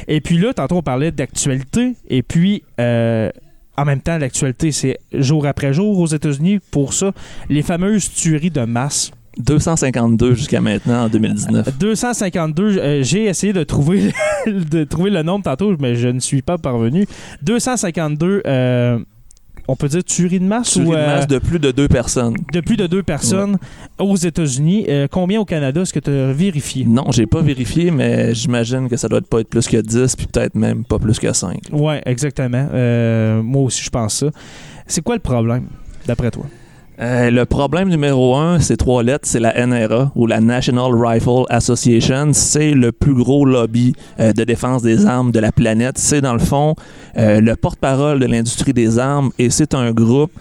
Et 0.08 0.22
puis 0.22 0.38
là, 0.38 0.54
tantôt, 0.54 0.78
on 0.78 0.82
parlait 0.82 1.12
d'actualité. 1.12 1.94
Et 2.10 2.24
puis, 2.24 2.64
euh, 2.80 3.30
en 3.78 3.86
même 3.86 4.02
temps, 4.02 4.18
l'actualité, 4.18 4.72
c'est 4.72 4.98
jour 5.14 5.46
après 5.46 5.74
jour 5.74 6.00
aux 6.00 6.08
États-Unis. 6.08 6.60
Pour 6.72 6.94
ça, 6.94 7.12
les 7.50 7.62
fameuses 7.62 8.12
tueries 8.14 8.50
de 8.52 8.62
masse. 8.62 9.12
252 9.38 10.34
jusqu'à 10.34 10.60
maintenant 10.60 11.06
en 11.06 11.08
2019. 11.10 11.78
252, 11.78 12.78
euh, 12.78 13.04
j'ai 13.04 13.26
essayé 13.26 13.54
de 13.54 13.64
trouver, 13.64 14.12
de 14.48 14.84
trouver 14.84 15.10
le 15.12 15.24
nombre 15.24 15.46
tantôt, 15.46 15.76
mais 15.80 15.96
je 15.96 16.10
ne 16.10 16.20
suis 16.20 16.42
pas 16.42 16.58
parvenu. 16.58 17.06
252, 17.44 18.42
euh, 18.46 19.00
on 19.70 19.76
peut 19.76 19.88
dire 19.88 20.04
tueries 20.04 20.40
de 20.40 20.46
masse 20.46 20.72
Tuerie 20.72 20.88
ou 20.88 20.92
de 20.92 20.98
euh, 20.98 21.06
masse 21.06 21.28
de 21.28 21.38
plus 21.38 21.60
de 21.60 21.72
deux 21.72 21.88
personnes. 21.88 22.36
de 22.52 22.60
plus 22.60 22.76
de 22.76 22.88
deux 22.88 23.04
personnes 23.04 23.58
aux 24.00 24.16
États-Unis. 24.16 24.86
Euh, 24.90 25.08
combien 25.10 25.40
au 25.40 25.46
Canada? 25.46 25.82
Est-ce 25.82 25.94
que 25.94 26.00
tu 26.00 26.10
as 26.10 26.34
vérifié? 26.34 26.86
Non, 26.86 27.12
j'ai 27.12 27.28
pas 27.28 27.42
vérifié, 27.42 27.92
mais 27.92 28.34
j'imagine 28.34 28.90
que 28.90 28.98
ça 28.98 29.08
doit 29.08 29.22
pas 29.22 29.42
être 29.42 29.50
plus 29.50 29.68
que 29.68 29.78
10, 29.78 30.16
puis 30.16 30.26
peut-être 30.26 30.56
même 30.56 30.84
pas 30.84 30.98
plus 30.98 31.20
que 31.20 31.32
5. 31.32 31.60
Oui, 31.72 31.96
exactement. 32.06 32.68
Euh, 32.74 33.44
moi 33.44 33.64
aussi, 33.64 33.84
je 33.84 33.90
pense 33.90 34.16
ça. 34.16 34.28
C'est 34.88 35.02
quoi 35.02 35.16
le 35.16 35.22
problème, 35.22 35.68
d'après 36.08 36.32
toi? 36.32 36.46
Euh, 37.02 37.32
le 37.32 37.46
problème 37.46 37.88
numéro 37.88 38.36
un, 38.36 38.60
c'est 38.60 38.76
trois 38.76 39.04
lettres, 39.04 39.26
c'est 39.26 39.40
la 39.40 39.66
NRA 39.66 40.12
ou 40.16 40.28
la 40.28 40.42
National 40.42 40.92
Rifle 40.94 41.46
Association. 41.50 42.32
C'est 42.34 42.72
le 42.72 42.92
plus 42.92 43.14
gros 43.14 43.46
lobby 43.46 43.94
euh, 44.20 44.34
de 44.34 44.44
défense 44.44 44.82
des 44.82 45.06
armes 45.06 45.32
de 45.32 45.40
la 45.40 45.54
planète. 45.54 45.98
C'est 45.98 46.20
dans 46.20 46.34
le 46.34 46.40
fond 46.40 46.76
euh, 47.18 47.40
le 47.40 47.56
porte-parole 47.56 48.20
de 48.20 48.26
l'industrie 48.26 48.74
des 48.74 49.00
armes 49.00 49.32
et 49.40 49.50
c'est 49.50 49.74
un 49.74 49.92
groupe 49.92 50.32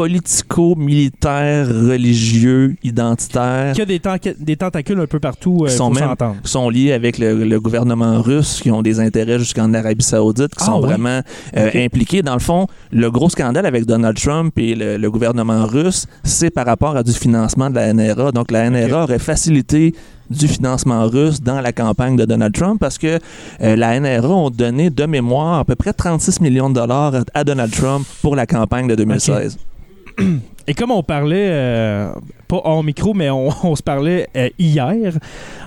politico-militaire, 0.00 1.66
religieux, 1.68 2.74
identitaire. 2.82 3.72
Qui 3.74 3.82
a 3.82 3.84
des, 3.84 4.56
tentacules 4.56 5.00
un 5.00 5.06
peu 5.06 5.20
partout, 5.20 5.60
euh, 5.64 5.68
Qui 5.68 5.74
sont 5.76 5.92
faut 5.92 6.00
même- 6.00 6.14
sont 6.44 6.68
liés 6.70 6.92
avec 6.92 7.18
le, 7.18 7.44
le 7.44 7.60
gouvernement 7.60 8.20
russe, 8.22 8.60
qui 8.62 8.70
ont 8.70 8.82
des 8.82 9.00
intérêts 9.00 9.38
jusqu'en 9.38 9.72
Arabie 9.74 10.04
Saoudite, 10.04 10.54
qui 10.54 10.62
Ah 10.62 10.66
sont 10.66 10.80
oui? 10.80 10.86
vraiment 10.88 11.20
euh, 11.56 11.70
impliqués. 11.74 12.22
Dans 12.22 12.34
le 12.34 12.40
fond, 12.40 12.66
le 12.92 13.10
gros 13.10 13.28
scandale 13.28 13.66
avec 13.66 13.84
Donald 13.86 14.16
Trump 14.16 14.52
et 14.58 14.74
le, 14.74 14.96
le 14.96 15.10
gouvernement 15.10 15.66
russe, 15.66 16.06
c'est 16.24 16.50
par 16.50 16.66
rapport 16.66 16.96
à 16.96 17.02
du 17.02 17.12
financement 17.12 17.70
de 17.70 17.74
la 17.74 17.92
NRA. 17.92 18.32
Donc, 18.32 18.50
la 18.50 18.68
NRA 18.70 19.04
aurait 19.04 19.18
facilité 19.18 19.94
du 20.30 20.46
financement 20.46 21.06
russe 21.08 21.40
dans 21.42 21.60
la 21.60 21.72
campagne 21.72 22.14
de 22.16 22.24
Donald 22.24 22.54
Trump 22.54 22.78
parce 22.80 22.98
que 22.98 23.18
euh, 23.62 23.76
la 23.76 23.98
NRA 23.98 24.28
ont 24.28 24.50
donné 24.50 24.88
de 24.88 25.04
mémoire 25.04 25.58
à 25.58 25.64
peu 25.64 25.74
près 25.74 25.92
36 25.92 26.40
millions 26.40 26.70
de 26.70 26.74
dollars 26.74 27.14
à 27.34 27.42
Donald 27.44 27.72
Trump 27.72 28.06
pour 28.22 28.36
la 28.36 28.46
campagne 28.46 28.86
de 28.86 28.94
2016. 28.94 29.58
Et 30.66 30.74
comme 30.74 30.90
on 30.90 31.02
parlait, 31.02 31.48
euh, 31.50 32.12
pas 32.46 32.60
hors 32.62 32.84
micro, 32.84 33.14
mais 33.14 33.30
on, 33.30 33.74
se 33.76 33.82
parlait 33.82 34.28
euh, 34.36 34.50
hier, 34.58 35.14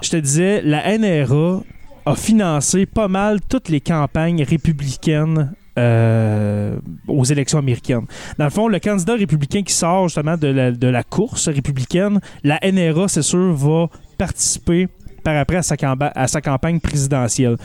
je 0.01 0.09
te 0.09 0.17
disais, 0.17 0.61
la 0.63 0.97
NRA 0.97 1.61
a 2.05 2.15
financé 2.15 2.85
pas 2.85 3.07
mal 3.07 3.39
toutes 3.41 3.69
les 3.69 3.81
campagnes 3.81 4.43
républicaines 4.43 5.53
euh, 5.77 6.77
aux 7.07 7.23
élections 7.23 7.59
américaines. 7.59 8.05
Dans 8.37 8.45
le 8.45 8.51
fond, 8.51 8.67
le 8.67 8.79
candidat 8.79 9.15
républicain 9.15 9.63
qui 9.63 9.73
sort 9.73 10.07
justement 10.07 10.37
de 10.37 10.87
la, 10.87 11.03
course 11.03 11.47
républicaine, 11.47 12.19
la 12.43 12.59
NRA, 12.63 13.07
c'est 13.07 13.23
sûr, 13.23 13.53
va 13.53 13.87
participer 14.17 14.87
par 15.23 15.37
après 15.37 15.57
à 15.57 16.27
sa 16.27 16.41
campagne 16.41 16.79
présidentielle. 16.79 17.57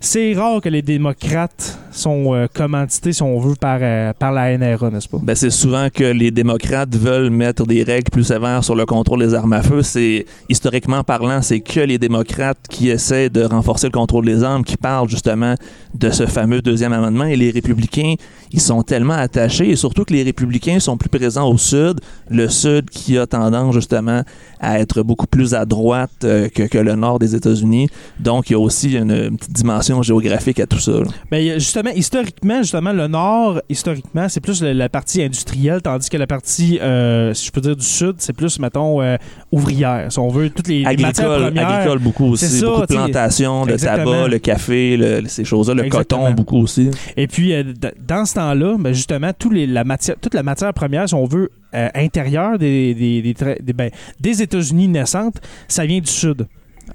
C'est 0.00 0.34
rare 0.34 0.60
que 0.60 0.68
les 0.68 0.82
démocrates 0.82 1.78
sont 1.90 2.34
euh, 2.34 2.46
commandités, 2.52 3.12
si 3.12 3.22
on 3.22 3.38
veut, 3.38 3.54
par, 3.54 3.78
euh, 3.80 4.12
par 4.12 4.32
la 4.32 4.56
NRA, 4.56 4.90
n'est-ce 4.90 5.08
pas? 5.08 5.18
Ben, 5.22 5.34
c'est 5.34 5.50
souvent 5.50 5.88
que 5.92 6.04
les 6.04 6.30
démocrates 6.30 6.94
veulent 6.94 7.30
mettre 7.30 7.66
des 7.66 7.82
règles 7.82 8.10
plus 8.10 8.24
sévères 8.24 8.62
sur 8.62 8.74
le 8.74 8.84
contrôle 8.84 9.20
des 9.20 9.34
armes 9.34 9.54
à 9.54 9.62
feu. 9.62 9.82
C'est 9.82 10.26
historiquement 10.48 11.02
parlant, 11.02 11.40
c'est 11.42 11.60
que 11.60 11.80
les 11.80 11.98
démocrates 11.98 12.58
qui 12.68 12.90
essaient 12.90 13.30
de 13.30 13.42
renforcer 13.42 13.86
le 13.86 13.92
contrôle 13.92 14.26
des 14.26 14.44
armes, 14.44 14.64
qui 14.64 14.76
parlent 14.76 15.08
justement 15.08 15.54
de 15.94 16.10
ce 16.10 16.26
fameux 16.26 16.60
deuxième 16.60 16.92
amendement. 16.92 17.24
Et 17.24 17.36
les 17.36 17.50
républicains, 17.50 18.14
ils 18.52 18.60
sont 18.60 18.82
tellement 18.82 19.14
attachés, 19.14 19.70
et 19.70 19.76
surtout 19.76 20.04
que 20.04 20.12
les 20.12 20.22
républicains 20.22 20.80
sont 20.80 20.96
plus 20.96 21.08
présents 21.08 21.48
au 21.48 21.56
sud, 21.56 22.00
le 22.28 22.48
sud 22.48 22.90
qui 22.90 23.16
a 23.16 23.26
tendance 23.26 23.74
justement 23.74 24.22
à 24.60 24.78
être 24.80 25.02
beaucoup 25.02 25.26
plus 25.26 25.54
à 25.54 25.64
droite 25.64 26.10
euh, 26.24 26.48
que, 26.48 26.64
que 26.64 26.78
le 26.78 26.94
nord 26.94 27.18
des 27.18 27.34
États-Unis. 27.34 27.88
Donc, 28.20 28.50
il 28.50 28.52
y 28.52 28.56
a 28.56 28.58
aussi 28.58 28.92
une, 28.92 29.10
une 29.10 29.36
petite 29.36 29.52
dimension 29.52 29.85
dimension 29.86 30.02
géographique 30.02 30.60
à 30.60 30.66
tout 30.66 30.78
ça. 30.78 30.92
là. 30.92 31.06
A 31.32 31.58
justement, 31.58 31.90
historiquement, 31.90 32.58
justement, 32.62 32.92
le 32.92 33.06
nord, 33.06 33.60
historiquement, 33.68 34.28
c'est 34.28 34.40
plus 34.40 34.62
la, 34.62 34.74
la 34.74 34.88
partie 34.88 35.22
industrielle, 35.22 35.82
tandis 35.82 36.08
que 36.08 36.16
la 36.16 36.26
partie, 36.26 36.78
euh, 36.80 37.32
si 37.34 37.46
je 37.46 37.50
peux 37.52 37.60
dire, 37.60 37.76
du 37.76 37.84
sud, 37.84 38.14
c'est 38.18 38.32
plus, 38.32 38.58
mettons, 38.58 39.00
euh, 39.02 39.16
ouvrière. 39.52 40.10
Si 40.10 40.18
on 40.18 40.28
veut, 40.28 40.50
toutes 40.50 40.68
les, 40.68 40.78
les 40.80 40.84
matières 40.96 41.30
Agricole, 41.30 41.42
premières. 41.52 41.68
agricole 41.68 41.98
beaucoup 41.98 42.26
aussi. 42.26 42.46
c'est 42.46 42.58
ça, 42.60 42.66
beaucoup 42.66 42.80
de 42.82 42.86
plantations, 42.86 43.64
le 43.64 43.76
tabac, 43.76 44.28
le 44.28 44.38
café, 44.38 44.96
le- 44.96 45.22
ces 45.28 45.44
choses-là. 45.44 45.74
Le 45.74 45.84
Exactement. 45.84 46.22
coton 46.24 46.34
beaucoup 46.34 46.58
aussi. 46.58 46.90
Et 47.16 47.26
puis, 47.26 47.52
euh, 47.54 47.62
dans 48.06 48.24
ce 48.24 48.34
temps-là, 48.34 48.76
ben, 48.78 48.92
justement, 48.92 49.30
tous 49.38 49.50
les, 49.50 49.66
la 49.66 49.84
matière, 49.84 50.16
toute 50.20 50.34
la 50.34 50.42
matière 50.42 50.72
première, 50.74 51.08
si 51.08 51.14
on 51.14 51.24
veut, 51.26 51.50
euh, 51.74 51.88
intérieure 51.94 52.58
des, 52.58 52.94
des, 52.94 53.22
des- 53.22 53.72
ben, 53.72 53.90
des 54.20 54.42
États-Unis 54.42 54.88
naissantes, 54.88 55.36
ça 55.68 55.84
vient 55.84 56.00
du 56.00 56.10
sud. 56.10 56.46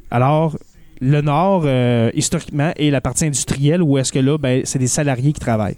Alors, 0.09 0.57
le 1.01 1.21
nord, 1.21 1.63
euh, 1.65 2.11
historiquement, 2.13 2.71
est 2.77 2.91
la 2.91 3.01
partie 3.01 3.25
industrielle 3.25 3.81
où 3.81 3.97
est-ce 3.97 4.13
que 4.13 4.19
là, 4.19 4.37
ben, 4.37 4.61
c'est 4.65 4.79
des 4.79 4.87
salariés 4.87 5.33
qui 5.33 5.39
travaillent. 5.39 5.77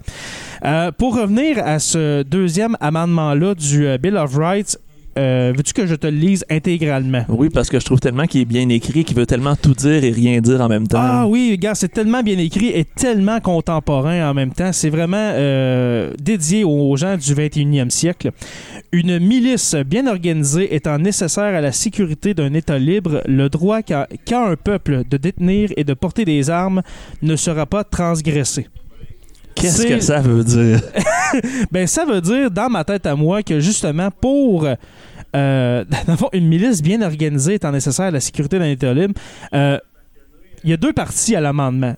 Euh, 0.65 0.91
pour 0.91 1.15
revenir 1.15 1.59
à 1.59 1.79
ce 1.79 2.23
deuxième 2.23 2.77
amendement-là 2.81 3.55
du 3.55 3.87
euh, 3.87 3.97
Bill 3.97 4.17
of 4.17 4.35
Rights, 4.35 4.77
euh, 5.17 5.53
veux-tu 5.55 5.73
que 5.73 5.85
je 5.85 5.95
te 5.95 6.07
le 6.07 6.17
lise 6.17 6.43
intégralement? 6.49 7.23
Oui, 7.29 7.49
parce 7.49 7.69
que 7.69 7.79
je 7.79 7.85
trouve 7.85 7.99
tellement 7.99 8.25
qu'il 8.25 8.41
est 8.41 8.45
bien 8.45 8.67
écrit, 8.69 9.03
qu'il 9.03 9.15
veut 9.15 9.25
tellement 9.25 9.55
tout 9.55 9.73
dire 9.73 10.03
et 10.03 10.09
rien 10.11 10.39
dire 10.41 10.61
en 10.61 10.67
même 10.67 10.87
temps. 10.87 10.99
Ah 11.01 11.27
oui, 11.27 11.57
gars, 11.59 11.75
c'est 11.75 11.87
tellement 11.89 12.23
bien 12.23 12.37
écrit 12.37 12.67
et 12.69 12.83
tellement 12.85 13.39
contemporain 13.39 14.29
en 14.29 14.33
même 14.33 14.51
temps. 14.53 14.71
C'est 14.73 14.89
vraiment 14.89 15.17
euh, 15.33 16.11
dédié 16.21 16.63
aux 16.63 16.95
gens 16.97 17.15
du 17.17 17.33
21e 17.33 17.89
siècle. 17.89 18.31
Une 18.91 19.19
milice 19.19 19.75
bien 19.75 20.07
organisée 20.07 20.75
étant 20.75 20.97
nécessaire 20.97 21.55
à 21.55 21.61
la 21.61 21.71
sécurité 21.71 22.33
d'un 22.33 22.53
État 22.53 22.79
libre, 22.79 23.21
le 23.25 23.49
droit 23.49 23.81
qu'a 23.81 24.07
qu'a 24.25 24.47
un 24.47 24.55
peuple 24.55 25.03
de 25.09 25.17
détenir 25.17 25.69
et 25.77 25.83
de 25.83 25.93
porter 25.93 26.25
des 26.25 26.49
armes 26.49 26.81
ne 27.21 27.35
sera 27.35 27.65
pas 27.65 27.83
transgressé. 27.83 28.67
Qu'est-ce 29.55 29.83
c'est- 29.83 29.87
que 29.89 29.99
ça 29.99 30.19
veut 30.19 30.43
dire? 30.43 30.81
Ben, 31.71 31.87
ça 31.87 32.05
veut 32.05 32.21
dire, 32.21 32.51
dans 32.51 32.69
ma 32.69 32.83
tête 32.83 33.07
à 33.07 33.15
moi, 33.15 33.41
que 33.41 33.59
justement, 33.59 34.09
pour. 34.21 34.67
Euh, 35.35 35.83
fond, 36.17 36.29
une 36.33 36.47
milice 36.47 36.81
bien 36.81 37.01
organisée 37.01 37.55
étant 37.55 37.71
nécessaire 37.71 38.05
à 38.05 38.11
la 38.11 38.19
sécurité 38.19 38.59
d'un 38.59 38.69
État 38.69 38.93
libre, 38.93 39.13
euh, 39.53 39.79
il 40.63 40.69
y 40.69 40.73
a 40.73 40.77
deux 40.77 40.93
parties 40.93 41.35
à 41.35 41.41
l'amendement. 41.41 41.95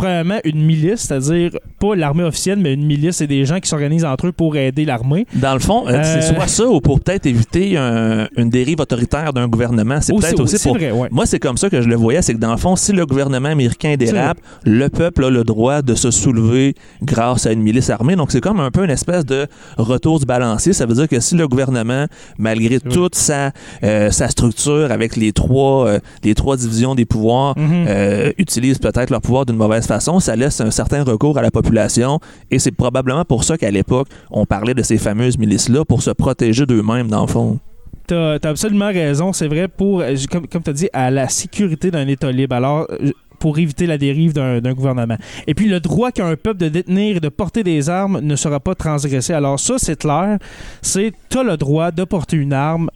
Premièrement, 0.00 0.38
une 0.44 0.62
milice, 0.64 1.00
c'est-à-dire 1.00 1.50
pas 1.78 1.94
l'armée 1.94 2.24
officielle, 2.24 2.58
mais 2.58 2.72
une 2.74 2.86
milice, 2.86 3.16
c'est 3.16 3.26
des 3.26 3.44
gens 3.44 3.60
qui 3.60 3.68
s'organisent 3.68 4.04
entre 4.04 4.28
eux 4.28 4.32
pour 4.32 4.56
aider 4.56 4.84
l'armée. 4.84 5.26
Dans 5.34 5.52
le 5.52 5.60
fond, 5.60 5.86
euh, 5.86 5.92
Euh, 5.92 6.02
c'est 6.02 6.34
soit 6.34 6.46
ça 6.46 6.66
ou 6.66 6.80
pour 6.80 7.00
peut-être 7.00 7.26
éviter 7.26 7.76
un- 7.76 8.26
une 8.36 8.48
dérive 8.48 8.80
autoritaire 8.80 9.32
d'un 9.34 9.46
gouvernement. 9.48 10.00
C'est 10.00 10.14
peut-être 10.14 10.40
aussi 10.40 10.56
pour. 10.62 10.76
vrai, 10.76 10.90
ouais. 10.90 11.08
Moi, 11.10 11.26
c'est 11.26 11.38
comme 11.38 11.56
ça 11.58 11.68
que 11.68 11.82
je 11.82 11.88
le 11.88 11.96
voyais, 11.96 12.22
c'est 12.22 12.32
que 12.34 12.38
dans 12.38 12.52
le 12.52 12.56
fond, 12.56 12.76
si 12.76 12.92
le 12.92 13.04
gouvernement 13.04 13.50
américain 13.50 13.94
dérape, 13.98 14.38
le 14.64 14.88
peuple 14.88 15.24
a 15.26 15.30
le 15.30 15.44
droit 15.44 15.82
de 15.82 15.94
se 15.94 16.10
soulever 16.10 16.74
grâce 17.02 17.46
à 17.46 17.52
une 17.52 17.60
milice 17.62 17.90
armée. 17.90 18.16
Donc, 18.16 18.30
c'est 18.32 18.40
comme 18.40 18.60
un 18.60 18.70
peu 18.70 18.84
une 18.84 18.90
espèce 18.90 19.26
de 19.26 19.46
retour 19.76 20.18
du 20.18 20.26
balancier. 20.26 20.72
Ça 20.72 20.86
veut 20.86 20.94
dire 20.94 21.08
que 21.08 21.20
si 21.20 21.34
le 21.34 21.46
gouvernement, 21.46 22.06
malgré 22.38 22.80
toute 22.80 23.14
sa, 23.14 23.52
euh, 23.84 24.10
sa 24.10 24.28
structure 24.28 24.90
avec 24.90 25.16
les 25.16 25.32
trois, 25.32 25.86
euh, 25.86 25.98
les 26.24 26.34
trois 26.34 26.56
divisions 26.56 26.94
des 26.94 27.04
pouvoirs, 27.04 27.54
Mhm. 27.58 27.84
euh, 27.88 28.32
utilisent 28.38 28.78
peut-être 28.78 29.10
leur 29.10 29.20
pouvoir 29.20 29.44
d'une 29.46 29.56
mauvaise 29.56 29.86
façon, 29.90 30.20
ça 30.20 30.36
laisse 30.36 30.60
un 30.60 30.70
certain 30.70 31.02
recours 31.04 31.36
à 31.38 31.42
la 31.42 31.50
population. 31.50 32.20
Et 32.50 32.58
c'est 32.58 32.70
probablement 32.72 33.24
pour 33.24 33.44
ça 33.44 33.58
qu'à 33.58 33.70
l'époque, 33.70 34.08
on 34.30 34.46
parlait 34.46 34.74
de 34.74 34.82
ces 34.82 34.98
fameuses 34.98 35.38
milices-là 35.38 35.84
pour 35.84 36.02
se 36.02 36.10
protéger 36.10 36.66
d'eux-mêmes, 36.66 37.08
dans 37.08 37.22
le 37.22 37.26
fond. 37.26 37.58
T'as 38.06 38.38
as 38.42 38.48
absolument 38.48 38.88
raison, 38.88 39.32
c'est 39.32 39.48
vrai, 39.48 39.68
pour, 39.68 40.00
euh, 40.00 40.14
comme, 40.30 40.46
comme 40.48 40.62
tu 40.62 40.72
dit, 40.72 40.88
à 40.92 41.10
la 41.10 41.28
sécurité 41.28 41.90
d'un 41.90 42.08
État 42.08 42.32
libre. 42.32 42.56
Alors, 42.56 42.86
euh, 42.90 43.10
pour 43.38 43.58
éviter 43.58 43.86
la 43.86 43.96
dérive 43.96 44.34
d'un 44.34 44.60
d'un 44.60 44.74
gouvernement. 44.74 45.16
Et 45.46 45.54
puis, 45.54 45.66
le 45.66 45.80
droit 45.80 46.12
qu'a 46.12 46.26
un 46.26 46.36
peuple 46.36 46.58
de 46.58 46.68
détenir 46.68 47.16
et 47.16 47.20
de 47.20 47.28
porter 47.30 47.64
des 47.64 47.88
armes 47.88 48.20
ne 48.20 48.36
sera 48.36 48.60
pas 48.60 48.74
transgressé. 48.74 49.32
Alors, 49.32 49.58
ça, 49.58 49.74
c'est 49.78 49.98
clair. 49.98 50.38
C'est, 50.82 51.12
tu 51.30 51.38
as 51.38 51.42
le 51.42 51.56
droit 51.56 51.90
de 51.90 52.04
porter 52.04 52.36
une 52.36 52.52
arme 52.52 52.90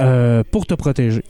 euh, 0.00 0.42
pour 0.50 0.64
te 0.66 0.72
protéger. 0.72 1.22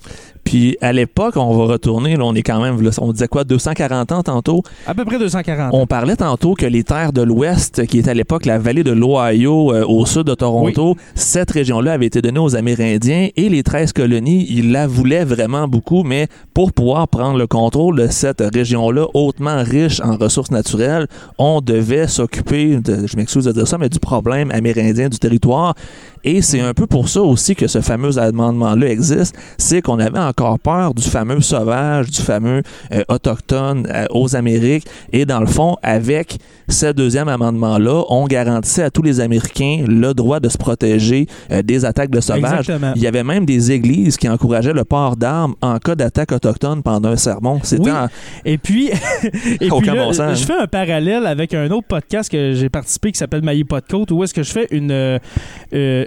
Puis 0.50 0.76
à 0.80 0.92
l'époque, 0.92 1.34
on 1.36 1.56
va 1.56 1.64
retourner, 1.74 2.16
là, 2.16 2.24
on 2.24 2.34
est 2.34 2.42
quand 2.42 2.60
même, 2.60 2.82
là, 2.82 2.90
on 3.00 3.12
disait 3.12 3.28
quoi, 3.28 3.44
240 3.44 4.10
ans 4.10 4.22
tantôt? 4.24 4.64
À 4.84 4.94
peu 4.96 5.04
près 5.04 5.16
240. 5.16 5.70
On 5.72 5.86
parlait 5.86 6.16
tantôt 6.16 6.54
que 6.54 6.66
les 6.66 6.82
terres 6.82 7.12
de 7.12 7.22
l'Ouest, 7.22 7.86
qui 7.86 8.00
était 8.00 8.10
à 8.10 8.14
l'époque 8.14 8.46
la 8.46 8.58
vallée 8.58 8.82
de 8.82 8.90
l'Ohio 8.90 9.72
euh, 9.72 9.84
au 9.86 10.04
sud 10.06 10.24
de 10.24 10.34
Toronto, 10.34 10.96
cette 11.14 11.52
région-là 11.52 11.92
avait 11.92 12.06
été 12.06 12.20
donnée 12.20 12.40
aux 12.40 12.56
Amérindiens 12.56 13.28
et 13.36 13.48
les 13.48 13.62
13 13.62 13.92
colonies, 13.92 14.44
ils 14.50 14.72
la 14.72 14.88
voulaient 14.88 15.24
vraiment 15.24 15.68
beaucoup, 15.68 16.02
mais 16.02 16.26
pour 16.52 16.72
pouvoir 16.72 17.06
prendre 17.06 17.38
le 17.38 17.46
contrôle 17.46 17.96
de 18.00 18.08
cette 18.08 18.40
région-là 18.52 19.06
hautement 19.14 19.62
riche 19.62 20.00
en 20.00 20.16
ressources 20.16 20.50
naturelles, 20.50 21.06
on 21.38 21.60
devait 21.60 22.08
s'occuper, 22.08 22.78
de- 22.80 23.06
je 23.06 23.16
m'excuse 23.16 23.44
de 23.44 23.52
dire 23.52 23.68
ça, 23.68 23.78
mais 23.78 23.88
du 23.88 24.00
problème 24.00 24.50
amérindien 24.50 25.08
du 25.08 25.18
territoire. 25.20 25.76
Et 26.24 26.42
c'est 26.42 26.61
un 26.61 26.74
peu 26.74 26.87
pour 26.87 27.09
ça 27.09 27.22
aussi 27.22 27.54
que 27.54 27.66
ce 27.66 27.80
fameux 27.80 28.18
amendement-là 28.18 28.88
existe, 28.88 29.35
c'est 29.59 29.80
qu'on 29.83 29.98
avait 29.98 30.18
encore 30.18 30.59
peur 30.59 30.94
du 30.94 31.02
fameux 31.02 31.40
sauvage, 31.40 32.11
du 32.11 32.20
fameux 32.20 32.62
euh, 32.92 33.02
autochtone 33.09 33.87
euh, 33.90 34.06
aux 34.11 34.37
Amériques. 34.37 34.87
Et 35.12 35.24
dans 35.24 35.40
le 35.40 35.46
fond, 35.46 35.76
avec 35.83 36.37
ce 36.68 36.92
deuxième 36.92 37.28
amendement-là, 37.28 38.04
on 38.09 38.26
garantissait 38.26 38.83
à 38.83 38.90
tous 38.90 39.02
les 39.02 39.20
Américains 39.20 39.85
le 39.87 40.12
droit 40.14 40.40
de 40.40 40.48
se 40.48 40.59
protéger 40.59 41.26
euh, 41.50 41.62
des 41.62 41.85
attaques 41.85 42.11
de 42.11 42.20
sauvages. 42.20 42.61
Exactement. 42.61 42.92
Il 42.96 43.02
y 43.02 43.06
avait 43.06 43.24
même 43.24 43.44
des 43.46 43.72
églises 43.72 44.16
qui 44.16 44.28
encourageaient 44.28 44.72
le 44.72 44.85
port 44.85 45.16
d'armes 45.16 45.54
en 45.62 45.78
cas 45.78 45.94
d'attaque 45.94 46.33
autochtone 46.33 46.83
pendant 46.83 47.09
un 47.11 47.16
sermon. 47.16 47.61
C'était 47.62 47.83
Oui. 47.85 47.90
en- 47.90 48.09
Et 48.44 48.59
puis, 48.59 48.90
et 49.61 49.70
Aucun 49.70 49.92
puis 49.92 49.96
là, 49.96 50.04
bon 50.04 50.12
sens, 50.12 50.38
je 50.40 50.44
fais 50.44 50.56
un 50.61 50.66
parallèle 50.66 51.26
avec 51.26 51.54
un 51.54 51.70
autre 51.70 51.87
podcast 51.88 52.30
que 52.30 52.52
j'ai 52.54 52.68
participé 52.68 53.12
qui 53.12 53.18
s'appelle 53.18 53.42
Maillé 53.42 53.64
pas 53.64 53.80
de 53.80 53.87
côte, 53.87 54.11
où 54.11 54.22
est-ce 54.22 54.35
que 54.35 54.42
je 54.42 54.50
fais 54.52 54.66
une, 54.70 54.90
euh, 54.92 55.18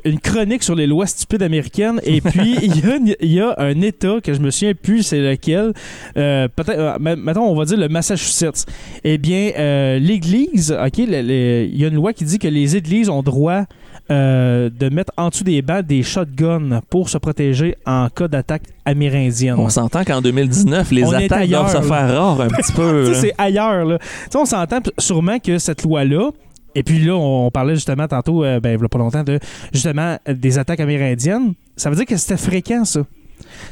une 0.05 0.19
chronique 0.19 0.63
sur 0.63 0.75
les 0.75 0.87
lois 0.87 1.07
stupides 1.07 1.43
américaines. 1.43 1.99
Et 2.03 2.21
puis, 2.21 2.55
il 2.61 2.77
y, 2.77 2.89
a 2.89 2.99
y 3.21 3.53
un 3.57 3.81
État 3.81 4.17
que 4.23 4.33
je 4.33 4.39
me 4.39 4.51
souviens 4.51 4.73
plus 4.73 5.03
c'est 5.03 5.19
lequel, 5.19 5.73
euh, 6.17 6.47
peut-être, 6.47 6.79
euh, 6.79 7.15
mettons, 7.15 7.43
on 7.43 7.55
va 7.55 7.65
dire 7.65 7.77
le 7.77 7.89
Massachusetts. 7.89 8.65
Eh 9.03 9.17
bien, 9.17 9.51
euh, 9.57 9.99
l'Église, 9.99 10.71
OK, 10.71 10.97
il 10.97 11.75
y 11.75 11.85
a 11.85 11.87
une 11.87 11.95
loi 11.95 12.13
qui 12.13 12.25
dit 12.25 12.39
que 12.39 12.47
les 12.47 12.75
églises 12.75 13.09
ont 13.09 13.23
droit 13.23 13.65
euh, 14.11 14.69
de 14.69 14.89
mettre 14.89 15.13
en 15.15 15.29
dessous 15.29 15.45
des 15.45 15.61
bancs 15.61 15.85
des 15.85 16.03
shotguns 16.03 16.81
pour 16.89 17.07
se 17.07 17.17
protéger 17.17 17.77
en 17.85 18.09
cas 18.09 18.27
d'attaque 18.27 18.63
amérindienne. 18.83 19.55
On 19.57 19.69
s'entend 19.69 20.03
qu'en 20.03 20.21
2019, 20.21 20.91
les 20.91 21.05
On 21.05 21.13
attaques 21.13 21.49
doivent 21.49 21.71
se 21.71 21.77
ailleurs, 21.77 21.85
faire 21.85 22.13
rares 22.13 22.41
un 22.41 22.47
petit 22.49 22.71
peu. 22.75 23.13
C'est 23.13 23.33
ailleurs. 23.37 23.85
Là. 23.85 23.99
On 24.35 24.45
s'entend 24.45 24.79
sûrement 24.97 25.39
que 25.39 25.57
cette 25.57 25.83
loi-là, 25.83 26.31
et 26.75 26.83
puis 26.83 26.99
là, 26.99 27.13
on 27.15 27.49
parlait 27.51 27.75
justement 27.75 28.07
tantôt, 28.07 28.43
euh, 28.43 28.59
ben, 28.59 28.77
il 28.77 28.81
y 28.81 28.85
a 28.85 28.87
pas 28.89 28.97
longtemps, 28.97 29.23
de 29.23 29.39
justement 29.73 30.17
des 30.27 30.57
attaques 30.57 30.79
amérindiennes. 30.79 31.53
Ça 31.75 31.89
veut 31.89 31.95
dire 31.95 32.05
que 32.05 32.17
c'était 32.17 32.37
fréquent, 32.37 32.85
ça. 32.85 33.01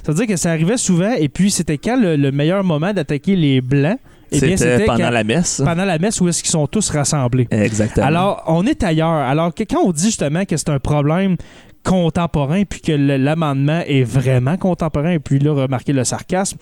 Ça 0.04 0.12
veut 0.12 0.18
dire 0.18 0.28
que 0.28 0.36
ça 0.36 0.52
arrivait 0.52 0.78
souvent, 0.78 1.12
et 1.14 1.30
puis 1.30 1.50
c'était 1.52 1.78
quand 1.78 2.00
le, 2.00 2.16
le 2.16 2.32
meilleur 2.32 2.64
moment 2.64 2.94
d'attaquer 2.94 3.36
les 3.36 3.62
Blancs? 3.62 3.98
Eh 4.34 4.40
bien, 4.40 4.56
C'était 4.56 4.86
pendant 4.86 5.04
quand- 5.06 5.10
la 5.10 5.24
messe. 5.26 5.62
pendant 5.64 5.84
la 5.84 6.00
messe 6.00 6.22
où 6.22 6.28
est-ce 6.30 6.42
qu'ils 6.42 6.52
sont 6.52 6.66
tous 6.66 6.90
rassemblés. 6.90 7.48
Exactement. 7.52 8.06
Alors, 8.08 8.44
on 8.48 8.66
est 8.66 8.82
ailleurs. 8.82 9.10
Alors, 9.10 9.54
que- 9.54 9.64
quand 9.64 9.82
on 9.84 9.92
dit 9.92 10.06
justement 10.06 10.46
que 10.46 10.56
c'est 10.56 10.70
un 10.70 10.80
problème 10.80 11.36
contemporain, 11.84 12.64
puis 12.68 12.82
que 12.82 12.92
l'amendement 12.92 13.82
est 13.88 14.04
vraiment 14.04 14.58
contemporain, 14.58 15.12
et 15.12 15.20
puis 15.20 15.40
là, 15.40 15.54
remarquez 15.54 15.94
le 15.94 16.04
sarcasme, 16.04 16.58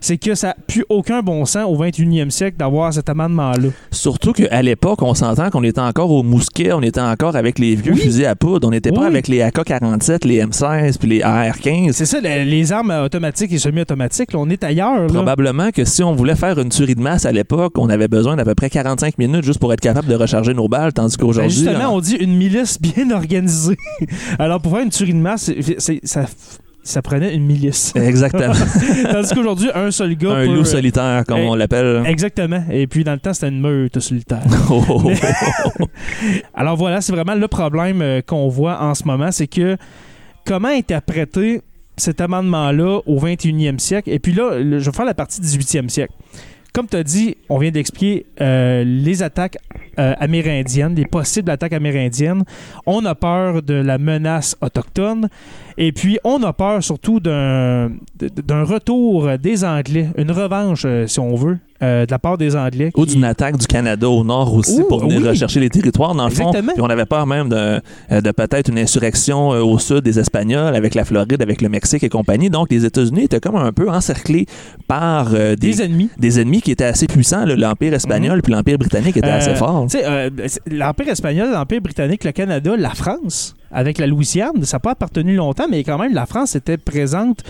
c'est 0.00 0.16
que 0.18 0.34
ça 0.34 0.48
n'a 0.48 0.56
plus 0.66 0.84
aucun 0.88 1.20
bon 1.22 1.44
sens 1.44 1.64
au 1.68 1.76
21e 1.82 2.30
siècle 2.30 2.56
d'avoir 2.58 2.92
cet 2.92 3.08
amendement-là. 3.08 3.68
Surtout 3.90 4.32
qu'à 4.32 4.62
l'époque, 4.62 5.02
on 5.02 5.14
s'entend 5.14 5.50
qu'on 5.50 5.62
était 5.62 5.80
encore 5.80 6.10
au 6.10 6.22
mousquet, 6.22 6.72
on 6.72 6.82
était 6.82 7.00
encore 7.00 7.36
avec 7.36 7.58
les 7.58 7.74
vieux 7.74 7.92
Oui. 7.92 8.00
fusils 8.00 8.26
à 8.26 8.34
poudre, 8.34 8.66
on 8.68 8.70
n'était 8.70 8.92
pas 8.92 9.06
avec 9.06 9.28
les 9.28 9.42
AK-47, 9.42 10.26
les 10.26 10.42
M16 10.44 10.98
puis 10.98 11.08
les 11.08 11.22
AR-15. 11.22 11.92
C'est 11.92 12.06
ça, 12.06 12.20
le- 12.20 12.44
les 12.44 12.72
armes 12.72 12.90
automatiques 13.04 13.52
et 13.52 13.58
semi-automatiques, 13.58 14.30
on 14.34 14.48
est 14.50 14.64
ailleurs. 14.64 15.02
là. 15.02 15.06
Probablement 15.06 15.70
que 15.70 15.84
si 15.84 16.02
on 16.02 16.12
voulait 16.14 16.34
faire 16.36 16.58
une 16.58 16.68
tuerie 16.70 16.94
de 16.94 17.00
masse 17.00 17.26
à 17.26 17.32
l'époque, 17.32 17.74
on 17.78 17.88
avait 17.88 18.08
besoin 18.08 18.36
d'à 18.36 18.44
peu 18.44 18.54
près 18.54 18.70
45 18.70 19.18
minutes 19.18 19.44
juste 19.44 19.58
pour 19.60 19.72
être 19.72 19.80
capable 19.80 20.08
de 20.08 20.14
recharger 20.14 20.54
nos 20.54 20.68
balles, 20.68 20.92
tandis 20.92 21.16
Ben, 21.16 21.24
qu'aujourd'hui... 21.26 21.50
justement, 21.50 21.90
on- 21.90 21.96
on 21.96 22.00
dit 22.00 22.16
une 22.16 22.36
milice 22.36 22.80
bien 22.80 23.10
organisée. 23.10 23.76
Alors, 24.38 24.60
pour 24.62 24.72
faire 24.72 24.82
une 24.82 24.90
tuerie 24.90 25.12
de 25.14 25.18
masse, 25.18 25.50
c'est- 25.78 26.00
ça, 26.06 26.24
ça 26.84 27.02
prenait 27.02 27.34
une 27.34 27.44
milice. 27.44 27.92
Exactement. 27.96 28.54
Tandis 29.10 29.34
qu'aujourd'hui, 29.34 29.70
un 29.74 29.90
seul 29.90 30.16
gars 30.16 30.30
un 30.32 30.46
peut- 30.46 30.54
loup 30.54 30.64
solitaire, 30.64 31.24
comme 31.26 31.38
Eh, 31.38 31.46
on 31.48 31.54
l'appelle. 31.54 32.02
Exactement. 32.06 32.64
Et 32.70 32.86
puis, 32.86 33.04
dans 33.04 33.12
le 33.12 33.18
temps, 33.20 33.32
c'était 33.34 33.48
une 33.48 33.60
meute 33.60 33.98
solitaire. 34.00 34.42
Oh. 34.70 35.10
Alors 36.54 36.76
voilà, 36.76 37.00
c'est 37.00 37.12
vraiment 37.12 37.34
le 37.34 37.48
problème 37.48 38.00
euh, 38.02 38.20
qu'on 38.20 38.48
voit 38.48 38.80
en 38.82 38.94
ce 38.94 39.04
moment, 39.04 39.30
c'est 39.32 39.46
que 39.46 39.76
comment 40.44 40.68
interpréter 40.68 41.62
cet 41.96 42.20
amendement-là 42.20 43.00
au 43.06 43.18
21e 43.18 43.78
siècle? 43.78 44.10
Et 44.10 44.18
puis 44.18 44.32
là, 44.32 44.52
je 44.60 44.78
vais 44.90 44.96
faire 44.96 45.04
la 45.04 45.14
partie 45.14 45.40
18e 45.40 45.88
siècle. 45.88 46.14
Comme 46.72 46.88
tu 46.88 46.96
as 46.96 47.04
dit, 47.04 47.36
on 47.50 47.58
vient 47.58 47.70
d'expliquer 47.70 48.24
euh, 48.40 48.82
les 48.82 49.22
attaques 49.22 49.58
euh, 49.98 50.14
amérindiennes, 50.18 50.94
les 50.94 51.04
possibles 51.04 51.50
attaques 51.50 51.74
amérindiennes. 51.74 52.44
On 52.86 53.04
a 53.04 53.14
peur 53.14 53.62
de 53.62 53.74
la 53.74 53.98
menace 53.98 54.56
autochtone. 54.62 55.28
Et 55.78 55.92
puis, 55.92 56.18
on 56.24 56.42
a 56.42 56.52
peur 56.52 56.82
surtout 56.82 57.20
d'un 57.20 57.90
retour 58.64 59.28
des 59.38 59.64
Anglais, 59.64 60.08
une 60.16 60.30
revanche, 60.30 60.82
euh, 60.84 61.06
si 61.06 61.18
on 61.20 61.34
veut, 61.34 61.58
euh, 61.82 62.06
de 62.06 62.10
la 62.10 62.18
part 62.18 62.38
des 62.38 62.54
Anglais. 62.54 62.90
Ou 62.96 63.06
d'une 63.06 63.24
attaque 63.24 63.56
du 63.56 63.66
Canada 63.66 64.08
au 64.08 64.22
nord 64.22 64.54
aussi 64.54 64.80
Ouh, 64.80 64.84
pour 64.84 65.00
venir 65.00 65.20
oui. 65.20 65.28
rechercher 65.28 65.58
les 65.60 65.68
territoires 65.68 66.14
dans 66.14 66.24
le 66.26 66.30
fond. 66.30 66.52
Puis 66.52 66.80
on 66.80 66.86
avait 66.86 67.06
peur 67.06 67.26
même 67.26 67.48
de, 67.48 67.80
euh, 68.12 68.20
de 68.20 68.30
peut-être 68.30 68.68
une 68.68 68.78
insurrection 68.78 69.52
euh, 69.52 69.62
au 69.62 69.78
sud 69.78 70.00
des 70.00 70.18
Espagnols 70.20 70.76
avec 70.76 70.94
la 70.94 71.04
Floride, 71.04 71.42
avec 71.42 71.60
le 71.60 71.68
Mexique 71.68 72.04
et 72.04 72.08
compagnie. 72.08 72.50
Donc 72.50 72.70
les 72.70 72.84
États-Unis 72.84 73.24
étaient 73.24 73.40
comme 73.40 73.56
un 73.56 73.72
peu 73.72 73.90
encerclés 73.90 74.46
par 74.86 75.34
euh, 75.34 75.56
des, 75.56 75.72
Des 75.72 75.82
ennemis. 75.82 76.10
des 76.18 76.40
ennemis 76.40 76.62
qui 76.62 76.70
étaient 76.70 76.84
assez 76.84 77.06
puissants. 77.06 77.44
L'Empire 77.46 77.94
espagnol 77.94 78.42
puis 78.42 78.52
l'Empire 78.52 78.78
britannique 78.78 79.16
étaient 79.16 79.28
assez 79.28 79.54
forts. 79.56 79.86
L'Empire 80.70 81.08
espagnol, 81.08 81.50
l'Empire 81.52 81.80
britannique, 81.80 82.22
le 82.24 82.32
Canada, 82.32 82.76
la 82.76 82.90
France, 82.90 83.54
avec 83.72 83.98
la 83.98 84.06
Louisiane, 84.06 84.62
ça 84.64 84.76
n'a 84.76 84.80
pas 84.80 84.90
appartenu 84.92 85.34
longtemps, 85.36 85.66
mais 85.70 85.82
quand 85.84 85.98
même, 85.98 86.12
la 86.14 86.26
France 86.26 86.54
était 86.56 86.76
présente. 86.78 87.42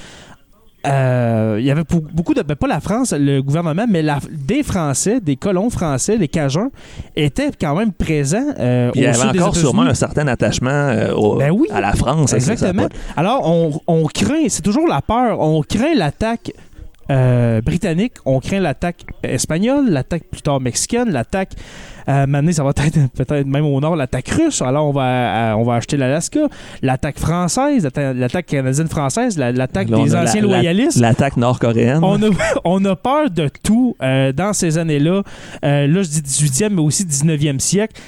euh, 0.84 1.58
il 1.60 1.64
y 1.64 1.70
avait 1.70 1.84
beaucoup 2.12 2.34
de. 2.34 2.42
ben, 2.42 2.56
pas 2.56 2.66
la 2.66 2.80
France, 2.80 3.14
le 3.16 3.40
gouvernement, 3.40 3.84
mais 3.88 4.02
la- 4.02 4.18
des 4.32 4.64
Français, 4.64 5.20
des 5.20 5.36
colons 5.36 5.70
français, 5.70 6.16
les 6.16 6.26
Cajuns, 6.26 6.70
étaient 7.14 7.50
quand 7.60 7.76
même 7.76 7.92
présents. 7.92 8.52
euh, 8.58 8.90
il 8.96 9.02
y 9.02 9.06
avait 9.06 9.38
encore 9.38 9.54
sûrement 9.54 9.82
un 9.82 9.94
certain 9.94 10.26
attachement 10.26 10.70
euh, 10.70 11.12
au- 11.14 11.36
Ben 11.36 11.52
oui. 11.52 11.68
à 11.72 11.80
la 11.80 11.92
France. 11.92 12.30
ça, 12.30 12.40
ça, 12.40 12.46
ça 12.46 12.52
Exactement. 12.54 12.88
pas- 12.88 12.94
Alors, 13.16 13.48
on, 13.48 13.80
on 13.86 14.04
craint, 14.06 14.46
c'est 14.48 14.62
toujours 14.62 14.88
la 14.88 15.02
peur, 15.02 15.38
on 15.38 15.62
craint 15.62 15.94
l'attaque 15.94 16.50
euh, 17.10 17.60
britannique, 17.60 18.14
on 18.24 18.40
craint 18.40 18.60
l'attaque 18.60 19.04
espagnole, 19.22 19.88
l'attaque 19.90 20.24
plus 20.30 20.42
tard 20.42 20.60
mexicaine, 20.60 21.10
l'attaque, 21.10 21.52
euh, 22.08 22.26
maintenant, 22.26 22.52
ça 22.52 22.62
va 22.64 22.70
être 22.70 22.98
peut-être 23.14 23.46
même 23.46 23.64
au 23.64 23.80
nord, 23.80 23.96
l'attaque 23.96 24.28
russe. 24.28 24.62
Alors, 24.62 24.88
on 24.88 24.92
va, 24.92 25.52
euh, 25.52 25.52
on 25.54 25.62
va 25.64 25.74
acheter 25.74 25.96
l'Alaska, 25.96 26.40
l'attaque 26.82 27.18
française, 27.18 27.84
l'atta- 27.84 28.12
l'attaque 28.12 28.46
canadienne-française, 28.46 29.38
la- 29.38 29.52
l'attaque 29.52 29.88
des 29.88 30.14
anciens 30.14 30.40
la- 30.42 30.46
loyalistes. 30.48 30.98
L'attaque 30.98 31.36
nord-coréenne. 31.36 32.00
On 32.02 32.22
a, 32.22 32.26
on 32.64 32.84
a 32.84 32.96
peur 32.96 33.30
de 33.30 33.48
tout 33.62 33.96
euh, 34.02 34.32
dans 34.32 34.52
ces 34.52 34.78
années-là. 34.78 35.22
Là, 35.62 35.86
je 36.02 36.08
dis 36.08 36.20
18e, 36.22 36.70
mais 36.70 36.82
aussi 36.82 37.04
19e 37.04 37.58
siècle. 37.58 38.00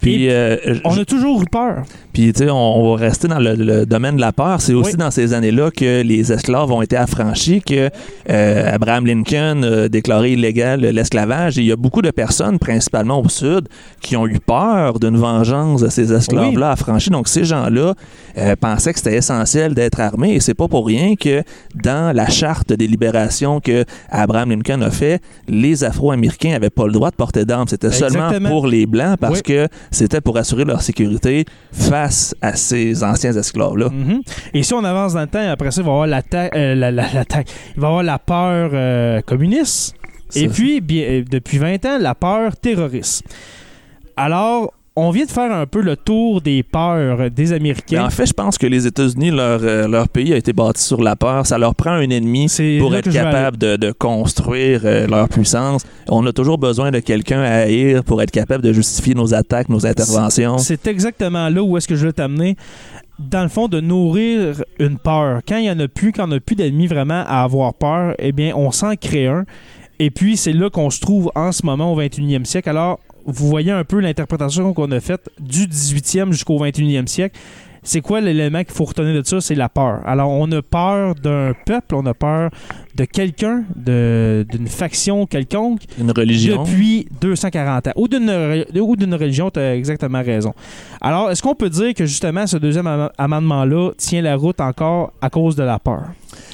Puis, 0.00 0.24
Et 0.24 0.32
euh, 0.32 0.56
on 0.84 0.98
a 0.98 1.04
toujours 1.04 1.40
eu 1.42 1.46
peur. 1.46 1.84
Puis, 2.12 2.32
tu 2.32 2.44
sais, 2.44 2.50
on, 2.50 2.56
on 2.56 2.94
va 2.94 3.00
rester 3.00 3.26
dans 3.26 3.38
le, 3.38 3.54
le 3.54 3.86
domaine 3.86 4.16
de 4.16 4.20
la 4.20 4.32
peur. 4.32 4.60
C'est 4.60 4.74
aussi 4.74 4.90
Oui. 4.92 4.96
dans 4.98 5.10
ces 5.10 5.32
années-là 5.32 5.70
que 5.70 6.02
les 6.02 6.30
esclaves 6.30 6.70
ont 6.70 6.82
été 6.82 6.96
affranchis, 6.96 7.62
que 7.62 7.88
euh, 8.30 8.74
Abraham 8.74 9.06
Lincoln 9.06 9.62
a 9.62 9.88
déclaré 9.88 10.32
illégal 10.32 10.80
l'esclavage. 10.80 11.58
Et 11.58 11.62
il 11.62 11.66
y 11.68 11.72
a 11.72 11.76
beaucoup 11.76 12.02
de 12.02 12.10
personnes, 12.10 12.58
principalement 12.58 13.20
au 13.20 13.28
Sud, 13.28 13.68
qui 14.02 14.16
ont 14.16 14.26
eu 14.26 14.38
peur 14.40 14.98
d'une 15.00 15.16
vengeance 15.16 15.80
de 15.80 15.88
ces 15.88 16.12
esclaves-là 16.12 16.72
affranchis. 16.72 17.10
Donc, 17.10 17.26
ces 17.28 17.44
gens-là 17.44 17.94
euh, 18.36 18.56
pensaient 18.56 18.92
que 18.92 18.98
c'était 18.98 19.16
essentiel 19.16 19.74
d'être 19.74 20.00
armés. 20.00 20.34
Et 20.34 20.40
c'est 20.40 20.54
pas 20.54 20.68
pour 20.68 20.86
rien 20.86 21.14
que 21.16 21.42
dans 21.82 22.14
la 22.14 22.28
charte 22.28 22.72
des 22.74 22.86
libérations 22.86 23.60
que 23.60 23.84
Abraham 24.10 24.50
Lincoln 24.50 24.82
a 24.82 24.90
fait, 24.90 25.22
les 25.48 25.82
Afro-Américains 25.84 26.50
n'avaient 26.50 26.68
pas 26.70 26.86
le 26.86 26.92
droit 26.92 27.10
de 27.10 27.16
porter 27.16 27.44
d'armes. 27.46 27.68
C'était 27.68 27.90
seulement 27.92 28.30
pour 28.48 28.66
les 28.66 28.86
Blancs 28.86 29.16
parce 29.18 29.36
Oui. 29.38 29.42
que 29.42 29.68
c'était 29.90 30.20
pour 30.20 30.36
assurer 30.36 30.64
leur 30.64 30.82
sécurité 30.82 31.44
face 31.72 32.34
à 32.42 32.54
ces 32.56 33.02
anciens 33.04 33.32
esclaves-là. 33.32 33.88
Mhm. 33.90 34.20
Et 34.54 34.62
si 34.62 34.74
on 34.74 34.84
avance 34.84 35.14
dans 35.14 35.20
le 35.22 35.26
temps, 35.26 35.48
après 35.50 35.70
ça, 35.70 35.80
il 35.80 35.84
va 35.84 35.90
y 35.90 35.92
avoir 35.94 36.06
l'attaque, 36.06 36.54
euh, 36.56 36.74
la- 36.74 36.90
la- 36.90 37.12
l'attaque. 37.12 37.48
il 37.76 37.80
va 37.80 37.86
y 37.86 37.90
avoir 37.90 38.02
la 38.02 38.18
peur 38.18 38.70
euh, 38.72 39.20
communiste. 39.22 39.94
Et 40.36 40.48
puis, 40.48 40.80
bien, 40.80 41.02
euh, 41.04 41.24
depuis 41.30 41.58
20 41.58 41.84
ans, 41.86 41.98
la 42.00 42.14
peur 42.14 42.56
terroriste. 42.56 43.22
Alors, 44.16 44.72
on 44.96 45.10
vient 45.10 45.24
de 45.24 45.30
faire 45.30 45.50
un 45.50 45.66
peu 45.66 45.80
le 45.80 45.96
tour 45.96 46.40
des 46.40 46.62
peurs 46.62 47.28
des 47.30 47.46
Mais 47.46 47.52
Américains. 47.52 48.04
en 48.06 48.10
fait, 48.10 48.26
je 48.26 48.32
pense 48.32 48.58
que 48.58 48.66
les 48.66 48.86
États-Unis, 48.86 49.32
leur, 49.32 49.60
euh, 49.62 49.88
leur 49.88 50.08
pays 50.08 50.32
a 50.32 50.36
été 50.36 50.52
bâti 50.52 50.82
sur 50.82 51.02
la 51.02 51.16
peur. 51.16 51.46
Ça 51.46 51.58
leur 51.58 51.74
prend 51.74 51.90
un 51.90 52.08
ennemi 52.08 52.46
pour 52.78 52.94
être 52.94 53.10
capable 53.10 53.56
de, 53.56 53.74
de 53.76 53.90
construire 53.90 54.82
euh, 54.84 55.08
leur 55.08 55.28
puissance. 55.28 55.82
On 56.08 56.24
a 56.26 56.32
toujours 56.32 56.58
besoin 56.58 56.92
de 56.92 57.00
quelqu'un 57.00 57.42
à 57.42 57.62
haïr 57.62 58.04
pour 58.04 58.22
être 58.22 58.30
capable 58.30 58.62
de 58.62 58.72
justifier 58.72 59.14
nos 59.14 59.34
attaques, 59.34 59.68
nos 59.68 59.84
interventions. 59.84 60.58
C'est 60.58 60.86
exactement 60.86 61.48
là 61.48 61.62
où 61.62 61.76
est-ce 61.76 61.88
que 61.88 61.96
je 61.96 62.06
veux 62.06 62.12
t'amener. 62.12 62.56
Dans 63.18 63.42
le 63.42 63.48
fond, 63.48 63.66
de 63.66 63.80
nourrir 63.80 64.62
une 64.78 64.98
peur. 64.98 65.40
Quand 65.46 65.56
il 65.56 65.62
n'y 65.62 65.70
en 65.70 65.78
a 65.80 65.88
plus, 65.88 66.12
quand 66.12 66.24
on 66.24 66.28
n'a 66.28 66.40
plus 66.40 66.54
d'ennemis 66.56 66.86
vraiment 66.86 67.24
à 67.26 67.42
avoir 67.42 67.74
peur, 67.74 68.14
eh 68.20 68.30
bien, 68.32 68.52
on 68.54 68.70
s'en 68.70 68.94
crée 68.94 69.26
un. 69.26 69.44
Et 69.98 70.10
puis, 70.10 70.36
c'est 70.36 70.52
là 70.52 70.70
qu'on 70.70 70.90
se 70.90 71.00
trouve 71.00 71.30
en 71.34 71.50
ce 71.52 71.64
moment 71.64 71.92
au 71.92 72.00
21e 72.00 72.44
siècle. 72.44 72.68
Alors, 72.70 72.98
vous 73.26 73.48
voyez 73.48 73.72
un 73.72 73.84
peu 73.84 74.00
l'interprétation 74.00 74.72
qu'on 74.74 74.90
a 74.90 75.00
faite 75.00 75.30
du 75.40 75.66
18e 75.66 76.32
jusqu'au 76.32 76.58
21e 76.58 77.06
siècle. 77.06 77.38
C'est 77.82 78.00
quoi 78.00 78.22
l'élément 78.22 78.64
qu'il 78.64 78.72
faut 78.72 78.84
retenir 78.84 79.14
de 79.14 79.26
ça? 79.26 79.42
C'est 79.42 79.54
la 79.54 79.68
peur. 79.68 80.00
Alors, 80.06 80.30
on 80.30 80.50
a 80.52 80.62
peur 80.62 81.14
d'un 81.16 81.52
peuple, 81.66 81.94
on 81.94 82.06
a 82.06 82.14
peur 82.14 82.50
de 82.94 83.04
quelqu'un, 83.04 83.64
d'une 83.76 84.66
faction 84.68 85.26
quelconque, 85.26 85.82
Une 85.98 86.10
religion. 86.12 86.62
depuis 86.62 87.06
240 87.20 87.88
ans. 87.88 87.92
Ou 87.96 88.08
d'une, 88.08 88.30
re- 88.30 88.78
ou 88.80 88.96
d'une 88.96 89.14
religion, 89.14 89.50
tu 89.50 89.58
as 89.60 89.74
exactement 89.76 90.22
raison. 90.22 90.52
Alors, 91.00 91.30
est-ce 91.30 91.42
qu'on 91.42 91.54
peut 91.54 91.70
dire 91.70 91.92
que 91.94 92.06
justement 92.06 92.46
ce 92.46 92.56
deuxième 92.56 92.86
am- 92.86 93.10
amendement-là 93.18 93.90
tient 93.96 94.22
la 94.22 94.36
route 94.36 94.60
encore 94.60 95.12
à 95.20 95.28
cause 95.30 95.56
de 95.56 95.62
la 95.64 95.78
peur? 95.78 96.02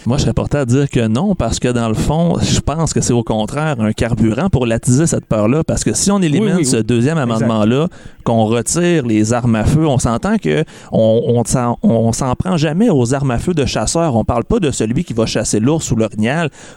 Moi, 0.06 0.16
je 0.16 0.22
serais 0.22 0.32
porté 0.34 0.56
à 0.58 0.64
dire 0.64 0.88
que 0.88 1.06
non, 1.08 1.34
parce 1.34 1.58
que 1.58 1.68
dans 1.68 1.88
le 1.88 1.94
fond, 1.94 2.36
je 2.40 2.60
pense 2.60 2.92
que 2.94 3.00
c'est 3.02 3.12
au 3.12 3.22
contraire 3.22 3.76
un 3.80 3.92
carburant 3.92 4.48
pour 4.48 4.64
l'attiser 4.66 5.06
cette 5.06 5.26
peur-là. 5.26 5.62
Parce 5.62 5.84
que 5.84 5.92
si 5.94 6.10
on 6.10 6.20
élimine 6.22 6.52
Oui, 6.52 6.58
oui, 6.60 6.64
ce 6.66 6.78
oui. 6.78 6.84
deuxième 6.84 7.18
amendement-là, 7.18 7.88
qu'on 8.24 8.44
retire 8.46 9.06
les 9.06 9.32
armes 9.34 9.56
à 9.56 9.64
feu, 9.64 9.86
on 9.86 9.98
s'entend 9.98 10.36
que 10.38 10.64
on, 10.90 11.42
on 11.82 12.12
s'en 12.12 12.34
prend 12.34 12.56
jamais 12.56 12.88
aux 12.90 13.12
armes 13.14 13.30
à 13.30 13.38
feu 13.38 13.52
de 13.52 13.64
chasseurs. 13.66 14.16
On 14.16 14.24
parle 14.24 14.44
pas 14.44 14.58
de 14.58 14.70
celui 14.70 15.04
qui 15.04 15.12
va 15.12 15.26
chasser 15.26 15.60
l'ours 15.60 15.90
ou 15.90 15.96
l'orignal. 15.96 16.29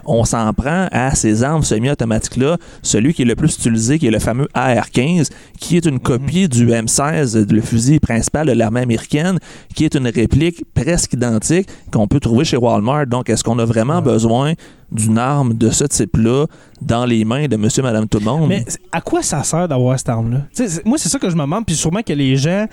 On 0.06 0.26
s'en 0.26 0.54
prend 0.54 0.88
à 0.92 1.16
ces 1.16 1.44
armes 1.44 1.64
semi-automatiques-là. 1.64 2.58
Celui 2.82 3.14
qui 3.14 3.24
est 3.24 3.26
le 3.26 3.36
plus 3.36 3.56
utilisé, 3.56 4.00
qui 4.00 4.08
est 4.08 4.12
le 4.12 4.20
fameux 4.20 4.48
AR-15, 4.54 5.30
qui 5.60 5.78
est 5.78 5.86
une 5.86 6.00
copie 6.00 6.48
du 6.48 6.68
M16, 6.68 7.52
le 7.52 7.62
fusil 7.62 8.00
principal 8.00 8.48
de 8.48 8.52
l'armée 8.54 8.82
américaine, 8.82 9.40
qui 9.76 9.86
est 9.86 9.96
une 9.96 10.08
réplique 10.08 10.64
presque 10.74 11.14
identique 11.14 11.68
qu'on 11.92 12.08
peut 12.08 12.20
trouver 12.20 12.46
chez 12.46 12.58
Walmart. 12.58 13.08
Donc, 13.08 13.30
est-ce 13.30 13.44
qu'on 13.44 13.60
a 13.60 13.66
vraiment 13.66 14.02
besoin 14.02 14.54
d'une 14.92 15.18
arme 15.18 15.56
de 15.56 15.72
ce 15.72 15.86
type-là 15.86 16.46
dans 16.82 17.06
les 17.06 17.26
mains 17.26 17.48
de 17.48 17.56
monsieur, 17.56 17.82
madame, 17.82 18.08
tout 18.08 18.20
le 18.20 18.26
monde? 18.26 18.50
Mais 18.50 18.66
à 18.92 19.02
quoi 19.02 19.24
ça 19.24 19.44
sert 19.44 19.68
d'avoir 19.68 19.98
cette 19.98 20.10
arme-là? 20.10 20.42
Moi, 20.86 20.98
c'est 20.98 21.10
ça 21.10 21.18
que 21.18 21.30
je 21.30 21.36
me 21.36 21.42
demande, 21.42 21.66
puis 21.66 21.76
sûrement 21.76 22.04
que 22.04 22.14
les 22.14 22.36
gens 22.38 22.68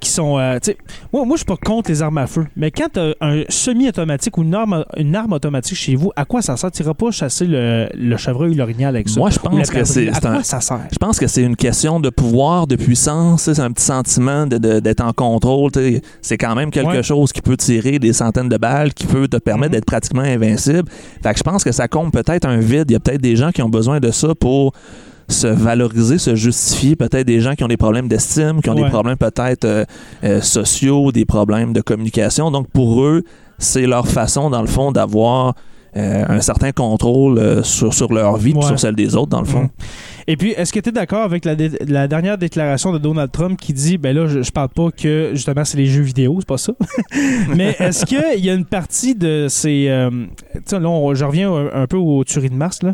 qui 0.00 0.10
sont... 0.10 0.38
euh, 0.38 0.58
moi, 1.12 1.24
moi 1.24 1.36
je 1.36 1.38
suis 1.38 1.44
pas 1.46 1.56
contre 1.56 1.90
les 1.90 2.02
armes 2.02 2.18
à 2.18 2.26
feu, 2.26 2.46
mais 2.56 2.70
quand 2.70 2.88
tu 2.92 3.00
un 3.20 3.42
semi-automatique 3.48 4.36
ou 4.38 4.42
une 4.42 4.54
arme, 4.54 4.84
une 4.96 5.14
arme 5.16 5.32
automatique 5.32 5.76
chez 5.76 5.94
vous, 5.94 6.12
à 6.16 6.24
quoi 6.24 6.42
ça 6.42 6.56
sert? 6.56 6.70
Tu 6.70 6.82
pas 6.84 7.10
chasser 7.10 7.46
le, 7.46 7.88
le 7.94 8.16
chevreuil 8.16 8.50
ou 8.50 8.54
l'orignal 8.54 8.94
avec 8.94 9.08
ça. 9.08 9.20
Moi, 9.20 9.30
je 9.30 9.38
pense 9.38 9.70
que 9.70 9.84
c'est 9.84 10.08
À 10.08 10.20
quoi 10.20 10.30
un, 10.30 10.42
ça 10.42 10.60
sert? 10.60 10.80
Je 10.92 10.98
pense 10.98 11.18
que 11.18 11.26
c'est 11.26 11.42
une 11.42 11.56
question 11.56 12.00
de 12.00 12.10
pouvoir, 12.10 12.66
de 12.66 12.76
puissance. 12.76 13.42
C'est 13.42 13.60
un 13.60 13.70
petit 13.72 13.84
sentiment 13.84 14.46
de- 14.46 14.58
de- 14.58 14.80
d'être 14.80 15.00
en 15.04 15.12
contrôle. 15.12 15.70
C'est 16.22 16.36
quand 16.38 16.54
même 16.54 16.70
quelque 16.70 16.88
Ouais. 16.88 17.02
chose 17.02 17.32
qui 17.32 17.42
peut 17.42 17.56
tirer 17.56 17.98
des 17.98 18.12
centaines 18.12 18.48
de 18.48 18.56
balles, 18.56 18.92
qui 18.94 19.06
peut 19.06 19.28
te 19.28 19.36
permettre 19.38 19.70
Mhm. 19.70 19.76
d'être 19.76 19.84
pratiquement 19.86 20.22
invincible. 20.22 20.88
Fait 21.22 21.32
que 21.32 21.38
je 21.38 21.42
pense 21.42 21.64
que 21.64 21.72
ça 21.72 21.88
comble 21.88 22.10
peut-être 22.10 22.46
un 22.46 22.58
vide. 22.58 22.84
Il 22.88 22.92
y 22.92 22.96
a 22.96 23.00
peut-être 23.00 23.20
des 23.20 23.36
gens 23.36 23.50
qui 23.50 23.62
ont 23.62 23.68
besoin 23.68 24.00
de 24.00 24.10
ça 24.10 24.34
pour 24.34 24.72
se 25.28 25.46
valoriser, 25.46 26.18
se 26.18 26.34
justifier. 26.34 26.96
Peut-être 26.96 27.26
des 27.26 27.40
gens 27.40 27.54
qui 27.54 27.62
ont 27.64 27.68
des 27.68 27.76
problèmes 27.76 28.08
d'estime, 28.08 28.60
qui 28.62 28.70
ont 28.70 28.74
Ouais. 28.74 28.84
des 28.84 28.88
problèmes 28.90 29.16
peut-être 29.16 29.64
euh, 29.64 29.84
euh, 30.24 30.40
sociaux, 30.40 31.12
des 31.12 31.24
problèmes 31.24 31.72
de 31.72 31.80
communication. 31.82 32.50
Donc 32.50 32.68
pour 32.68 33.02
eux, 33.04 33.22
c'est 33.58 33.86
leur 33.86 34.06
façon, 34.08 34.50
dans 34.50 34.62
le 34.62 34.68
fond, 34.68 34.90
d'avoir 34.92 35.54
euh, 35.96 36.24
un 36.28 36.40
certain 36.40 36.70
contrôle 36.72 37.38
euh, 37.38 37.62
sur, 37.62 37.92
sur 37.92 38.12
leur 38.12 38.36
vie, 38.36 38.54
Ouais. 38.54 38.62
sur 38.62 38.78
celle 38.78 38.94
des 38.94 39.16
autres, 39.16 39.30
dans 39.30 39.40
le 39.40 39.46
fond. 39.46 39.68
Et 40.30 40.36
puis, 40.36 40.50
est-ce 40.50 40.74
que 40.74 40.78
tu 40.80 40.90
es 40.90 40.92
d'accord 40.92 41.22
avec 41.22 41.46
la, 41.46 42.06
dernière 42.06 42.36
déclaration 42.36 42.92
de 42.92 42.98
Donald 42.98 43.32
Trump 43.32 43.58
qui 43.58 43.72
dit, 43.72 43.96
ben 43.96 44.14
là, 44.14 44.26
je, 44.28 44.42
je 44.42 44.50
parle 44.52 44.68
pas 44.68 44.90
que 44.90 45.30
justement 45.32 45.64
c'est 45.64 45.78
les 45.78 45.86
jeux 45.86 46.02
vidéo, 46.02 46.36
c'est 46.38 46.46
pas 46.46 46.58
ça. 46.58 46.74
Mais 47.56 47.74
est-ce 47.78 48.04
qu'il 48.04 48.44
y 48.44 48.50
a 48.50 48.52
une 48.54 48.66
partie 48.66 49.14
de 49.14 49.46
ces. 49.48 49.86
euh, 49.88 50.10
tu 50.52 50.60
sais, 50.66 50.78
là, 50.78 50.86
on- 50.88 51.14
je 51.14 51.24
reviens 51.24 51.50
un, 51.50 51.82
un 51.82 51.86
peu 51.86 51.96
aux 51.96 52.24
tueries 52.24 52.50
de 52.50 52.54
masse, 52.54 52.82
là. 52.82 52.92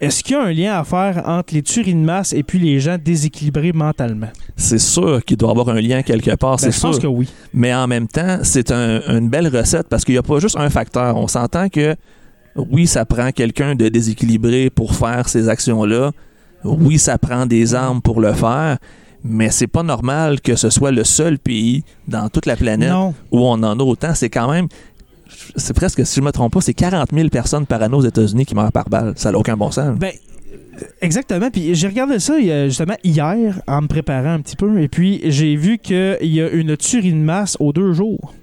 Est-ce 0.00 0.22
qu'il 0.22 0.36
y 0.36 0.38
a 0.38 0.42
un 0.44 0.52
lien 0.52 0.78
à 0.78 0.84
faire 0.84 1.24
entre 1.26 1.52
les 1.52 1.62
tueries 1.62 1.94
de 1.94 1.98
masse 1.98 2.32
et 2.32 2.44
puis 2.44 2.60
les 2.60 2.78
gens 2.78 2.96
déséquilibrés 2.96 3.72
mentalement? 3.72 4.28
C'est 4.54 4.78
sûr 4.78 5.24
qu'il 5.24 5.36
doit 5.36 5.48
y 5.48 5.50
avoir 5.50 5.70
un 5.70 5.80
lien 5.80 6.02
quelque 6.02 6.36
part, 6.36 6.58
Ben, 6.58 6.70
c'est 6.70 6.70
je 6.76 6.80
pense 6.80 6.94
sûr. 6.94 7.02
que 7.02 7.06
oui. 7.08 7.28
Mais 7.52 7.74
en 7.74 7.88
même 7.88 8.06
temps, 8.06 8.38
c'est 8.44 8.70
un- 8.70 9.00
une 9.18 9.28
belle 9.28 9.48
recette 9.48 9.88
parce 9.88 10.04
qu'il 10.04 10.14
n'y 10.14 10.18
a 10.18 10.22
pas 10.22 10.38
juste 10.38 10.56
un 10.56 10.70
facteur. 10.70 11.16
On 11.16 11.26
s'entend 11.26 11.68
que 11.68 11.96
oui, 12.54 12.86
ça 12.86 13.04
prend 13.04 13.32
quelqu'un 13.32 13.74
de 13.74 13.88
déséquilibré 13.88 14.70
pour 14.70 14.94
faire 14.94 15.28
ces 15.28 15.48
actions-là. 15.48 16.12
Oui, 16.64 16.98
ça 16.98 17.18
prend 17.18 17.46
des 17.46 17.74
armes 17.74 18.00
pour 18.02 18.20
le 18.20 18.32
faire. 18.32 18.78
Mais 19.24 19.50
c'est 19.50 19.66
pas 19.66 19.82
normal 19.82 20.40
que 20.40 20.54
ce 20.54 20.70
soit 20.70 20.92
le 20.92 21.02
seul 21.04 21.38
pays 21.38 21.82
dans 22.06 22.28
toute 22.28 22.46
la 22.46 22.56
planète 22.56 22.90
Non. 22.90 23.14
où 23.32 23.40
on 23.40 23.62
en 23.62 23.78
a 23.78 23.82
autant. 23.82 24.14
C'est 24.14 24.30
quand 24.30 24.50
même. 24.50 24.68
C'est 25.56 25.74
presque, 25.74 26.06
si 26.06 26.16
je 26.16 26.20
me 26.24 26.30
trompe 26.30 26.52
pas, 26.52 26.60
c'est 26.60 26.74
40 26.74 27.10
000 27.12 27.28
personnes 27.28 27.66
par 27.66 27.82
année 27.82 27.94
aux 27.96 28.04
États-Unis 28.04 28.46
qui 28.46 28.54
meurent 28.54 28.72
par 28.72 28.88
balle. 28.88 29.12
Ça 29.16 29.32
n'a 29.32 29.38
aucun 29.38 29.56
bon 29.56 29.70
sens. 29.70 29.98
Ben, 29.98 30.12
exactement. 31.00 31.50
Puis 31.50 31.74
j'ai 31.74 31.88
regardé 31.88 32.18
ça 32.20 32.34
justement 32.66 32.96
hier 33.04 33.60
en 33.66 33.82
me 33.82 33.86
préparant 33.88 34.34
un 34.34 34.40
petit 34.40 34.56
peu. 34.56 34.80
Et 34.80 34.88
puis 34.88 35.20
j'ai 35.24 35.56
vu 35.56 35.78
qu'il 35.78 36.16
y 36.22 36.40
a 36.40 36.48
une 36.50 36.76
tuerie 36.76 37.12
de 37.12 37.18
masse 37.18 37.56
aux 37.60 37.72
deux 37.72 37.92
jours. 37.92 38.34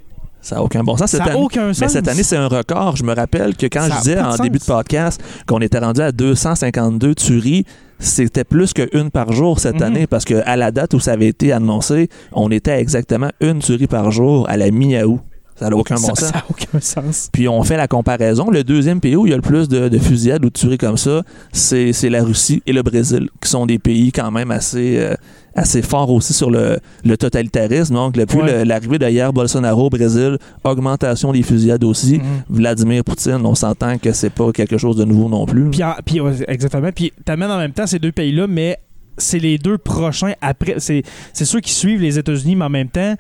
Ça 0.46 0.58
n'a 0.58 0.62
aucun 0.64 0.84
bon 0.84 0.96
sens. 0.96 1.10
Ça 1.10 1.18
Cette 1.18 1.26
n'a 1.26 1.34
année- 1.34 1.42
aucun 1.42 1.68
Mais 1.68 1.74
sens. 1.74 1.92
cette 1.92 2.08
année, 2.08 2.22
c'est 2.24 2.38
un 2.38 2.48
record. 2.48 2.96
Je 2.96 3.04
me 3.04 3.14
rappelle 3.16 3.56
que 3.56 3.66
quand 3.66 3.82
Ça 3.82 3.88
je 3.90 3.94
a 3.94 3.98
disais 3.98 4.20
en 4.20 4.36
début 4.38 4.60
de 4.60 4.64
sens. 4.64 4.76
podcast 4.78 5.22
qu'on 5.48 5.60
était 5.60 5.80
rendu 5.80 6.02
à 6.02 6.12
252 6.12 7.16
tueries, 7.16 7.66
c'était 8.00 8.44
plus 8.44 8.74
qu'une 8.74 9.10
par 9.12 9.32
jour 9.32 9.60
cette 9.60 9.78
Mhm. 9.78 9.84
année 9.84 10.08
parce 10.08 10.24
qu'à 10.26 10.56
la 10.56 10.72
date 10.72 10.94
où 10.94 11.00
ça 11.00 11.14
avait 11.14 11.28
été 11.28 11.52
annoncé, 11.52 12.10
on 12.32 12.52
était 12.52 12.72
à 12.72 12.80
exactement 12.80 13.30
une 13.42 13.60
tuerie 13.60 13.88
par 13.88 14.12
jour 14.12 14.48
à 14.50 14.58
la 14.58 14.70
mi-août. 14.70 15.20
Ça 15.58 15.70
n'a 15.70 15.78
aucun 15.78 15.96
bon 15.96 16.14
ça 16.14 16.16
sens. 16.16 16.34
n'a 16.34 16.44
aucun 16.50 16.80
sens. 16.82 17.30
Puis 17.32 17.48
on 17.48 17.64
fait 17.64 17.78
la 17.78 17.88
comparaison. 17.88 18.50
Le 18.52 18.66
deuxième 18.66 19.00
pays 19.00 19.16
où 19.16 19.26
il 19.26 19.30
y 19.30 19.34
a 19.34 19.38
le 19.38 19.42
plus 19.42 19.70
de, 19.70 19.88
de 19.88 19.98
fusillades 19.98 20.44
ou 20.44 20.50
de 20.50 20.54
tueries 20.54 20.78
comme 20.78 20.98
ça, 20.98 21.24
c'est 21.54 21.94
c'est 21.94 22.10
la 22.10 22.24
Russie 22.26 22.62
et 22.68 22.74
le 22.74 22.84
Brésil, 22.84 23.30
qui 23.42 23.50
sont 23.50 23.66
des 23.66 23.80
pays 23.80 24.12
quand 24.12 24.32
même 24.32 24.52
assez, 24.52 24.98
euh, 24.98 25.16
assez 25.56 25.82
forts 25.82 26.12
aussi 26.12 26.34
sur 26.34 26.52
le, 26.52 26.80
le 27.06 27.18
totalitarisme. 27.18 27.94
Donc, 27.96 28.14
depuis 28.14 28.38
Ouais. 28.40 28.66
l'arrivée 28.66 29.00
d'ailleurs 29.00 29.32
Bolsonaro 29.32 29.86
au 29.86 29.90
Brésil, 29.90 30.38
augmentation 30.64 31.32
des 31.32 31.44
fusillades 31.44 31.84
aussi. 31.86 32.18
Mhm. 32.18 32.24
Vladimir 32.50 33.04
Poutine, 33.04 33.40
on 33.46 33.56
s'entend 33.56 33.98
que 33.98 34.12
c'est 34.12 34.30
pas 34.30 34.52
quelque 34.52 34.78
chose 34.78 34.98
de 34.98 35.06
nouveau 35.06 35.30
non 35.30 35.46
plus. 35.46 35.70
Puis, 35.72 35.84
en- 35.84 35.96
puis, 36.06 36.20
exactement. 36.48 36.90
Puis 36.94 37.14
t'amènes 37.24 37.52
en 37.52 37.58
même 37.58 37.72
temps 37.72 37.88
ces 37.88 38.00
deux 38.00 38.12
pays-là, 38.12 38.48
mais 38.48 38.78
c'est 39.18 39.40
les 39.40 39.58
deux 39.58 39.78
prochains 39.78 40.34
après. 40.42 40.76
C'est 40.80 41.04
ceux 41.34 41.62
qui 41.62 41.72
suivent 41.72 42.02
les 42.02 42.20
États-Unis, 42.20 42.58
mais 42.58 42.66
en 42.66 42.70
même 42.70 42.90
temps, 42.90 43.16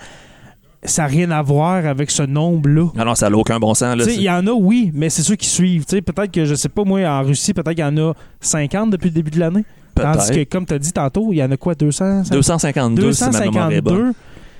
ça 0.83 1.03
n'a 1.03 1.07
rien 1.07 1.31
à 1.31 1.41
voir 1.41 1.85
avec 1.85 2.11
ce 2.11 2.21
nombre-là. 2.23 2.89
Ah 2.97 3.05
non, 3.05 3.15
ça 3.15 3.29
n'a 3.29 3.37
aucun 3.37 3.59
bon 3.59 3.73
sens. 3.73 3.95
Il 4.07 4.21
y 4.21 4.29
en 4.29 4.45
a, 4.45 4.51
oui, 4.51 4.91
mais 4.93 5.09
c'est 5.09 5.23
ceux 5.23 5.35
qui 5.35 5.47
suivent. 5.47 5.85
Peut-être 5.85 6.31
que, 6.31 6.43
je 6.45 6.53
sais 6.53 6.69
pas, 6.69 6.83
moi, 6.83 6.99
en 7.07 7.23
Russie, 7.23 7.53
peut-être 7.53 7.71
qu'il 7.75 7.79
y 7.79 7.87
en 7.87 7.97
a 7.97 8.13
50 8.41 8.91
depuis 8.91 9.07
le 9.07 9.13
début 9.15 9.31
de 9.31 9.39
l'année. 9.39 9.63
Tandis 9.95 10.31
que, 10.31 10.43
comme 10.43 10.65
tu 10.65 10.73
as 10.73 10.79
dit 10.79 10.93
tantôt, 10.93 11.31
il 11.31 11.37
y 11.37 11.43
en 11.43 11.51
a 11.51 11.57
quoi, 11.57 11.75
200? 11.75 12.23
252, 12.31 13.13
si 13.13 13.23
ma 13.29 13.39
mémoire 13.39 13.71
est 13.71 13.81
bonne. 13.81 14.13
252. 14.13 14.13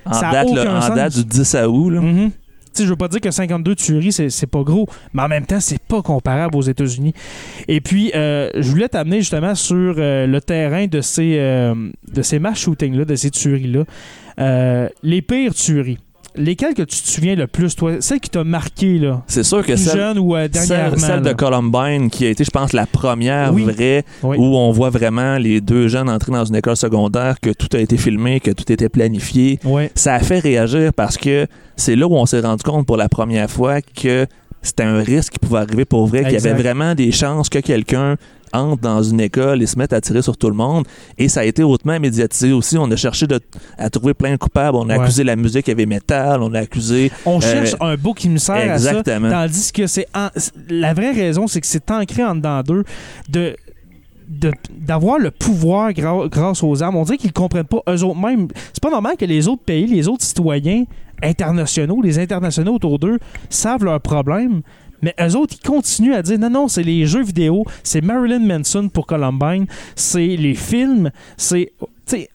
En, 0.06 0.12
ça 0.12 0.30
date, 0.30 0.48
aucun 0.48 0.76
en 0.76 0.80
sens. 0.80 0.94
date 0.94 1.14
du 1.14 1.24
10 1.24 1.56
août. 1.66 1.90
Là. 1.90 2.00
Sais, 2.76 2.84
je 2.84 2.90
veux 2.90 2.96
pas 2.96 3.08
dire 3.08 3.22
que 3.22 3.30
52 3.30 3.74
tueries, 3.74 4.12
c'est, 4.12 4.46
pas 4.46 4.62
gros, 4.62 4.86
mais 5.14 5.22
en 5.22 5.28
même 5.28 5.46
temps, 5.46 5.60
c'est 5.60 5.80
pas 5.80 6.02
comparable 6.02 6.56
aux 6.56 6.62
États-Unis. 6.62 7.14
Et 7.68 7.80
puis, 7.80 8.12
euh, 8.14 8.50
je 8.54 8.68
voulais 8.68 8.88
t'amener 8.88 9.20
justement 9.20 9.54
sur 9.54 9.94
euh, 9.96 10.26
le 10.26 10.40
terrain 10.42 10.86
de 10.86 11.00
ces, 11.00 11.38
euh, 11.38 11.74
de 12.12 12.22
ces 12.22 12.38
mass 12.38 12.58
shootings-là, 12.58 13.06
de 13.06 13.14
ces 13.14 13.30
tueries-là. 13.30 13.84
Euh, 14.38 14.88
les 15.02 15.22
pires 15.22 15.54
tueries. 15.54 15.98
Lesquelles 16.36 16.74
que 16.74 16.82
tu 16.82 17.00
te 17.02 17.08
souviens 17.08 17.34
le 17.34 17.46
plus, 17.46 17.74
toi? 17.74 17.92
Celle 18.00 18.20
qui 18.20 18.30
t'a 18.30 18.44
marqué, 18.44 18.98
là? 18.98 19.22
C'est 19.26 19.42
sûr 19.42 19.64
que 19.64 19.76
celle, 19.76 19.96
jeune 19.96 20.18
ou 20.18 20.36
euh, 20.36 20.48
dernièrement? 20.48 20.96
celle, 20.96 21.00
celle 21.00 21.22
de? 21.22 21.32
Columbine, 21.32 22.10
qui 22.10 22.26
a 22.26 22.30
été, 22.30 22.44
je 22.44 22.50
pense, 22.50 22.72
la 22.72 22.86
première 22.86 23.52
Oui. 23.54 23.64
vraie 23.64 24.04
Oui. 24.22 24.36
où 24.38 24.56
on 24.56 24.70
voit 24.72 24.90
vraiment 24.90 25.38
les 25.38 25.60
deux 25.60 25.88
jeunes 25.88 26.08
entrer 26.08 26.32
dans 26.32 26.44
une 26.44 26.56
école 26.56 26.76
secondaire, 26.76 27.40
que 27.40 27.50
tout 27.50 27.68
a 27.76 27.80
été 27.80 27.96
filmé, 27.96 28.40
que 28.40 28.50
tout 28.50 28.70
était 28.72 28.88
planifié. 28.88 29.58
Ça 29.94 30.14
a 30.14 30.18
fait 30.20 30.38
réagir 30.38 30.92
parce 30.94 31.16
que 31.16 31.46
c'est 31.76 31.96
là 31.96 32.06
où 32.06 32.14
on 32.14 32.26
s'est 32.26 32.40
rendu 32.40 32.62
compte 32.62 32.86
pour 32.86 32.96
la 32.96 33.08
première 33.08 33.50
fois 33.50 33.80
que 33.82 34.26
c'était 34.62 34.82
un 34.82 34.98
risque 34.98 35.34
qui 35.34 35.38
pouvait 35.38 35.60
arriver 35.60 35.84
pour 35.84 36.06
vrai, 36.06 36.24
qu'il 36.24 36.32
y 36.32 36.36
avait 36.36 36.54
vraiment 36.54 36.94
des 36.94 37.12
chances 37.12 37.48
que 37.48 37.58
quelqu'un 37.60 38.16
entre 38.52 38.80
dans 38.82 39.02
une 39.02 39.20
école 39.20 39.62
et 39.62 39.66
se 39.66 39.78
mette 39.78 39.92
à 39.92 40.00
tirer 40.00 40.22
sur 40.22 40.36
tout 40.36 40.48
le 40.48 40.54
monde. 40.56 40.84
Et 41.18 41.28
ça 41.28 41.40
a 41.40 41.44
été 41.44 41.62
hautement 41.62 41.98
médiatisé 42.00 42.52
aussi. 42.52 42.76
On 42.78 42.90
a 42.90 42.96
cherché 42.96 43.26
de- 43.26 43.40
à 43.78 43.90
trouver 43.90 44.14
plein 44.14 44.32
de 44.32 44.36
coupables. 44.36 44.76
On 44.76 44.88
a 44.88 44.96
Ouais. 44.96 45.02
accusé 45.02 45.24
la 45.24 45.36
musique 45.36 45.68
heavy 45.68 45.86
metal, 45.86 46.42
on 46.42 46.52
a 46.54 46.60
accusé... 46.60 47.10
On 47.24 47.38
Euh, 47.38 47.40
cherche 47.40 47.74
un 47.80 47.96
bouc 47.96 48.24
émissaire 48.24 48.72
à 48.72 48.78
ça. 48.78 48.90
exactement. 48.90 49.30
Tandis 49.30 49.72
que 49.72 49.86
c'est. 49.86 50.06
en- 50.14 50.28
La 50.68 50.94
vraie 50.94 51.12
raison, 51.12 51.46
c'est 51.46 51.60
que 51.60 51.66
c'est 51.66 51.90
ancré 51.90 52.24
en 52.24 52.34
dedans 52.34 52.62
d'eux 52.62 52.84
de 53.28 53.56
d'avoir 54.80 55.18
le 55.20 55.30
pouvoir 55.30 55.90
gra- 55.92 56.28
grâce 56.28 56.60
aux 56.64 56.82
armes. 56.82 56.96
On 56.96 57.04
dirait 57.04 57.16
qu'ils 57.16 57.28
ne 57.28 57.32
comprennent 57.32 57.64
pas 57.64 57.78
eux 57.88 58.02
autres 58.02 58.18
mêmes. 58.18 58.48
C'est 58.72 58.82
pas 58.82 58.90
normal 58.90 59.16
que 59.16 59.24
les 59.24 59.46
autres 59.46 59.62
pays, 59.62 59.86
les 59.86 60.08
autres 60.08 60.24
citoyens 60.24 60.84
internationaux, 61.22 62.02
les 62.02 62.18
internationaux 62.18 62.74
autour 62.74 62.98
d'eux, 62.98 63.18
savent 63.50 63.84
leurs 63.84 64.00
problèmes. 64.00 64.62
Mais 65.02 65.14
eux 65.20 65.36
autres, 65.36 65.56
ils 65.60 65.66
continuent 65.66 66.14
à 66.14 66.22
dire 66.22 66.38
non, 66.38 66.50
non, 66.50 66.68
c'est 66.68 66.82
les 66.82 67.06
jeux 67.06 67.22
vidéo, 67.22 67.64
c'est 67.82 68.00
Marilyn 68.00 68.40
Manson 68.40 68.88
pour 68.88 69.06
Columbine, 69.06 69.66
c'est 69.94 70.26
les 70.26 70.54
films, 70.54 71.10
c'est. 71.36 71.72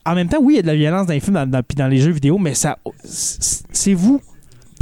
en 0.06 0.14
même 0.14 0.28
temps, 0.28 0.38
oui, 0.40 0.54
il 0.54 0.56
y 0.56 0.58
a 0.60 0.62
de 0.62 0.66
la 0.68 0.76
violence 0.76 1.06
dans 1.06 1.12
les 1.14 1.20
films 1.20 1.34
dans, 1.34 1.48
dans- 1.48 1.62
puis 1.62 1.76
dans 1.76 1.88
les 1.88 1.98
jeux 1.98 2.12
vidéo, 2.12 2.38
mais 2.38 2.54
ça, 2.54 2.78
c'est 3.04 3.94
vous. 3.94 4.20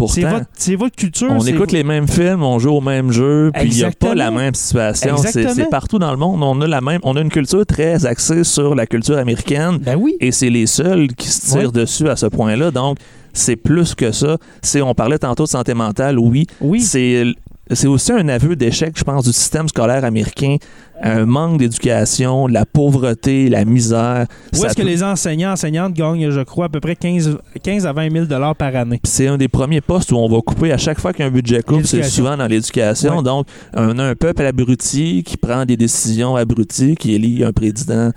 C'est 0.08 0.74
votre, 0.76 0.96
culture. 0.96 1.28
On 1.30 1.40
écoute 1.40 1.72
les 1.72 1.84
mêmes 1.84 2.08
films, 2.08 2.42
on 2.42 2.58
joue 2.58 2.70
au 2.70 2.80
même 2.80 3.12
jeu, 3.12 3.50
puis 3.52 3.68
il 3.68 3.74
n'y 3.76 3.84
a 3.84 3.90
pas 3.90 4.14
la 4.14 4.30
même 4.30 4.54
situation. 4.54 5.16
C'est 5.18 5.68
partout 5.70 5.98
dans 5.98 6.10
le 6.10 6.16
monde. 6.16 6.42
On 6.42 6.60
a 6.60 6.66
la 6.66 6.80
même, 6.80 7.00
on 7.02 7.16
a 7.16 7.20
une 7.20 7.28
culture 7.28 7.66
très 7.66 8.06
axée 8.06 8.44
sur 8.44 8.74
la 8.74 8.86
culture 8.86 9.18
américaine, 9.18 9.78
Ben 9.78 9.96
oui. 9.96 10.16
et 10.20 10.32
c'est 10.32 10.50
les 10.50 10.66
seuls 10.66 11.08
qui 11.14 11.28
se 11.28 11.50
tirent 11.52 11.72
dessus 11.72 12.08
à 12.08 12.16
ce 12.16 12.26
point-là. 12.26 12.70
Donc, 12.70 12.98
c'est 13.32 13.56
plus 13.56 13.94
que 13.94 14.10
ça. 14.12 14.38
C'est, 14.62 14.80
on 14.80 14.94
parlait 14.94 15.18
tantôt 15.18 15.44
de 15.44 15.48
santé 15.48 15.74
mentale, 15.74 16.18
oui. 16.18 16.46
Oui. 16.60 16.80
C'est, 16.80 17.24
c'est 17.72 17.86
aussi 17.86 18.12
un 18.12 18.28
aveu 18.28 18.56
d'échec, 18.56 18.94
je 18.96 19.04
pense, 19.04 19.24
du 19.24 19.32
système 19.32 19.68
scolaire 19.68 20.04
américain. 20.04 20.56
Un 21.02 21.24
manque 21.24 21.58
d'éducation, 21.58 22.46
la 22.46 22.66
pauvreté, 22.66 23.48
la 23.48 23.64
misère. 23.64 24.26
Où 24.54 24.64
est-ce 24.64 24.74
que 24.74 24.82
les 24.82 25.02
enseignants, 25.02 25.52
enseignantes 25.52 25.94
gagnent, 25.94 26.30
je 26.30 26.40
crois, 26.42 26.66
à 26.66 26.68
peu 26.68 26.80
près 26.80 26.94
15, 26.94 27.38
15 27.62 27.86
à 27.86 27.92
20 27.92 28.12
000 28.12 28.24
dollars 28.26 28.54
par 28.54 28.74
année? 28.76 29.00
c'est 29.04 29.26
un 29.26 29.38
des 29.38 29.48
premiers 29.48 29.80
postes 29.80 30.12
où 30.12 30.16
on 30.16 30.28
va 30.28 30.40
couper 30.42 30.72
à 30.72 30.76
chaque 30.76 31.00
fois 31.00 31.12
qu'un 31.12 31.30
budget 31.30 31.62
coupe, 31.62 31.86
c'est 31.86 32.02
souvent 32.02 32.36
dans 32.36 32.46
l'éducation. 32.46 33.18
Ouais. 33.18 33.22
Donc, 33.22 33.46
on 33.74 33.98
a 33.98 34.04
un 34.04 34.14
peuple 34.14 34.44
abruti 34.44 35.22
qui 35.24 35.36
prend 35.38 35.64
des 35.64 35.76
décisions 35.76 36.36
abruties, 36.36 36.96
qui 36.96 37.14
élit 37.14 37.44
un 37.44 37.52
président, 37.52 38.10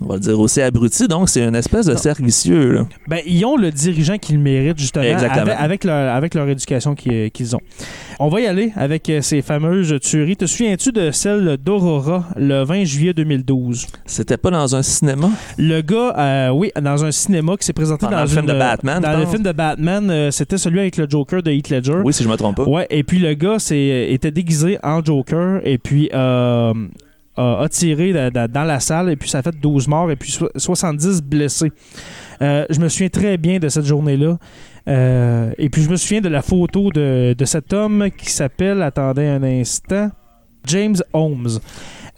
on 0.00 0.06
va 0.06 0.14
le 0.14 0.20
dire 0.20 0.38
aussi 0.40 0.60
abruti. 0.60 1.06
Donc, 1.08 1.28
c'est 1.28 1.44
une 1.44 1.54
espèce 1.54 1.86
de 1.86 1.92
Non. 1.92 1.98
cercle 1.98 2.24
vicieux. 2.24 2.72
là. 2.72 2.86
Ben, 3.06 3.20
ils 3.26 3.44
ont 3.44 3.56
le 3.56 3.70
dirigeant 3.70 4.18
qu'ils 4.18 4.38
méritent, 4.38 4.78
justement, 4.78 5.04
Exactement. 5.04 5.42
avec, 5.42 5.60
avec 5.60 5.84
leur, 5.84 6.14
avec 6.14 6.34
leur 6.34 6.48
éducation 6.48 6.94
qu'ils 6.94 7.30
qu'ils 7.30 7.54
ont. 7.56 7.60
On 8.20 8.28
va 8.28 8.40
y 8.40 8.46
aller 8.46 8.72
avec 8.76 9.08
euh, 9.10 9.20
ces 9.22 9.42
fameuses 9.42 9.94
tueries. 10.00 10.36
Te 10.36 10.46
souviens-tu 10.46 10.92
de 10.92 11.10
celle 11.10 11.56
d'Aurora 11.56 12.24
le 12.36 12.62
20 12.64 12.84
juillet 12.84 13.12
2012? 13.14 13.86
C'était 14.06 14.36
pas 14.36 14.50
dans 14.50 14.74
un 14.76 14.82
cinéma? 14.82 15.30
Le 15.58 15.80
gars, 15.80 16.14
euh, 16.18 16.48
oui, 16.50 16.70
dans 16.80 17.04
un 17.04 17.10
cinéma 17.12 17.56
qui 17.56 17.64
s'est 17.66 17.72
présenté 17.72 18.06
dans, 18.06 18.12
dans 18.12 18.20
le 18.22 18.26
film 18.28 18.40
une- 18.42 18.52
de 18.52 18.58
Batman, 18.58 19.02
Dans 19.02 19.18
le 19.18 19.26
film 19.26 19.42
de 19.42 19.52
Batman, 19.52 20.10
euh, 20.10 20.30
c'était 20.30 20.58
celui 20.58 20.80
avec 20.80 20.96
le 20.96 21.06
Joker 21.08 21.42
de 21.42 21.50
Heath 21.50 21.70
Ledger. 21.70 22.00
Oui, 22.04 22.12
si 22.12 22.22
je 22.22 22.28
me 22.28 22.36
trompe 22.36 22.56
pas. 22.56 22.64
Ouais, 22.64 22.86
et 22.90 23.02
puis 23.04 23.18
le 23.18 23.34
gars 23.34 23.56
était 23.70 24.30
déguisé 24.30 24.78
en 24.82 25.04
Joker 25.04 25.60
et 25.64 25.78
puis 25.78 26.08
euh, 26.14 26.72
a 27.36 27.62
a 27.62 27.68
tiré 27.68 28.12
da- 28.12 28.30
da- 28.30 28.48
dans 28.48 28.64
la 28.64 28.80
salle 28.80 29.10
et 29.10 29.16
puis 29.16 29.28
ça 29.28 29.38
a 29.38 29.42
fait 29.42 29.54
12 29.60 29.88
morts 29.88 30.10
et 30.10 30.16
puis 30.16 30.30
so- 30.30 30.50
70 30.56 31.22
blessés. 31.22 31.72
Euh, 32.42 32.64
je 32.70 32.80
me 32.80 32.88
souviens 32.88 33.08
très 33.08 33.36
bien 33.36 33.58
de 33.58 33.68
cette 33.68 33.84
journée-là. 33.86 34.38
Euh, 34.86 35.50
et 35.58 35.70
puis 35.70 35.82
je 35.82 35.88
me 35.90 35.96
souviens 35.96 36.20
de 36.20 36.28
la 36.28 36.42
photo 36.42 36.90
de, 36.90 37.34
de 37.36 37.44
cet 37.44 37.72
homme 37.72 38.08
qui 38.16 38.30
s'appelle, 38.30 38.82
attendez 38.82 39.26
un 39.26 39.42
instant, 39.42 40.10
James 40.66 40.96
Holmes. 41.12 41.58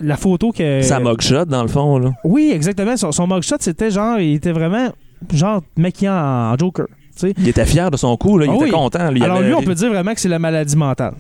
La 0.01 0.17
photo 0.17 0.53
que... 0.53 0.83
Ça 0.83 1.01
mugshot, 1.01 1.45
dans 1.47 1.63
le 1.63 1.69
fond. 1.69 1.99
Là. 1.99 2.11
Oui, 2.25 2.51
exactement. 2.55 2.97
Son, 2.97 3.13
son 3.13 3.27
mugshot, 3.27 3.57
c'était 3.61 3.91
genre, 3.91 4.19
il 4.19 4.35
était 4.35 4.53
vraiment 4.53 4.89
genre 5.33 5.63
maquillant 5.77 6.13
en, 6.13 6.53
en 6.53 6.59
Joker. 6.59 6.87
Il 7.23 7.49
était 7.49 7.65
fier 7.65 7.91
de 7.91 7.97
son 7.97 8.15
coup. 8.19 8.37
Là. 8.37 8.45
Il 8.45 8.51
Ah 8.51 8.55
était 8.57 8.65
oui. 8.65 8.71
content. 8.71 8.99
là. 9.05 9.13
Il 9.17 9.25
Alors 9.25 9.39
avait- 9.39 9.47
lui, 9.47 9.55
on 9.55 9.63
peut 9.63 9.75
dire 9.75 9.89
vraiment 9.89 10.13
que 10.13 10.21
c'est 10.21 10.29
la 10.29 10.39
maladie 10.39 10.77
mentale. 10.77 11.15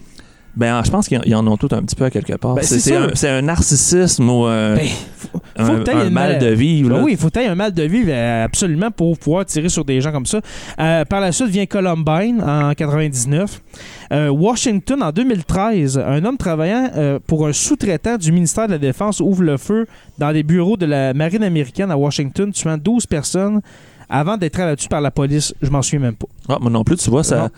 Ben, 0.56 0.82
je 0.82 0.90
pense 0.90 1.06
qu'ils 1.06 1.20
ils 1.26 1.34
en 1.34 1.46
ont 1.46 1.58
tout 1.58 1.68
un 1.72 1.82
petit 1.82 1.94
peu 1.94 2.04
à 2.04 2.10
quelque 2.10 2.34
part. 2.34 2.54
Ben, 2.54 2.64
c'est 2.64 3.28
un, 3.28 3.42
narcissisme 3.42 4.28
ou 4.30 4.46
un, 4.46 4.76
Ben, 4.76 4.88
faut 5.30 5.40
un- 5.56 5.80
t'aies 5.80 5.92
un 5.92 6.06
une 6.06 6.12
mal 6.12 6.38
de 6.38 6.46
vivre. 6.46 6.90
Là. 6.90 7.02
oui, 7.02 7.12
il 7.12 7.18
faut 7.18 7.28
que 7.28 7.46
un 7.46 7.54
mal 7.54 7.72
de 7.72 7.82
vivre 7.82 8.08
euh, 8.10 8.44
absolument 8.44 8.90
pour 8.90 9.18
pouvoir 9.18 9.44
tirer 9.44 9.68
sur 9.68 9.84
des 9.84 10.00
gens 10.00 10.12
comme 10.12 10.24
ça. 10.24 10.40
Euh, 10.80 11.04
par 11.04 11.20
la 11.20 11.32
suite 11.32 11.48
vient 11.48 11.66
Columbine 11.66 12.42
en 12.42 12.72
99. 12.72 13.60
Euh, 14.12 14.28
Washington 14.28 15.02
en 15.02 15.12
2013. 15.12 15.98
Un 15.98 16.24
homme 16.24 16.38
travaillant 16.38 16.90
euh, 16.96 17.18
pour 17.26 17.46
un 17.46 17.52
sous-traitant 17.52 18.16
du 18.16 18.32
ministère 18.32 18.66
de 18.66 18.72
la 18.72 18.78
Défense 18.78 19.20
ouvre 19.20 19.42
le 19.42 19.58
feu 19.58 19.86
dans 20.18 20.30
les 20.30 20.42
bureaux 20.42 20.78
de 20.78 20.86
la 20.86 21.12
marine 21.12 21.42
américaine 21.42 21.90
à 21.90 21.98
Washington, 21.98 22.50
tuant 22.50 22.78
12 22.78 23.06
personnes 23.06 23.60
avant 24.08 24.38
d'être 24.38 24.58
abattu 24.58 24.88
par 24.88 25.02
la 25.02 25.10
police. 25.10 25.54
Je 25.60 25.68
m'en 25.68 25.82
souviens 25.82 26.00
même 26.00 26.14
pas. 26.14 26.28
Ah, 26.48 26.58
moi 26.60 26.70
non 26.70 26.84
plus, 26.84 26.96
tu 26.96 27.10
vois, 27.10 27.24
ça, 27.24 27.50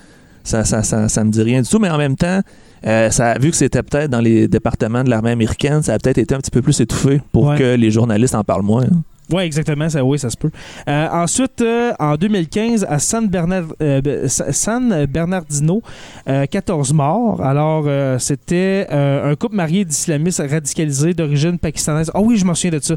ça, 0.43 0.65
ça, 0.65 0.83
ça 1.09 1.25
me 1.25 1.31
dit 1.31 1.43
rien 1.43 1.63
du 1.63 1.69
tout. 1.69 1.79
Mais 1.79 1.91
en 1.91 1.99
même 1.99 2.17
temps, 2.17 2.41
euh, 2.87 3.11
ça, 3.11 3.35
vu 3.39 3.51
que 3.51 3.57
c'était 3.57 3.83
peut-être 3.83 4.11
dans 4.11 4.21
les 4.21 4.49
départements 4.49 5.05
de 5.05 5.11
l'armée 5.11 5.31
américaine, 5.31 5.83
ça 5.83 5.95
a 5.95 5.99
peut-être 5.99 6.19
été 6.19 6.35
un 6.35 6.39
petit 6.39 6.51
peu 6.51 6.63
plus 6.63 6.81
étouffé 6.81 7.21
pour 7.33 7.47
Ouais. 7.47 7.59
que 7.59 7.75
les 7.75 7.91
journalistes 7.91 8.35
en 8.35 8.45
parlent 8.45 8.63
moins. 8.63 8.85
hein. 8.85 9.03
Oui, 9.31 9.43
exactement. 9.43 9.91
Ça, 9.91 10.03
oui, 10.03 10.19
ça 10.19 10.31
se 10.31 10.39
peut. 10.39 10.51
Euh, 10.89 11.07
ensuite, 11.13 11.61
euh, 11.61 11.93
en 11.99 12.17
2015, 12.17 12.87
à 12.89 12.99
San, 12.99 13.29
Bernard, 13.29 13.65
euh, 13.83 14.01
Be- 14.01 14.27
Sa- 14.27 14.53
San 14.55 15.05
Bernardino, 15.05 15.83
euh, 16.31 16.47
14 16.47 16.95
morts. 16.95 17.43
Alors, 17.45 17.85
c'était 18.19 18.87
un 18.91 19.35
couple 19.35 19.57
marié 19.57 19.85
d'islamistes 19.85 20.43
radicalisés 20.51 21.13
d'origine 21.13 21.59
pakistanaise. 21.59 22.11
Ah 22.15 22.21
oui, 22.23 22.39
je 22.39 22.47
m'en 22.47 22.55
souviens 22.55 22.79
de 22.79 22.83
ça. 22.83 22.95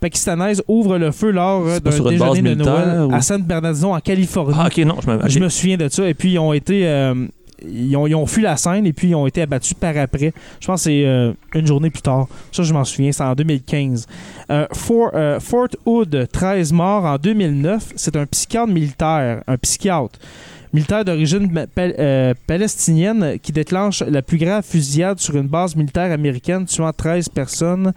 Pakistanaise 0.00 0.62
ouvre 0.66 0.96
le 0.96 1.10
feu 1.10 1.30
lors 1.30 1.64
d'un 1.64 1.90
déjeuner 1.90 2.54
de 2.54 2.54
Noël 2.54 3.00
ou- 3.10 3.14
à 3.14 3.20
San 3.20 3.42
Bernardino, 3.42 3.92
en 3.94 4.00
Californie. 4.00 4.54
Ah, 4.58 4.68
ok, 4.68 4.78
non, 4.78 4.96
je. 5.06 5.28
Je 5.28 5.38
me 5.40 5.48
souviens 5.50 5.76
de 5.76 5.88
ça. 5.88 6.08
Et 6.08 6.14
puis, 6.14 6.32
ils 6.32 6.38
ont 6.38 6.54
été. 6.54 6.86
Ils, 7.62 7.96
ont, 7.96 8.26
fui 8.26 8.42
la 8.42 8.56
scène 8.56 8.86
et 8.86 8.92
puis 8.92 9.08
ils 9.08 9.14
ont 9.14 9.26
été 9.26 9.42
abattus 9.42 9.74
par 9.74 9.96
après. 9.96 10.32
Je 10.60 10.66
pense 10.66 10.80
que 10.80 10.90
c'est 10.90 11.04
euh, 11.04 11.32
une 11.54 11.66
journée 11.66 11.90
plus 11.90 12.02
tard. 12.02 12.28
Ça, 12.52 12.62
je 12.62 12.72
m'en 12.72 12.84
souviens. 12.84 13.12
C'est 13.12 13.22
en 13.22 13.34
2015. 13.34 14.06
Euh, 14.50 14.66
Fort, 14.72 15.10
euh, 15.14 15.40
Fort 15.40 15.68
Hood, 15.84 16.28
13 16.32 16.72
morts 16.72 17.04
en 17.04 17.16
2009. 17.16 17.92
C'est 17.96 18.16
un 18.16 18.26
psychiatre 18.26 18.72
militaire. 18.72 19.42
Un 19.46 19.56
psychiatre 19.56 20.18
militaire 20.72 21.04
d'origine 21.04 21.66
palestinienne 22.46 23.38
qui 23.42 23.52
déclenche 23.52 24.02
la 24.02 24.20
plus 24.20 24.36
grave 24.36 24.64
fusillade 24.64 25.18
sur 25.18 25.36
une 25.36 25.46
base 25.46 25.74
militaire 25.74 26.12
américaine, 26.12 26.66
tuant 26.66 26.92
13 26.92 27.28
personnes 27.30 27.92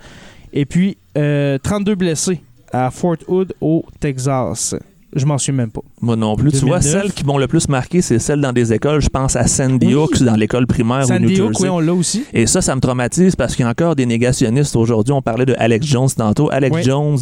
et 0.53 0.65
puis 0.65 0.97
euh, 1.17 1.57
32 1.57 1.95
blessés 1.95 2.41
à 2.71 2.91
Fort 2.91 3.17
Hood 3.27 3.53
au 3.61 3.85
Texas. 3.99 4.75
Je 5.15 5.25
m'en 5.25 5.37
suis 5.39 5.51
même 5.51 5.71
pas. 5.71 5.81
Moi 6.01 6.15
non 6.15 6.35
plus. 6.35 6.51
Tu 6.51 6.59
2009. 6.61 6.67
vois, 6.69 6.81
celles 6.81 7.11
qui 7.13 7.25
m'ont 7.25 7.37
le 7.39 7.47
plus 7.47 7.67
marqué, 7.67 8.01
c'est 8.01 8.19
celles 8.19 8.41
dans 8.41 8.53
des 8.53 8.71
écoles. 8.73 9.01
Je 9.01 9.09
pense 9.09 9.35
à 9.35 9.47
Sandy 9.47 9.87
Oui. 9.87 9.95
Hook 9.95 10.21
dans 10.21 10.35
l'école 10.35 10.67
primaire 10.67 11.05
au 11.09 11.13
New 11.13 11.29
Sandy 11.29 11.41
Hook, 11.41 11.51
Jersey. 11.53 11.63
oui, 11.63 11.69
on 11.69 11.79
l'a 11.79 11.93
aussi. 11.93 12.25
Et 12.31 12.45
ça, 12.45 12.61
ça 12.61 12.75
me 12.75 12.79
traumatise 12.81 13.35
parce 13.35 13.55
qu'il 13.55 13.63
y 13.65 13.67
a 13.67 13.71
encore 13.71 13.95
des 13.95 14.05
négationnistes 14.05 14.75
aujourd'hui. 14.75 15.11
On 15.13 15.21
parlait 15.23 15.45
de 15.47 15.55
Alex 15.57 15.85
Jones 15.87 16.09
tantôt. 16.15 16.49
Alex 16.51 16.75
Oui. 16.75 16.83
Jones 16.83 17.17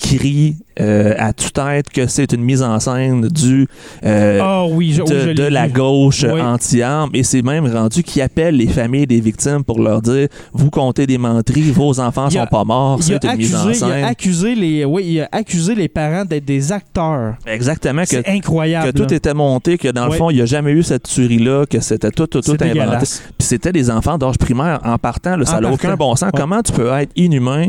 crie 0.00 0.56
euh, 0.80 1.14
à 1.18 1.34
tue-tête 1.34 1.90
que 1.90 2.06
c'est 2.06 2.32
une 2.32 2.42
mise 2.42 2.62
en 2.62 2.80
scène 2.80 3.28
du 3.28 3.66
euh, 4.04 4.40
Ah 4.42 4.64
oui, 4.66 4.92
je, 4.94 5.02
oui, 5.02 5.08
de, 5.10 5.20
je 5.20 5.28
l'ai 5.28 5.34
de 5.34 5.42
la 5.44 5.68
gauche 5.68 6.24
Oui. 6.24 6.40
anti-armes 6.40 7.10
et 7.12 7.22
c'est 7.22 7.42
même 7.42 7.66
rendu 7.66 8.02
qui 8.02 8.22
appelle 8.22 8.56
les 8.56 8.66
familles 8.66 9.06
des 9.06 9.20
victimes 9.20 9.62
pour 9.62 9.78
leur 9.78 10.00
dire 10.00 10.28
vous 10.54 10.70
comptez 10.70 11.06
des 11.06 11.18
menteries, 11.18 11.70
vos 11.70 12.00
enfants 12.00 12.26
a- 12.26 12.30
sont 12.30 12.46
pas 12.46 12.64
morts, 12.64 13.02
c'est 13.02 13.22
une 13.24 13.36
mise 13.36 13.54
en 13.54 13.58
accusé, 13.68 13.78
il 13.78 13.84
a 13.84 13.94
scène. 13.94 14.04
accusé 14.04 14.54
les, 14.54 14.84
oui, 14.86 15.04
il 15.06 15.20
a 15.20 15.28
accusé 15.32 15.74
les 15.74 15.88
parents 15.88 16.24
d'être 16.24 16.46
des 16.46 16.72
acteurs. 16.72 17.34
Exactement 17.46 18.02
que 18.02 18.08
C'est 18.08 18.28
incroyable. 18.28 18.92
que 18.92 18.96
tout 18.98 19.08
là. 19.10 19.16
était 19.16 19.34
monté, 19.34 19.76
que 19.76 19.88
dans 19.88 20.06
le 20.06 20.12
fond, 20.12 20.30
il 20.30 20.36
n'y 20.36 20.42
a 20.42 20.46
jamais 20.46 20.72
eu 20.72 20.82
cette 20.82 21.02
tuerie-là, 21.02 21.66
que 21.66 21.80
c'était 21.80 22.10
tout, 22.10 22.26
tout, 22.26 22.40
tout 22.40 22.56
inventé. 22.58 23.06
Puis 23.38 23.46
c'était 23.46 23.72
des 23.72 23.90
enfants 23.90 24.16
d'âge 24.16 24.38
primaire 24.38 24.80
en 24.84 24.96
partant, 24.98 25.36
là, 25.36 25.44
ça 25.44 25.60
n'a 25.60 25.70
aucun 25.70 25.94
bon 25.96 26.16
sens. 26.16 26.30
Ouais. 26.32 26.40
Comment 26.40 26.62
tu 26.62 26.72
peux 26.72 26.90
être 26.92 27.12
inhumain 27.16 27.68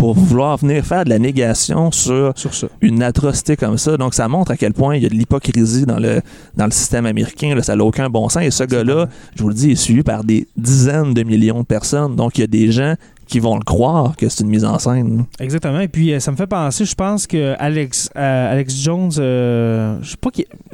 pour 0.00 0.14
vouloir 0.14 0.56
venir 0.56 0.82
faire 0.82 1.04
de 1.04 1.10
la 1.10 1.18
négation 1.18 1.92
sur 1.92 2.32
Sur 2.34 2.54
ça. 2.54 2.68
une 2.80 3.02
atrocité 3.02 3.54
comme 3.54 3.76
ça? 3.76 3.98
Donc 3.98 4.14
ça 4.14 4.28
montre 4.28 4.50
à 4.50 4.56
quel 4.56 4.72
point 4.72 4.96
il 4.96 5.02
y 5.02 5.06
a 5.06 5.10
de 5.10 5.14
l'hypocrisie 5.14 5.84
dans 5.84 5.98
le, 5.98 6.22
dans 6.56 6.64
le 6.64 6.70
système 6.70 7.04
américain. 7.04 7.54
Là, 7.54 7.62
ça 7.62 7.76
n'a 7.76 7.84
aucun 7.84 8.08
bon 8.08 8.30
sens. 8.30 8.42
Et 8.42 8.50
ce 8.50 8.64
gars-là, 8.64 9.10
je 9.36 9.42
vous 9.42 9.50
le 9.50 9.54
dis, 9.54 9.72
est 9.72 9.74
suivi 9.74 10.02
par 10.02 10.24
des 10.24 10.48
dizaines 10.56 11.12
de 11.12 11.22
millions 11.22 11.60
de 11.60 11.66
personnes. 11.66 12.16
Donc 12.16 12.38
il 12.38 12.40
y 12.40 12.44
a 12.44 12.46
des 12.46 12.72
gens 12.72 12.94
qui 13.30 13.38
vont 13.38 13.54
le 13.56 13.62
croire 13.62 14.16
que 14.16 14.28
c'est 14.28 14.42
une 14.42 14.50
mise 14.50 14.64
en 14.64 14.78
scène. 14.78 15.24
Exactement. 15.38 15.78
Et 15.80 15.88
puis, 15.88 16.12
euh, 16.12 16.18
ça 16.20 16.32
me 16.32 16.36
fait 16.36 16.46
penser, 16.48 16.84
je 16.84 16.94
pense 16.94 17.26
que 17.28 17.54
Alex, 17.58 18.10
euh, 18.16 18.52
Alex 18.52 18.74
Jones, 18.82 19.10
euh, 19.18 19.96
je 20.02 20.16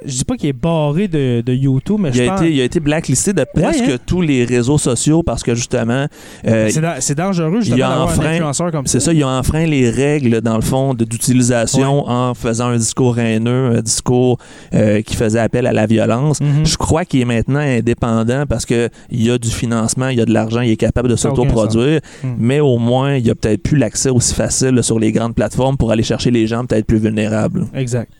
je 0.04 0.12
dis 0.18 0.24
pas 0.24 0.36
qu'il 0.36 0.48
est 0.48 0.52
barré 0.52 1.06
de, 1.08 1.42
de 1.44 1.52
YouTube, 1.52 1.98
mais 2.00 2.08
Il 2.10 2.14
je 2.14 2.22
a, 2.22 2.26
pense 2.28 2.40
été, 2.40 2.52
il 2.54 2.60
a 2.60 2.64
été 2.64 2.80
blacklisté 2.80 3.32
de 3.32 3.44
presque 3.54 3.80
Ouais, 3.86 3.92
hein? 3.94 3.98
tous 4.06 4.22
les 4.22 4.44
réseaux 4.44 4.78
sociaux 4.78 5.22
parce 5.22 5.42
que 5.42 5.54
justement, 5.54 6.06
euh, 6.46 6.68
c'est 6.70 6.80
da- 6.80 7.00
c'est 7.00 7.14
dangereux 7.14 7.60
justement 7.60 7.76
il 7.76 7.82
a 7.82 7.88
d'avoir 7.88 8.08
un 8.20 8.24
influenceur 8.26 8.70
comme 8.72 8.86
ça. 8.86 8.92
C'est 8.92 9.00
ça, 9.00 9.12
il 9.12 9.22
a 9.22 9.28
enfreint 9.28 9.66
les 9.66 9.90
règles, 9.90 10.40
dans 10.40 10.56
le 10.56 10.62
fond, 10.62 10.94
d'utilisation 10.94 12.08
en 12.08 12.34
faisant 12.34 12.68
un 12.68 12.76
discours 12.76 13.18
haineux, 13.18 13.76
un 13.76 13.82
discours 13.82 14.38
qui 14.72 15.16
faisait 15.16 15.40
appel 15.40 15.66
à 15.66 15.72
la 15.72 15.86
violence. 15.86 16.40
Mhm. 16.40 16.64
Je 16.64 16.76
crois 16.76 17.04
qu'il 17.04 17.20
est 17.20 17.24
maintenant 17.26 17.58
indépendant 17.60 18.44
parce 18.48 18.64
qu'il 18.64 18.88
y 19.10 19.30
a 19.30 19.38
du 19.38 19.50
financement, 19.50 20.08
il 20.08 20.18
y 20.18 20.20
a 20.20 20.24
de 20.24 20.32
l'argent, 20.32 20.60
il 20.60 20.70
est 20.70 20.76
capable 20.76 21.08
de 21.08 21.16
s'autoproduire, 21.16 22.00
Mhm. 22.22 22.36
Mais 22.46 22.60
au 22.60 22.78
moins, 22.78 23.16
il 23.16 23.28
a 23.28 23.34
peut-être 23.34 23.60
plus 23.60 23.76
l'accès 23.76 24.08
aussi 24.08 24.32
facile 24.32 24.70
là, 24.70 24.82
sur 24.82 25.00
les 25.00 25.10
grandes 25.10 25.34
plateformes 25.34 25.76
pour 25.76 25.90
aller 25.90 26.04
chercher 26.04 26.30
les 26.30 26.46
gens 26.46 26.64
peut-être 26.64 26.86
plus 26.86 26.98
vulnérables. 26.98 27.66
Exact. 27.74 28.12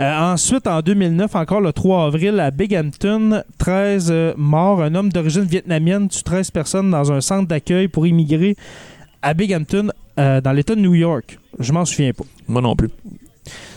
Euh, 0.00 0.32
ensuite, 0.32 0.66
en 0.66 0.82
2009, 0.82 1.34
encore 1.34 1.62
le 1.62 1.72
3 1.72 2.04
avril, 2.06 2.38
à 2.40 2.50
Binghamton, 2.50 3.42
13 3.56 4.08
euh, 4.10 4.34
morts. 4.36 4.82
Un 4.82 4.94
homme 4.94 5.08
d'origine 5.10 5.44
vietnamienne 5.44 6.08
tue 6.08 6.22
13 6.22 6.50
personnes 6.50 6.90
dans 6.90 7.10
un 7.10 7.22
centre 7.22 7.48
d'accueil 7.48 7.88
pour 7.88 8.06
immigrer 8.06 8.54
à 9.22 9.32
Binghamton, 9.32 9.90
euh, 10.18 10.42
dans 10.42 10.52
l'État 10.52 10.74
de 10.74 10.80
New 10.80 10.94
York. 10.94 11.38
Je 11.58 11.72
m'en 11.72 11.86
souviens 11.86 12.12
pas. 12.12 12.24
Moi 12.48 12.60
non 12.60 12.76
plus. 12.76 12.90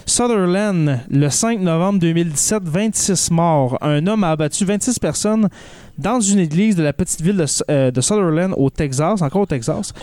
Sutherland, 0.05 0.99
le 1.09 1.29
5 1.29 1.61
novembre 1.61 1.99
2017, 1.99 2.63
26 2.63 3.31
morts. 3.31 3.77
Un 3.81 4.05
homme 4.07 4.25
a 4.25 4.31
abattu 4.31 4.65
26 4.65 4.99
personnes 4.99 5.47
dans 5.97 6.19
une 6.19 6.39
église 6.39 6.75
de 6.75 6.83
la 6.83 6.93
petite 6.93 7.21
ville 7.21 7.37
de, 7.37 7.45
euh, 7.69 7.91
de 7.91 8.01
Sutherland 8.01 8.53
au 8.57 8.69
Texas, 8.69 9.21
encore 9.21 9.41
au 9.41 9.45
Texas, 9.45 9.93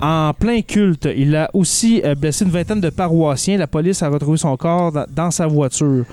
en 0.00 0.32
plein 0.38 0.62
culte. 0.62 1.08
Il 1.16 1.36
a 1.36 1.50
aussi 1.52 2.00
euh, 2.04 2.14
blessé 2.14 2.44
une 2.44 2.50
vingtaine 2.50 2.80
de 2.80 2.90
paroissiens. 2.90 3.58
La 3.58 3.66
police 3.66 4.02
a 4.02 4.08
retrouvé 4.08 4.38
son 4.38 4.56
corps 4.56 4.92
dans 5.14 5.30
sa 5.30 5.46
voiture. 5.46 6.04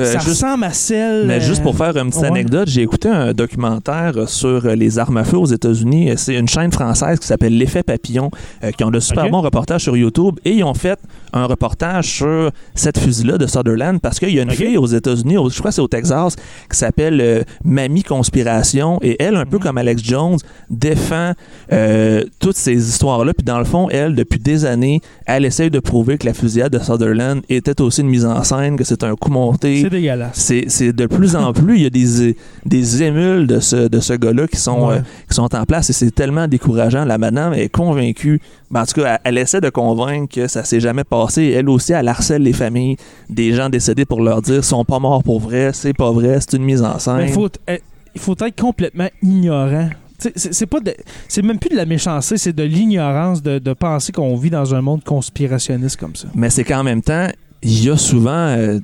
Euh, 0.00 0.04
ça 0.12 0.18
juste- 0.18 0.42
ressemble 0.42 0.64
à 0.64 0.72
celle... 0.72 1.26
Mais 1.26 1.40
juste 1.40 1.62
pour 1.62 1.74
euh, 1.74 1.78
faire 1.92 1.96
une 2.02 2.08
petite 2.10 2.22
ouais. 2.22 2.28
anecdote, 2.28 2.68
j'ai 2.68 2.82
écouté 2.82 3.08
un 3.08 3.32
documentaire 3.32 4.28
sur 4.28 4.66
euh, 4.66 4.74
les 4.74 4.98
armes 4.98 5.16
à 5.18 5.24
feu 5.24 5.36
aux 5.38 5.46
États-Unis. 5.46 6.10
C'est 6.16 6.34
une 6.34 6.48
chaîne 6.48 6.72
française 6.72 7.18
qui 7.20 7.26
s'appelle 7.26 7.56
L'Effet 7.56 7.82
Papillon, 7.82 8.30
euh, 8.62 8.70
qui 8.72 8.82
ont 8.84 8.90
de 8.90 9.00
super 9.00 9.28
bons 9.30 9.40
reportages 9.40 9.82
sur 9.82 9.96
YouTube. 9.96 10.38
Et 10.44 10.52
ils 10.52 10.64
ont 10.64 10.74
fait 10.74 10.98
un 11.32 11.46
reportage 11.46 12.06
sur 12.06 12.50
cette 12.74 12.98
fusil-là 12.98 13.38
de 13.38 13.46
Sutherland 13.46 14.00
parce 14.00 14.18
qu'il 14.18 14.30
y 14.34 14.38
a 14.40 14.42
une 14.42 14.50
fille 14.50 14.76
aux 14.76 14.86
États-Unis, 14.86 15.36
je 15.50 15.58
crois 15.58 15.70
que 15.70 15.74
c'est 15.74 15.80
au 15.82 15.88
Texas, 15.88 16.36
qui 16.70 16.76
s'appelle 16.76 17.20
euh, 17.20 17.42
Mamie 17.64 18.02
Conspiration. 18.02 18.98
Et 19.02 19.16
elle, 19.22 19.36
un 19.36 19.46
peu 19.46 19.56
Mhm. 19.58 19.62
comme 19.62 19.78
Alex 19.78 20.02
Jones, 20.02 20.38
défend 20.70 21.32
euh, 21.72 22.24
toutes 22.40 22.56
ces 22.56 22.74
histoires-là. 22.88 23.32
Puis 23.32 23.44
dans 23.44 23.58
le 23.58 23.64
fond, 23.64 23.88
elle, 23.90 24.14
depuis 24.14 24.38
des 24.40 24.64
années, 24.64 25.00
elle 25.26 25.44
essaye 25.44 25.70
de 25.70 25.78
prouver 25.78 26.18
que 26.18 26.26
la 26.26 26.34
fusillade 26.34 26.72
de 26.72 26.78
Sutherland 26.82 27.42
était 27.48 27.80
aussi 27.80 28.00
une 28.00 28.08
mise 28.08 28.26
en 28.26 28.42
scène, 28.42 28.76
que 28.76 28.84
c'est 28.84 29.04
un 29.04 29.14
coup 29.14 29.30
monté. 29.30 29.83
C'est 29.84 29.90
dégueulasse. 29.90 30.52
C'est 30.68 30.92
de 30.92 31.06
plus 31.06 31.36
en 31.36 31.52
plus, 31.52 31.76
il 31.76 31.82
y 31.82 31.86
a 31.86 31.90
des, 31.90 32.36
des 32.64 33.02
émules 33.02 33.46
de 33.46 33.60
ce, 33.60 33.88
de 33.88 34.00
ce 34.00 34.14
gars-là 34.14 34.46
qui, 34.48 34.56
sont 34.56 34.88
Ouais. 34.88 34.94
euh, 34.96 35.00
qui 35.28 35.34
sont 35.34 35.54
en 35.54 35.64
place 35.66 35.90
et 35.90 35.92
c'est 35.92 36.10
tellement 36.10 36.48
décourageant. 36.48 37.04
La 37.04 37.18
madame 37.18 37.52
est 37.52 37.68
convaincue. 37.68 38.40
Ben, 38.70 38.80
en 38.82 38.86
tout 38.86 39.02
cas, 39.02 39.14
elle, 39.24 39.36
elle 39.36 39.38
essaie 39.42 39.60
de 39.60 39.68
convaincre 39.68 40.34
que 40.34 40.48
ça 40.48 40.64
s'est 40.64 40.80
jamais 40.80 41.04
passé. 41.04 41.50
Elle 41.54 41.68
aussi, 41.68 41.92
elle 41.92 42.08
harcèle 42.08 42.42
les 42.42 42.54
familles 42.54 42.96
des 43.28 43.52
gens 43.52 43.68
décédés 43.68 44.06
pour 44.06 44.22
leur 44.22 44.40
dire 44.40 44.64
sont 44.64 44.84
pas 44.86 44.98
morts 44.98 45.22
pour 45.22 45.38
vrai, 45.40 45.70
c'est 45.74 45.92
pas 45.92 46.10
vrai, 46.12 46.38
c'est 46.40 46.54
une 46.56 46.64
mise 46.64 46.80
en 46.82 46.98
scène. 46.98 47.28
Faut, 47.28 47.48
euh, 47.68 47.76
il 48.14 48.20
faut 48.22 48.34
être 48.40 48.58
complètement 48.58 49.08
ignorant. 49.22 49.90
C'est 50.36 50.64
pas 50.66 50.80
de- 50.80 50.94
c'est 51.28 51.42
même 51.42 51.58
plus 51.58 51.68
de 51.68 51.76
la 51.76 51.84
méchanceté, 51.84 52.38
c'est 52.38 52.54
de 52.54 52.62
l'ignorance 52.62 53.42
de, 53.42 53.58
de 53.58 53.72
penser 53.74 54.12
qu'on 54.12 54.34
vit 54.36 54.48
dans 54.48 54.74
un 54.74 54.80
monde 54.80 55.04
conspirationniste 55.04 55.98
comme 55.98 56.16
ça. 56.16 56.28
Mais 56.34 56.48
c'est 56.48 56.64
qu'en 56.64 56.82
même 56.82 57.02
temps, 57.02 57.28
il 57.62 57.84
y 57.84 57.90
a 57.90 57.96
souvent 57.98 58.30
euh, 58.30 58.78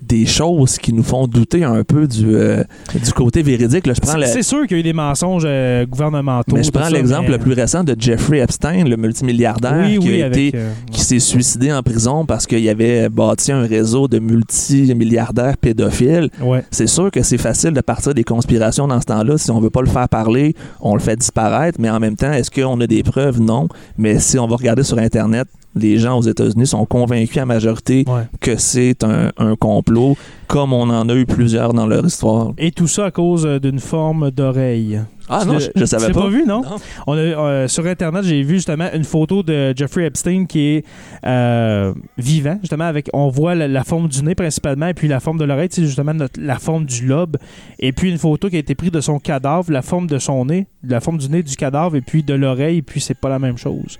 des 0.00 0.26
choses 0.26 0.78
qui 0.78 0.92
nous 0.92 1.04
font 1.04 1.28
douter 1.28 1.62
un 1.62 1.84
peu 1.84 2.08
du, 2.08 2.34
euh, 2.34 2.64
du 2.92 3.12
côté 3.12 3.40
véridique. 3.42 3.86
Là, 3.86 3.94
je 3.94 4.00
prends 4.00 4.18
C'est 4.24 4.36
le- 4.38 4.42
sûr 4.42 4.66
qu'il 4.66 4.72
y 4.72 4.74
a 4.78 4.80
eu 4.80 4.82
des 4.82 4.92
mensonges 4.92 5.44
euh, 5.46 5.86
gouvernementaux. 5.86 6.56
mais 6.56 6.64
je 6.64 6.72
prends 6.72 6.88
l'exemple 6.88 7.26
mais- 7.30 7.36
le 7.36 7.38
plus 7.38 7.52
récent 7.52 7.84
de 7.84 7.94
Jeffrey 7.96 8.38
Epstein, 8.40 8.84
le 8.84 8.96
multimilliardaire 8.96 9.84
Oui, 9.86 9.98
qui 10.00 10.08
oui, 10.08 10.22
a 10.22 10.26
avec, 10.26 10.38
été 10.48 10.58
euh, 10.58 10.72
qui 10.90 11.00
s'est 11.02 11.20
suicidé 11.20 11.72
en 11.72 11.82
prison 11.84 12.26
parce 12.26 12.46
qu'il 12.48 12.68
avait 12.68 13.08
bâti 13.08 13.52
un 13.52 13.62
réseau 13.62 14.08
de 14.08 14.18
multimilliardaires 14.18 15.56
pédophiles. 15.56 16.30
ouais. 16.42 16.64
C'est 16.70 16.86
sûr 16.88 17.10
que 17.10 17.22
c'est 17.22 17.38
facile 17.38 17.70
de 17.72 17.80
partir 17.80 18.12
des 18.12 18.24
conspirations 18.24 18.88
dans 18.88 19.00
ce 19.00 19.06
temps-là. 19.06 19.38
Si 19.38 19.50
on 19.50 19.60
veut 19.60 19.70
pas 19.70 19.82
le 19.82 19.86
faire 19.88 20.08
parler, 20.08 20.54
on 20.80 20.94
le 20.94 21.00
fait 21.00 21.16
disparaître. 21.16 21.78
Mais 21.80 21.90
en 21.90 22.00
même 22.00 22.16
temps, 22.16 22.32
est-ce 22.32 22.50
qu'on 22.50 22.80
a 22.80 22.86
des 22.86 23.02
preuves? 23.02 23.40
Non. 23.40 23.68
Mais 23.96 24.18
si 24.18 24.38
on 24.38 24.46
va 24.46 24.56
regarder 24.56 24.82
sur 24.82 24.98
Internet, 24.98 25.46
les 25.74 25.98
gens 25.98 26.18
aux 26.18 26.22
États-Unis 26.22 26.66
sont 26.66 26.84
convaincus 26.86 27.38
à 27.38 27.46
majorité 27.46 28.04
Ouais. 28.06 28.22
que 28.40 28.56
c'est 28.56 29.04
un, 29.04 29.30
un 29.38 29.56
complot, 29.56 30.16
comme 30.46 30.72
on 30.72 30.88
en 30.90 31.08
a 31.08 31.14
eu 31.14 31.24
plusieurs 31.26 31.72
dans 31.72 31.86
leur 31.86 32.04
histoire. 32.04 32.52
Et 32.58 32.70
tout 32.70 32.88
ça 32.88 33.06
à 33.06 33.10
cause 33.10 33.46
euh, 33.46 33.58
d'une 33.58 33.78
forme 33.80 34.30
d'oreille. 34.30 35.00
Ah 35.28 35.38
Tu 35.42 35.48
non, 35.48 35.58
je, 35.60 35.68
je 35.74 35.84
savais 35.84 36.08
tu 36.08 36.12
pas. 36.12 36.22
pas 36.22 36.28
vu, 36.28 36.44
non? 36.46 36.62
Non. 36.62 36.76
On 37.06 37.12
a, 37.14 37.18
euh, 37.20 37.68
sur 37.68 37.86
Internet, 37.86 38.24
j'ai 38.24 38.42
vu 38.42 38.56
justement 38.56 38.88
une 38.92 39.04
photo 39.04 39.42
de 39.42 39.72
Jeffrey 39.74 40.04
Epstein 40.04 40.44
qui 40.46 40.60
est 40.60 40.84
euh, 41.24 41.94
vivant, 42.18 42.58
justement, 42.60 42.84
avec 42.84 43.08
on 43.14 43.28
voit 43.28 43.54
la, 43.54 43.68
la 43.68 43.84
forme 43.84 44.08
du 44.08 44.22
nez 44.24 44.34
principalement, 44.34 44.88
et 44.88 44.94
puis 44.94 45.08
la 45.08 45.20
forme 45.20 45.38
de 45.38 45.44
l'oreille, 45.44 45.68
c'est 45.70 45.84
justement 45.86 46.12
notre- 46.12 46.40
la 46.40 46.58
forme 46.58 46.84
du 46.84 47.06
lobe, 47.06 47.36
et 47.78 47.92
puis 47.92 48.10
une 48.10 48.18
photo 48.18 48.50
qui 48.50 48.56
a 48.56 48.58
été 48.58 48.74
prise 48.74 48.90
de 48.90 49.00
son 49.00 49.18
cadavre, 49.20 49.70
la 49.72 49.82
forme 49.82 50.06
de 50.08 50.18
son 50.18 50.44
nez, 50.44 50.66
la 50.82 51.00
forme 51.00 51.18
du 51.18 51.28
nez 51.30 51.42
du 51.42 51.54
cadavre, 51.56 51.96
et 51.96 52.00
puis 52.02 52.22
de 52.24 52.34
l'oreille, 52.34 52.78
et 52.78 52.82
puis 52.82 53.00
c'est 53.00 53.16
pas 53.18 53.28
la 53.28 53.38
même 53.38 53.56
chose. 53.56 53.98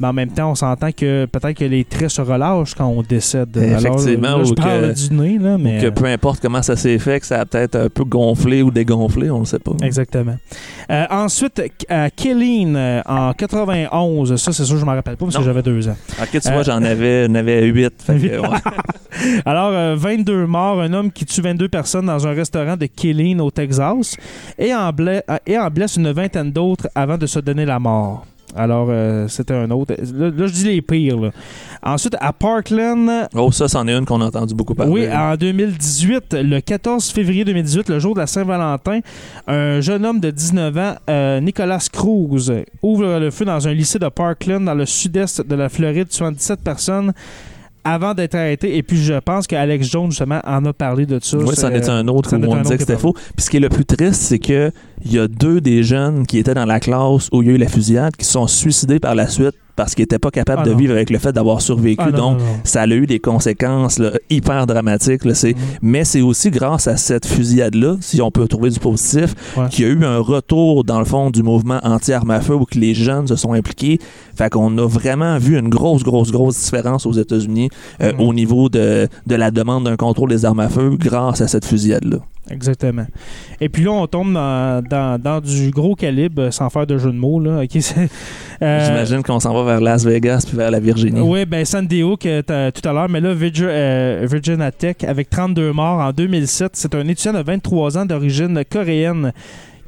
Mais 0.00 0.06
en 0.08 0.12
même 0.14 0.30
temps, 0.30 0.50
on 0.50 0.54
s'entend 0.54 0.90
que 0.92 1.26
peut-être 1.26 1.56
que 1.58 1.64
les 1.66 1.84
traits 1.84 2.08
se 2.10 2.22
relâchent 2.22 2.74
quand 2.74 2.86
on 2.86 3.02
décède. 3.02 3.54
Effectivement, 3.56 4.28
Alors, 4.28 4.38
là, 4.38 4.44
je 4.44 4.50
ou 4.52 4.54
parle 4.54 4.94
que- 4.94 5.08
du 5.08 5.14
nez, 5.14 5.38
là, 5.38 5.58
mais... 5.58 5.78
Que 5.78 5.88
peu 5.90 6.06
importe 6.06 6.40
comment 6.40 6.62
ça 6.62 6.74
s'est 6.74 6.98
fait, 6.98 7.20
que 7.20 7.26
ça 7.26 7.40
a 7.40 7.44
peut-être 7.46 7.76
un 7.76 7.88
peu 7.90 8.04
gonflé 8.04 8.62
ou 8.62 8.70
dégonflé, 8.70 9.30
on 9.30 9.40
ne 9.40 9.44
sait 9.44 9.58
pas. 9.58 9.72
Exactement. 9.82 10.36
Euh, 10.90 11.04
ensuite, 11.10 11.62
Killeen, 12.16 12.74
euh, 12.76 13.02
en 13.06 13.32
91, 13.34 14.36
ça 14.36 14.52
c'est 14.52 14.64
sûr 14.64 14.78
je 14.78 14.84
m'en 14.84 14.92
rappelle 14.94 15.16
pas 15.16 15.26
parce 15.26 15.34
Non. 15.34 15.40
que 15.40 15.46
j'avais 15.46 15.62
deux 15.62 15.86
ans. 15.88 15.96
Ok, 16.20 16.30
tu 16.30 16.48
Euh, 16.48 16.52
vois, 16.52 16.62
j'en 16.62 16.82
avais, 16.82 17.24
avais 17.36 17.66
huit. 17.66 17.92
Fait 17.98 18.16
que, 18.18 18.40
ouais. 18.40 18.48
Alors, 19.44 19.70
euh, 19.72 19.96
22 19.98 20.46
morts, 20.46 20.80
un 20.80 20.92
homme 20.94 21.10
qui 21.12 21.26
tue 21.26 21.42
22 21.42 21.68
personnes 21.68 22.06
dans 22.06 22.26
un 22.26 22.32
restaurant 22.32 22.76
de 22.76 22.86
Killeen 22.86 23.40
au 23.40 23.50
Texas 23.50 24.16
et 24.58 24.74
en, 24.74 24.90
euh, 24.98 25.20
et 25.46 25.58
en 25.58 25.68
blesse 25.68 25.96
une 25.96 26.10
vingtaine 26.12 26.50
d'autres 26.50 26.88
avant 26.94 27.18
de 27.18 27.26
se 27.26 27.38
donner 27.40 27.66
la 27.66 27.78
mort. 27.78 28.24
Alors, 28.56 28.88
euh, 28.90 29.28
c'était 29.28 29.54
un 29.54 29.70
autre. 29.70 29.94
Là, 30.14 30.30
là, 30.30 30.46
je 30.46 30.52
dis 30.52 30.64
les 30.64 30.82
pires. 30.82 31.18
là. 31.20 31.30
Ensuite, 31.82 32.16
à 32.20 32.32
Parkland, 32.32 33.28
Oh, 33.34 33.50
ça, 33.52 33.68
c'en 33.68 33.86
est 33.86 33.92
une 33.96 34.04
qu'on 34.04 34.20
a 34.20 34.26
entendu 34.26 34.54
beaucoup 34.54 34.74
parler. 34.74 34.92
Oui, 34.92 35.08
en 35.12 35.36
2018, 35.36 36.34
le 36.34 36.60
14 36.60 37.10
février 37.10 37.44
2018, 37.44 37.88
le 37.88 37.98
jour 37.98 38.14
de 38.14 38.20
la 38.20 38.26
Saint-Valentin, 38.26 39.00
un 39.46 39.80
jeune 39.80 40.04
homme 40.04 40.20
de 40.20 40.30
19 40.30 40.76
ans, 40.78 40.94
euh, 41.08 41.40
Nicolas 41.40 41.86
Cruz, 41.92 42.50
ouvre 42.82 43.18
le 43.18 43.30
feu 43.30 43.44
dans 43.44 43.66
un 43.68 43.72
lycée 43.72 43.98
de 43.98 44.08
Parkland, 44.08 44.64
dans 44.64 44.74
le 44.74 44.86
sud-est 44.86 45.46
de 45.46 45.54
la 45.54 45.68
Floride, 45.68 46.08
tuant 46.08 46.32
17 46.32 46.60
personnes 46.60 47.12
avant 47.84 48.14
d'être 48.14 48.34
arrêté. 48.34 48.76
Et 48.76 48.82
puis, 48.82 48.96
je 48.96 49.14
pense 49.14 49.46
qu'Alex 49.46 49.88
Jones, 49.90 50.10
justement, 50.10 50.40
en 50.46 50.64
a 50.64 50.72
parlé 50.72 51.06
de 51.06 51.18
ça. 51.22 51.36
Oui, 51.38 51.54
c'en 51.56 51.68
C'est- 51.68 51.74
est 51.76 51.88
un 51.88 52.06
autre 52.08 52.30
c'en 52.30 52.42
où 52.42 52.52
on 52.52 52.60
disait 52.62 52.74
que 52.76 52.82
c'était 52.82 52.96
faux. 52.98 53.12
Puis 53.12 53.44
ce 53.44 53.50
qui 53.50 53.56
est 53.56 53.60
le 53.60 53.68
plus 53.68 53.84
triste, 53.84 54.20
c'est 54.22 54.38
que 54.38 54.70
il 55.04 55.12
y 55.12 55.18
a 55.18 55.28
deux 55.28 55.60
des 55.60 55.82
jeunes 55.82 56.26
qui 56.26 56.38
étaient 56.38 56.54
dans 56.54 56.66
la 56.66 56.80
classe 56.80 57.28
où 57.32 57.42
il 57.42 57.48
y 57.48 57.50
a 57.52 57.54
eu 57.54 57.58
la 57.58 57.68
fusillade 57.68 58.14
qui 58.16 58.24
se 58.26 58.32
sont 58.32 58.46
suicidés 58.46 59.00
par 59.00 59.14
la 59.14 59.26
suite 59.28 59.54
parce 59.80 59.94
qu'ils 59.94 60.02
n'étaient 60.02 60.18
pas 60.18 60.30
capables 60.30 60.60
Ah 60.62 60.66
de 60.68 60.72
non. 60.72 60.76
vivre 60.76 60.92
avec 60.92 61.08
le 61.08 61.18
fait 61.18 61.32
d'avoir 61.32 61.62
survécu. 61.62 62.04
Ah 62.06 62.10
Donc, 62.10 62.38
non, 62.38 62.44
non. 62.44 62.52
ça 62.64 62.82
a 62.82 62.86
eu 62.86 63.06
des 63.06 63.18
conséquences 63.18 63.98
là, 63.98 64.10
hyper 64.28 64.66
dramatiques. 64.66 65.24
là, 65.24 65.32
Mm. 65.32 65.34
c'est- 65.34 65.54
Mais 65.80 66.04
c'est 66.04 66.20
aussi 66.20 66.50
grâce 66.50 66.86
à 66.86 66.98
cette 66.98 67.24
fusillade-là, 67.24 67.96
si 68.02 68.20
on 68.20 68.30
peut 68.30 68.46
trouver 68.46 68.68
du 68.68 68.78
positif, 68.78 69.34
Ouais. 69.56 69.68
qu'il 69.70 69.86
y 69.86 69.88
a 69.88 69.92
eu 69.92 70.04
un 70.04 70.18
retour, 70.18 70.84
dans 70.84 70.98
le 70.98 71.06
fond, 71.06 71.30
du 71.30 71.42
mouvement 71.42 71.80
anti-armes 71.82 72.30
à 72.30 72.42
feu 72.42 72.54
où 72.56 72.66
que 72.66 72.78
les 72.78 72.92
jeunes 72.92 73.26
se 73.26 73.36
sont 73.36 73.54
impliqués. 73.54 73.98
Fait 74.36 74.50
qu'on 74.50 74.76
a 74.76 74.86
vraiment 74.86 75.38
vu 75.38 75.58
une 75.58 75.70
grosse, 75.70 76.02
grosse, 76.02 76.30
grosse 76.30 76.58
différence 76.62 77.06
aux 77.06 77.12
États-Unis 77.12 77.70
euh, 78.02 78.12
Mhm. 78.12 78.20
au 78.20 78.34
niveau 78.34 78.68
de, 78.68 79.08
de 79.26 79.34
la 79.34 79.50
demande 79.50 79.84
d'un 79.84 79.96
contrôle 79.96 80.28
des 80.28 80.44
armes 80.44 80.60
à 80.60 80.68
feu 80.68 80.90
grâce 80.98 81.40
à 81.40 81.48
cette 81.48 81.64
fusillade-là. 81.64 82.18
Exactement. 82.48 83.06
Et 83.60 83.68
puis 83.68 83.84
là, 83.84 83.92
on 83.92 84.06
tombe 84.06 84.32
dans, 84.32 84.82
dans, 84.82 85.20
dans 85.20 85.40
du 85.40 85.70
gros 85.70 85.94
calibre, 85.94 86.42
euh, 86.42 86.50
sans 86.50 86.70
faire 86.70 86.86
de 86.86 86.96
jeu 86.96 87.12
de 87.12 87.16
mots. 87.16 87.40
Là. 87.40 87.62
Euh, 88.62 88.84
J'imagine 88.84 89.22
qu'on 89.22 89.40
s'en 89.40 89.54
va 89.54 89.64
vers 89.64 89.80
Las 89.80 90.04
Vegas 90.04 90.44
puis 90.46 90.54
vers 90.54 90.70
la 90.70 90.80
Virginie. 90.80 91.18
Oui, 91.22 91.46
ben 91.46 91.64
Sandy 91.64 92.02
Hook 92.02 92.26
euh, 92.26 92.70
tout 92.70 92.86
à 92.86 92.92
l'heure, 92.92 93.08
mais 93.08 93.18
là, 93.18 93.30
euh, 93.30 94.26
Virginia 94.30 94.70
Tech, 94.70 94.96
avec 95.08 95.30
32 95.30 95.72
morts 95.72 95.98
en 95.98 96.12
2007, 96.12 96.72
c'est 96.74 96.94
un 96.94 97.08
étudiant 97.08 97.32
de 97.32 97.42
23 97.42 97.96
ans 97.96 98.04
d'origine 98.04 98.62
coréenne 98.70 99.32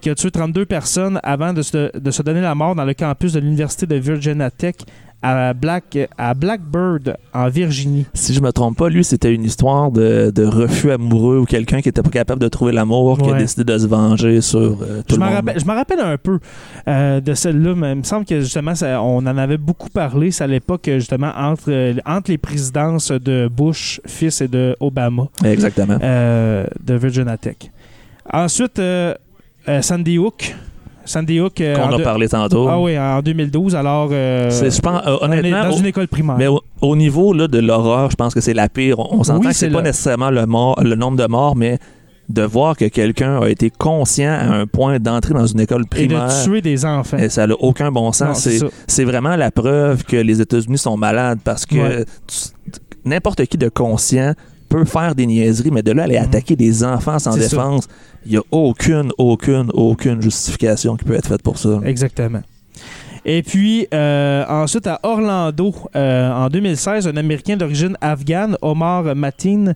qui 0.00 0.09
a 0.09 0.14
tué 0.14 0.30
32 0.30 0.64
personnes 0.64 1.20
avant 1.22 1.53
de 1.53 1.61
se, 1.61 1.98
de 1.98 2.11
se 2.11 2.22
donner 2.22 2.40
la 2.40 2.55
mort 2.55 2.74
dans 2.74 2.86
le 2.86 2.94
campus 2.94 3.34
de 3.34 3.40
l'Université 3.40 3.84
de 3.86 3.96
Virginia 3.96 4.50
Tech 4.50 4.76
à, 5.22 5.54
Black, 5.54 5.98
à 6.18 6.34
Blackbird, 6.34 7.16
en 7.32 7.48
Virginie. 7.48 8.06
Si 8.14 8.34
je 8.34 8.40
me 8.40 8.50
trompe 8.52 8.76
pas, 8.78 8.88
lui, 8.88 9.04
c'était 9.04 9.32
une 9.32 9.44
histoire 9.44 9.90
de, 9.90 10.30
de 10.34 10.44
refus 10.44 10.90
amoureux 10.90 11.38
ou 11.38 11.44
quelqu'un 11.44 11.80
qui 11.80 11.88
était 11.88 12.02
pas 12.02 12.10
capable 12.10 12.40
de 12.40 12.48
trouver 12.48 12.72
l'amour, 12.72 13.18
qui 13.18 13.28
a 13.28 13.32
Ouais. 13.32 13.38
décidé 13.38 13.64
de 13.64 13.78
se 13.78 13.86
venger 13.86 14.40
sur 14.40 14.58
euh, 14.82 15.02
tout 15.06 15.14
Je 15.14 15.20
le 15.20 15.24
monde. 15.24 15.34
rappelle, 15.34 15.60
je 15.60 15.64
m'en 15.64 15.74
rappelle 15.74 16.00
un 16.00 16.16
peu 16.18 16.38
euh, 16.88 17.20
de 17.20 17.34
celle-là, 17.34 17.74
mais 17.76 17.92
il 17.92 17.98
me 17.98 18.02
semble 18.02 18.24
que 18.24 18.40
justement, 18.40 18.74
ça- 18.74 19.00
on 19.02 19.18
en 19.18 19.36
avait 19.38 19.58
beaucoup 19.58 19.88
parlé. 19.90 20.30
C'est 20.30 20.44
à 20.44 20.46
l'époque, 20.48 20.82
justement, 20.86 21.32
entre, 21.36 21.70
euh, 21.70 21.94
entre 22.04 22.30
les 22.30 22.38
présidences 22.38 23.12
de 23.12 23.48
Bush, 23.48 24.00
fils, 24.06 24.40
et 24.40 24.48
de 24.48 24.76
Obama. 24.80 25.28
Exactement. 25.44 25.98
euh, 26.02 26.66
de 26.82 26.94
Virginia 26.94 27.36
Tech. 27.36 27.56
Ensuite, 28.32 28.80
Sandy 29.80 30.18
Hook. 30.18 30.54
Sandy 31.05 31.40
Hook. 31.40 31.61
euh, 31.61 31.76
Qu'on 31.76 31.92
a 31.94 31.98
parlé 31.98 32.28
tantôt. 32.28 32.66
Ah 32.68 32.80
oui, 32.80 32.98
en 32.98 33.20
2012. 33.22 33.74
Alors, 33.74 34.09
euh, 34.12 34.50
C'est- 34.50 34.70
je 34.70 34.80
pense, 34.80 35.03
euh, 35.07 35.16
on 35.20 35.32
est 35.32 35.38
honnêtement, 35.38 35.64
dans 35.64 35.72
une 35.72 35.86
école 35.86 36.09
primaire. 36.09 36.36
Mais 36.38 36.46
au, 36.46 36.61
au 36.80 36.96
niveau 36.96 37.32
là, 37.32 37.48
de 37.48 37.59
l'horreur, 37.59 38.11
je 38.11 38.16
pense 38.16 38.34
que 38.34 38.40
c'est 38.40 38.55
la 38.55 38.68
pire. 38.68 38.98
On, 38.98 39.18
on 39.20 39.24
s'entend 39.24 39.40
Oui, 39.40 39.46
que 39.48 39.53
c'est 39.55 39.70
pas 39.70 39.78
le- 39.78 39.84
nécessairement 39.84 40.30
le, 40.30 40.46
mort, 40.46 40.80
le 40.82 40.94
nombre 40.94 41.16
de 41.18 41.26
morts, 41.26 41.57
mais 41.57 41.78
de 42.28 42.42
voir 42.42 42.76
que 42.76 42.84
quelqu'un 42.86 43.42
a 43.42 43.48
été 43.48 43.68
conscient 43.68 44.30
à 44.32 44.55
un 44.55 44.66
point 44.66 44.98
d'entrer 44.98 45.34
dans 45.34 45.44
une 45.46 45.61
école 45.61 45.82
et 45.82 45.88
primaire. 45.88 46.28
de 46.28 46.44
tuer 46.44 46.62
des 46.62 46.84
enfants. 46.86 47.18
Et 47.18 47.28
ça 47.28 47.46
n'a 47.46 47.55
aucun 47.59 47.90
bon 47.90 48.11
sens. 48.12 48.48
c'est 48.86 49.05
vraiment 49.05 49.36
la 49.36 49.50
preuve 49.50 50.05
que 50.05 50.16
les 50.16 50.40
États-Unis 50.40 50.78
sont 50.78 50.96
malades 50.96 51.40
parce 51.44 51.66
que 51.66 51.76
Ouais. 51.76 52.05
n'importe 53.05 53.44
qui 53.46 53.59
de 53.59 53.68
conscient 53.68 54.34
peut 54.72 54.84
faire 54.84 55.14
des 55.14 55.26
niaiseries, 55.26 55.70
mais 55.70 55.82
de 55.82 55.92
là 55.92 56.04
aller 56.04 56.18
Mhm. 56.18 56.24
attaquer 56.24 56.56
des 56.56 56.82
enfants 56.84 57.18
sans 57.18 57.36
défense, 57.36 57.88
il 58.26 58.32
n'y 58.32 58.38
a 58.38 58.42
aucune, 58.50 59.12
aucune, 59.18 59.70
aucune 59.74 60.20
justification 60.22 60.96
qui 60.96 61.04
peut 61.04 61.14
être 61.14 61.28
faite 61.28 61.42
pour 61.42 61.58
ça. 61.58 61.80
Exactement. 61.84 62.40
Et 63.24 63.42
puis, 63.44 63.86
euh, 63.94 64.44
ensuite, 64.48 64.86
à 64.88 64.98
Orlando, 65.04 65.72
euh, 65.94 66.32
en 66.32 66.48
2016, 66.48 67.06
un 67.06 67.16
Américain 67.16 67.56
d'origine 67.56 67.96
afghane, 68.00 68.56
Omar 68.62 69.14
Matin, 69.14 69.74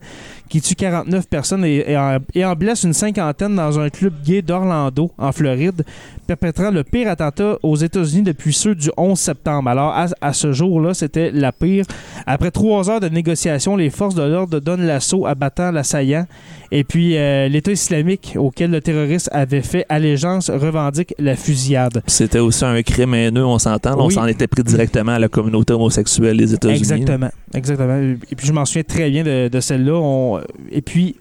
qui 0.48 0.60
tue 0.60 0.74
49 0.74 1.28
personnes 1.28 1.64
et, 1.64 1.96
en, 1.96 2.54
blesse 2.56 2.82
une 2.82 2.92
cinquantaine 2.92 3.54
dans 3.54 3.78
un 3.78 3.88
club 3.88 4.14
gay 4.24 4.42
d'Orlando, 4.42 5.12
en 5.16 5.30
Floride, 5.30 5.84
perpétrant 6.26 6.70
le 6.72 6.82
pire 6.82 7.08
attentat 7.08 7.56
aux 7.62 7.76
États-Unis 7.76 8.22
depuis 8.22 8.52
ceux 8.52 8.74
du 8.74 8.90
11 8.96 9.16
septembre. 9.16 9.70
Alors, 9.70 9.92
à, 9.92 10.06
à 10.20 10.32
ce 10.32 10.52
jour-là, 10.52 10.92
c'était 10.94 11.30
la 11.30 11.52
pire. 11.52 11.84
Après 12.26 12.50
trois 12.50 12.90
heures 12.90 13.00
de 13.00 13.08
négociations, 13.08 13.76
les 13.76 13.90
forces 13.90 14.16
de 14.16 14.22
l'ordre 14.22 14.58
donnent 14.58 14.86
l'assaut 14.86 15.24
abattant 15.24 15.70
l'assaillant. 15.70 16.26
Et 16.72 16.84
puis, 16.84 17.16
euh, 17.16 17.48
l'État 17.48 17.72
islamique 17.72 18.34
auquel 18.36 18.70
le 18.70 18.80
terroriste 18.80 19.28
avait 19.32 19.62
fait 19.62 19.86
allégeance 19.88 20.50
revendique 20.50 21.14
la 21.18 21.36
fusillade. 21.36 22.02
C'était 22.06 22.38
aussi 22.40 22.64
un 22.64 22.82
crime 22.82 23.14
haineux, 23.14 23.44
on 23.46 23.58
s'entend. 23.58 23.98
On 23.98 24.10
s'en 24.10 24.26
était 24.26 24.46
pris 24.46 24.62
directement 24.62 25.12
à 25.12 25.18
la 25.18 25.28
communauté 25.28 25.72
homosexuelle 25.72 26.36
des 26.36 26.54
États-Unis. 26.54 26.78
Exactement. 26.78 27.30
Exactement. 27.54 28.16
Et 28.30 28.34
puis 28.34 28.46
je 28.46 28.52
m'en 28.52 28.64
souviens 28.64 28.82
très 28.82 29.10
bien 29.10 29.22
de, 29.22 29.48
de 29.48 29.60
celle-là. 29.60 29.94
On- 29.94 30.40
Et 30.72 30.82
puis, 30.82 31.16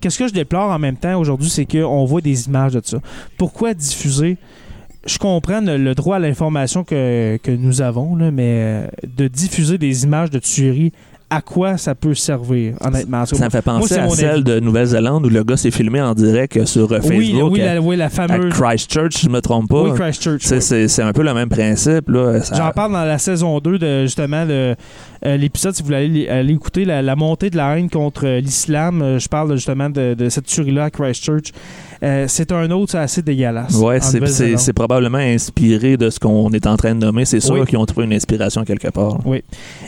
qu'est-ce 0.00 0.18
que 0.18 0.28
je 0.28 0.32
déplore 0.32 0.70
en 0.70 0.78
même 0.78 0.96
temps 0.96 1.18
aujourd'hui, 1.20 1.50
c'est 1.50 1.66
qu'on 1.66 2.04
voit 2.04 2.20
des 2.20 2.46
images 2.46 2.72
de 2.72 2.80
ça. 2.84 2.98
Pourquoi 3.38 3.74
diffuser? 3.74 4.36
Je 5.06 5.18
comprends 5.18 5.60
le, 5.60 5.94
droit 5.94 6.16
à 6.16 6.18
l'information 6.18 6.82
que, 6.82 7.36
que 7.42 7.50
nous 7.52 7.80
avons, 7.80 8.16
là, 8.16 8.30
mais 8.32 8.42
euh, 8.44 8.86
de 9.06 9.28
diffuser 9.28 9.78
des 9.78 10.02
images 10.02 10.30
de 10.30 10.40
tuerie, 10.40 10.92
à 11.28 11.40
quoi 11.42 11.76
ça 11.76 11.94
peut 11.94 12.14
servir, 12.14 12.74
honnêtement? 12.80 13.26
Ça 13.26 13.44
me 13.44 13.50
fait 13.50 13.62
penser 13.62 13.98
à 13.98 14.08
celle 14.10 14.28
avis. 14.30 14.44
de 14.44 14.60
Nouvelle-Zélande 14.60 15.26
où 15.26 15.28
le 15.28 15.42
gars 15.42 15.56
s'est 15.56 15.70
filmé 15.72 16.00
en 16.00 16.14
direct 16.14 16.56
euh, 16.56 16.66
sur 16.66 16.92
euh, 16.92 17.00
Facebook 17.00 17.18
Oui, 17.18 17.60
oui, 17.60 17.62
à, 17.62 17.74
la, 17.74 17.80
oui, 17.80 17.96
la 17.96 18.04
à 18.06 18.08
fameuse. 18.08 18.52
Christchurch, 18.52 19.14
si 19.16 19.26
je 19.26 19.30
me 19.30 19.40
trompe 19.40 19.68
pas. 19.68 19.82
Oui, 19.82 19.90
Christchurch. 19.98 20.42
C'est- 20.42 21.02
un 21.02 21.12
peu 21.12 21.22
le 21.24 21.34
même 21.34 21.48
principe. 21.48 22.10
Ça- 22.42 22.54
J'en 22.56 22.70
parle 22.70 22.92
dans 22.92 23.04
la 23.04 23.18
saison 23.18 23.58
2 23.58 23.78
de 23.78 24.02
justement 24.02 24.44
euh, 24.48 24.74
l'épisode, 25.24 25.74
si 25.74 25.82
vous 25.82 25.86
voulez 25.86 26.28
aller, 26.28 26.52
écouter, 26.52 26.84
la, 26.84 27.02
la 27.02 27.16
montée 27.16 27.50
de 27.50 27.56
la 27.56 27.76
haine 27.78 27.90
contre 27.90 28.26
euh, 28.26 28.40
l'islam. 28.40 29.02
Euh, 29.02 29.18
je 29.18 29.28
parle 29.28 29.52
justement 29.56 29.90
de, 29.90 30.14
de 30.14 30.28
cette 30.28 30.46
tuerie-là 30.46 30.84
à 30.84 30.90
Christchurch. 30.90 31.52
Euh, 32.02 32.24
c'est 32.28 32.52
un 32.52 32.70
autre 32.70 32.92
c'est 32.92 32.98
assez 32.98 33.22
dégueulasse. 33.22 33.74
Ouais, 33.76 34.00
c'est- 34.00 34.72
probablement 34.72 35.18
inspiré 35.18 35.96
de 35.96 36.10
ce 36.10 36.18
qu'on 36.20 36.50
est 36.50 36.66
en 36.66 36.76
train 36.76 36.94
de 36.94 37.00
nommer. 37.00 37.24
C'est 37.24 37.40
sûr 37.40 37.54
Oui. 37.54 37.66
qu'ils 37.66 37.78
ont 37.78 37.86
trouvé 37.86 38.04
une 38.06 38.12
inspiration 38.12 38.64
quelque 38.64 38.88
part. 38.88 39.18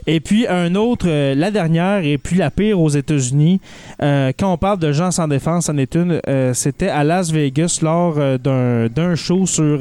Et 0.06 0.20
puis 0.20 0.46
un 0.48 0.74
autre, 0.74 1.06
euh, 1.08 1.34
la 1.34 1.50
dernière 1.50 2.04
et 2.04 2.16
puis 2.18 2.36
la 2.36 2.50
pire 2.50 2.80
aux 2.80 2.88
États-Unis. 2.88 3.60
euh, 4.02 4.32
quand 4.38 4.52
on 4.52 4.56
parle 4.56 4.78
de 4.78 4.92
gens 4.92 5.10
sans 5.10 5.28
défense, 5.28 5.68
en 5.68 5.76
est 5.76 5.94
une. 5.94 6.20
C'était 6.54 6.88
à 6.88 7.04
Las 7.04 7.30
Vegas 7.30 7.78
lors 7.82 8.14
d'un 8.38 8.86
d'un 8.88 9.14
show 9.14 9.44
sur, 9.46 9.78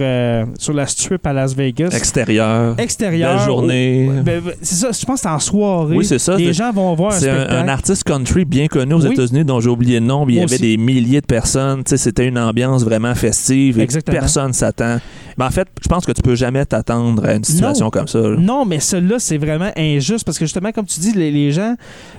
sur 0.58 0.74
la 0.74 0.88
strip 0.88 1.26
à 1.26 1.34
Las 1.34 1.56
Vegas. 1.56 1.90
Extérieur, 1.96 2.76
Extérieur. 2.78 3.36
belle 3.38 3.46
journée. 3.46 4.10
ben, 4.24 4.42
c'est 4.62 4.76
ça, 4.76 4.90
je 4.92 5.06
pense 5.06 5.22
que 5.22 5.28
c'est 5.28 5.34
en 5.34 5.40
soirée. 5.40 5.96
Oui, 5.98 6.06
c'est 6.06 6.20
ça, 6.20 6.36
Les 6.36 6.54
gens 6.54 6.72
vont 6.72 6.94
voir 6.96 7.14
un 7.14 7.20
C'est 7.20 7.30
un, 7.30 7.36
spectacle. 7.36 7.56
un 7.64 7.68
artiste 7.68 8.04
country 8.04 8.46
bien 8.46 8.68
connu 8.68 8.94
aux 8.94 9.06
Oui. 9.06 9.14
États-Unis 9.14 9.46
dont 9.46 9.60
j'ai 9.60 9.70
oublié 9.70 10.00
le 10.00 10.06
nom. 10.06 10.26
mais 10.26 10.34
Il 10.34 10.40
y 10.40 10.44
avait 10.44 10.58
des 10.58 10.78
milliers 10.78 11.22
de 11.22 11.26
personnes. 11.26 11.84
Tu 11.84 11.90
sais, 11.98 11.98
C'était 12.18 12.30
une 12.30 12.40
ambiance 12.40 12.84
vraiment 12.84 13.14
festive 13.14 13.78
et 13.78 13.84
Exactement. 13.84 14.18
personne 14.18 14.52
s'attend. 14.52 14.98
Mais 15.38 15.46
en 15.46 15.52
fait, 15.52 15.68
je 15.84 15.88
pense 15.88 16.04
que 16.04 16.12
tu 16.12 16.24
peux 16.24 16.34
jamais 16.34 16.66
t'attendre 16.66 17.24
à 17.24 17.36
une 17.36 17.44
situation 17.44 17.86
Non. 17.86 17.92
comme 17.92 18.08
ça. 18.08 18.18
là. 18.20 18.36
Non, 18.40 18.66
mais 18.66 18.80
celui-là, 18.80 19.20
c'est 19.20 19.38
vraiment 19.38 19.70
injuste 19.78 20.26
parce 20.26 20.40
que 20.40 20.46
justement, 20.46 20.72
comme 20.72 20.88
tu 20.88 21.00
dis, 21.00 21.12
les, 21.14 21.30
les 21.30 21.52
gens 21.52 21.76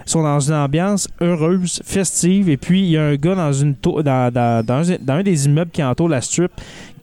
sont 0.06 0.22
dans 0.22 0.38
une 0.38 0.54
ambiance 0.54 1.08
heureuse, 1.20 1.80
festive, 1.84 2.48
et 2.48 2.56
puis 2.56 2.78
il 2.80 2.90
y 2.90 2.96
a 2.96 3.06
un 3.06 3.14
gars 3.16 3.34
dans, 3.34 3.52
une 3.52 3.74
tour- 3.74 4.04
dans, 4.04 4.32
dans, 4.32 4.64
dans 4.64 4.88
un, 4.88 4.96
dans 5.02 5.14
un 5.14 5.22
des 5.24 5.46
immeubles 5.46 5.72
qui 5.72 5.82
entoure 5.82 6.08
la 6.10 6.20
strip 6.20 6.52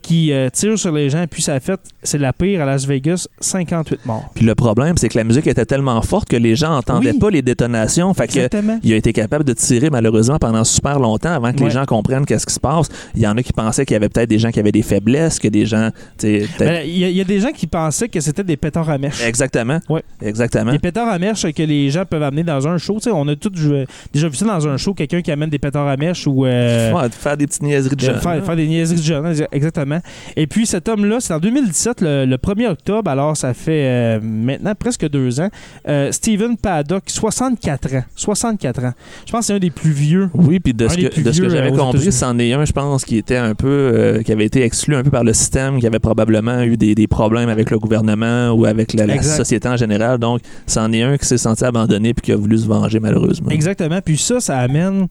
qui 0.06 0.32
euh, 0.32 0.48
tire 0.50 0.78
sur 0.78 0.92
les 0.92 1.10
gens, 1.10 1.24
puis 1.28 1.42
ça 1.42 1.54
a 1.54 1.60
fait, 1.60 1.80
c'est 2.04 2.18
la 2.18 2.32
pire 2.32 2.62
à 2.62 2.64
Las 2.64 2.86
Vegas, 2.86 3.26
58 3.40 4.06
morts. 4.06 4.30
Puis 4.34 4.44
le 4.44 4.54
problème, 4.54 4.96
c'est 4.96 5.08
que 5.08 5.18
la 5.18 5.24
musique 5.24 5.46
était 5.48 5.64
tellement 5.66 6.00
forte 6.02 6.28
que 6.28 6.36
les 6.36 6.54
gens 6.54 6.70
n'entendaient 6.70 7.10
Oui. 7.10 7.18
pas 7.18 7.30
les 7.30 7.42
détonations. 7.42 8.14
Fait 8.14 8.26
que 8.28 8.34
Exactement. 8.34 8.78
il 8.84 8.92
a 8.92 8.96
été 8.96 9.12
capable 9.12 9.42
de 9.44 9.52
tirer 9.52 9.90
malheureusement 9.90 10.38
pendant 10.38 10.62
super 10.62 11.00
longtemps 11.00 11.32
avant 11.32 11.52
que 11.52 11.58
Ouais. 11.58 11.64
les 11.66 11.70
gens 11.72 11.84
comprennent 11.86 12.24
qu'est-ce 12.24 12.46
qui 12.46 12.54
se 12.54 12.60
passe. 12.60 12.88
Il 13.16 13.22
y 13.22 13.26
en 13.26 13.36
a 13.36 13.42
qui 13.42 13.52
pensaient 13.52 13.84
qu'il 13.84 13.94
y 13.94 13.96
avait 13.96 14.08
peut-être 14.08 14.28
des 14.28 14.38
gens 14.38 14.50
qui 14.52 14.60
avaient 14.60 14.70
des 14.72 14.82
faiblesses, 14.82 15.38
que 15.40 15.48
des 15.48 15.66
gens, 15.66 15.90
Ben, 16.22 16.82
Il 16.86 16.98
y, 16.98 17.04
a- 17.04 17.08
il 17.08 17.16
y 17.16 17.20
a 17.20 17.24
des 17.24 17.40
gens 17.40 17.50
qui 17.52 17.66
pensaient 17.66 18.08
que 18.08 18.20
c'était 18.20 18.44
des 18.44 18.56
pétards 18.56 18.88
à 18.90 18.98
mèche. 18.98 19.22
exactement, 19.24 19.80
Ouais. 19.88 20.02
exactement. 20.22 20.70
Des 20.72 20.78
pétards 20.78 21.08
à 21.08 21.18
mèche 21.18 21.42
que 21.52 21.62
les 21.62 21.90
gens 21.90 22.04
peuvent 22.04 22.22
amener 22.22 22.42
dans 22.44 22.66
un 22.68 22.78
show. 22.78 22.94
Tu 22.94 23.02
sais, 23.04 23.10
on 23.12 23.26
a 23.28 23.34
tous 23.36 23.50
joué- 23.54 23.86
déjà 24.12 24.28
vu 24.28 24.36
ça 24.36 24.44
dans 24.46 24.68
un 24.68 24.76
show, 24.76 24.94
quelqu'un 24.94 25.20
qui 25.22 25.30
amène 25.32 25.50
des 25.50 25.58
pétards 25.58 25.88
à 25.88 25.96
mèche 25.96 26.26
ou. 26.26 26.46
euh, 26.46 26.92
Ouais, 26.92 27.08
faire 27.10 27.36
des 27.36 27.46
petites 27.46 27.62
niaiseries 27.62 27.90
de 27.90 27.94
de 27.96 28.00
jeunes. 28.00 28.20
faire, 28.20 28.44
faire 28.44 28.56
des 28.56 28.66
niaiseries 28.66 28.98
de 28.98 29.02
jeunes, 29.02 29.34
exactement. 29.52 29.95
Et 30.36 30.46
puis 30.46 30.66
cet 30.66 30.88
homme-là, 30.88 31.20
c'est 31.20 31.34
en 31.34 31.38
2017, 31.38 32.00
le, 32.00 32.24
le 32.24 32.36
1er 32.36 32.68
octobre, 32.68 33.10
alors 33.10 33.36
ça 33.36 33.54
fait 33.54 33.86
euh, 33.86 34.20
maintenant 34.22 34.74
presque 34.78 35.08
deux 35.08 35.40
ans, 35.40 35.48
euh, 35.88 36.12
Steven 36.12 36.56
Paddock, 36.56 37.04
64 37.06 37.94
ans. 37.94 38.04
64 38.14 38.84
ans. 38.84 38.92
Je 39.26 39.32
pense 39.32 39.40
que 39.40 39.46
c'est 39.46 39.52
un 39.54 39.58
des 39.58 39.70
plus 39.70 39.90
vieux. 39.92 40.28
Oui, 40.34 40.60
puis 40.60 40.74
de 40.74 40.88
ce 40.88 40.96
que, 40.96 41.08
plus 41.08 41.22
de 41.22 41.32
ce 41.32 41.40
que 41.40 41.46
vieux, 41.46 41.56
j'avais 41.56 41.72
euh, 41.72 41.76
compris, 41.76 42.12
c'en 42.12 42.38
est 42.38 42.52
un, 42.52 42.64
je 42.64 42.72
pense, 42.72 43.04
qui 43.04 43.16
était 43.16 43.36
un 43.36 43.54
peu, 43.54 43.66
euh, 43.68 44.22
qui 44.22 44.32
avait 44.32 44.44
été 44.46 44.62
exclu 44.62 44.96
un 44.96 45.02
peu 45.02 45.10
par 45.10 45.24
le 45.24 45.32
système, 45.32 45.78
qui 45.78 45.86
avait 45.86 45.98
probablement 45.98 46.62
eu 46.62 46.76
des, 46.76 46.94
des 46.94 47.06
problèmes 47.06 47.48
avec 47.48 47.70
le 47.70 47.78
gouvernement 47.78 48.50
ou 48.50 48.64
avec 48.64 48.92
la, 48.94 49.06
la 49.06 49.22
société 49.22 49.68
en 49.68 49.76
général. 49.76 50.18
Donc, 50.18 50.40
c'en 50.66 50.92
est 50.92 51.02
un 51.02 51.16
qui 51.16 51.26
s'est 51.26 51.38
senti 51.38 51.64
abandonné 51.64 52.14
puis 52.14 52.22
qui 52.22 52.32
a 52.32 52.36
voulu 52.36 52.58
se 52.58 52.66
venger 52.66 53.00
malheureusement. 53.00 53.50
Exactement. 53.50 54.00
Puis 54.04 54.16
ça, 54.18 54.40
ça 54.40 54.58
amène 54.58 55.08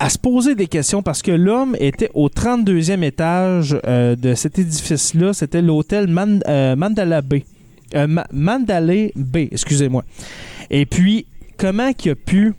à 0.00 0.08
se 0.08 0.18
poser 0.18 0.54
des 0.54 0.66
questions 0.66 1.02
parce 1.02 1.22
que 1.22 1.30
l'homme 1.30 1.76
était 1.78 2.10
au 2.14 2.28
32e 2.28 3.02
étage 3.02 3.76
euh, 3.86 4.16
de 4.16 4.34
cet 4.34 4.58
édifice-là. 4.58 5.32
C'était 5.32 5.62
l'hôtel 5.62 6.08
Man- 6.08 6.42
euh, 6.48 6.74
Mandala 6.76 7.22
Bay. 7.22 7.44
Euh, 7.94 8.06
Ma- 8.06 8.26
Mandalay 8.32 9.12
Bay, 9.14 9.48
excusez-moi. 9.52 10.02
Et 10.70 10.86
puis, 10.86 11.26
comment 11.58 11.90
il 12.04 12.10
a 12.10 12.14
pu 12.14 12.54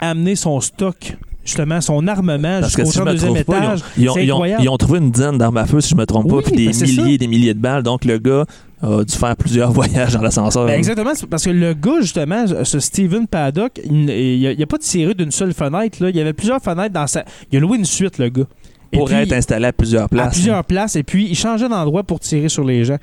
amener 0.00 0.36
son 0.36 0.60
stock, 0.60 1.16
justement, 1.44 1.80
son 1.80 2.06
armement 2.08 2.62
jusqu'au 2.62 2.84
si 2.86 2.98
deuxième 3.00 3.34
trompe 3.34 3.44
pas, 3.46 3.58
étage? 3.58 3.80
ils 3.98 4.08
ont, 4.08 4.16
ils 4.16 4.32
ont- 4.32 4.44
ils 4.44 4.68
ont 4.68 4.76
trouvé 4.78 4.98
une 5.00 5.10
dizaine 5.10 5.38
d'armes 5.38 5.56
à 5.58 5.66
feu, 5.66 5.80
si 5.80 5.90
je 5.90 5.96
me 5.96 6.06
trompe 6.06 6.26
Oui, 6.32 6.42
pas, 6.42 6.50
puis 6.50 6.56
des 6.56 6.72
ben 6.72 6.82
milliers 6.86 7.14
et 7.14 7.18
des 7.18 7.26
milliers 7.26 7.54
de 7.54 7.60
balles. 7.60 7.82
Donc 7.82 8.04
le 8.04 8.18
gars 8.18 8.46
a 8.82 9.04
dû 9.04 9.14
faire 9.14 9.36
plusieurs 9.36 9.72
voyages 9.72 10.14
dans 10.14 10.22
l'ascenseur. 10.22 10.66
Ben, 10.66 10.78
exactement, 10.78 11.12
parce 11.28 11.44
que 11.44 11.50
le 11.50 11.74
gars, 11.74 12.00
justement, 12.00 12.44
ce 12.64 12.80
Steven 12.80 13.26
Paddock, 13.26 13.80
il 13.84 14.08
il 14.10 14.62
a, 14.62 14.66
pas 14.66 14.78
tiré 14.78 15.14
d'une 15.14 15.30
seule 15.30 15.52
fenêtre. 15.52 16.02
Là. 16.02 16.10
Il 16.10 16.16
y 16.16 16.20
avait 16.20 16.32
plusieurs 16.32 16.60
fenêtres 16.60 16.94
dans 16.94 17.06
sa. 17.06 17.24
Il 17.50 17.58
a 17.58 17.60
loué 17.60 17.78
une 17.78 17.84
suite, 17.84 18.18
le 18.18 18.28
gars. 18.28 18.46
Pour 18.92 19.06
puis, 19.06 19.16
être 19.16 19.32
installé 19.32 19.66
à 19.66 19.72
plusieurs 19.72 20.08
places. 20.08 20.26
à 20.26 20.30
plusieurs 20.30 20.64
places, 20.64 20.96
et 20.96 21.02
puis 21.02 21.26
il 21.28 21.36
changeait 21.36 21.68
d'endroit 21.68 22.04
pour 22.04 22.20
tirer 22.20 22.48
sur 22.48 22.64
les 22.64 22.84
gens. 22.84 22.96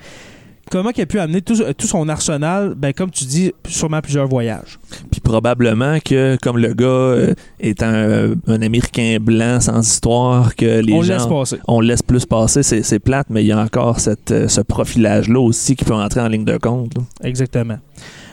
Comment 0.72 0.89
il 0.95 1.01
a 1.01 1.05
pu 1.05 1.20
amener 1.20 1.41
tout, 1.41 1.55
tout 1.78 1.88
son 1.88 2.09
arsenal, 2.09 2.74
ben, 2.76 2.91
comme 2.91 3.11
tu 3.11 3.26
dis, 3.26 3.53
sûrement 3.68 4.01
plusieurs 4.01 4.28
voyages. 4.28 4.80
Puis 5.11 5.22
probablement 5.22 5.99
que, 6.03 6.38
comme 6.41 6.57
le 6.57 6.74
gars 6.74 6.86
euh, 6.88 7.34
est 7.59 7.84
un, 7.84 8.32
un 8.47 8.61
Américain 8.61 9.18
blanc 9.22 9.59
sans 9.61 9.80
histoire, 9.88 10.55
que 10.55 10.82
les 10.82 10.91
On 10.93 11.01
le 11.01 11.05
gens... 11.05 11.13
laisse 11.18 11.28
passer. 11.28 11.57
On 11.68 11.82
le 11.82 11.88
laisse 11.88 12.01
plus 12.01 12.26
passer, 12.26 12.63
c'est 12.63 12.99
plate, 12.99 13.28
mais 13.30 13.43
il 13.43 13.47
y 13.47 13.51
a 13.51 13.59
encore 13.59 13.99
cette, 13.99 14.32
euh, 14.32 14.47
ce 14.47 14.61
profilage-là 14.61 15.39
aussi 15.39 15.76
qui 15.76 15.86
peut 15.86 15.93
entrer 15.93 16.22
en 16.22 16.28
ligne 16.28 16.45
de 16.45 16.57
compte. 16.57 16.95
là. 16.97 17.03
Exactement. 17.24 17.78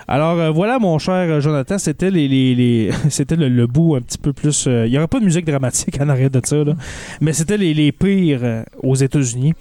Alors 0.08 0.38
euh, 0.40 0.50
voilà, 0.50 0.78
mon 0.78 0.98
cher 0.98 1.40
Jonathan, 1.40 1.78
c'était 1.78 2.10
les, 2.10 2.26
les- 2.28 2.54
les- 2.54 2.90
c'était 3.08 3.36
le, 3.36 3.48
le 3.48 3.66
bout 3.66 3.94
un 3.94 4.00
petit 4.00 4.18
peu 4.18 4.32
plus. 4.32 4.64
euh, 4.66 4.86
Il 4.86 4.90
n'y 4.90 4.98
aura 4.98 5.06
pas 5.06 5.20
de 5.20 5.24
musique 5.24 5.46
dramatique 5.46 5.96
en 6.00 6.08
arrière 6.08 6.30
de 6.30 6.40
ça, 6.44 6.56
là. 6.64 6.74
mais 7.20 7.32
c'était 7.32 7.56
les, 7.56 7.72
les 7.74 7.92
pires 7.92 8.40
euh, 8.42 8.62
aux 8.82 8.96
États-Unis. 8.96 9.54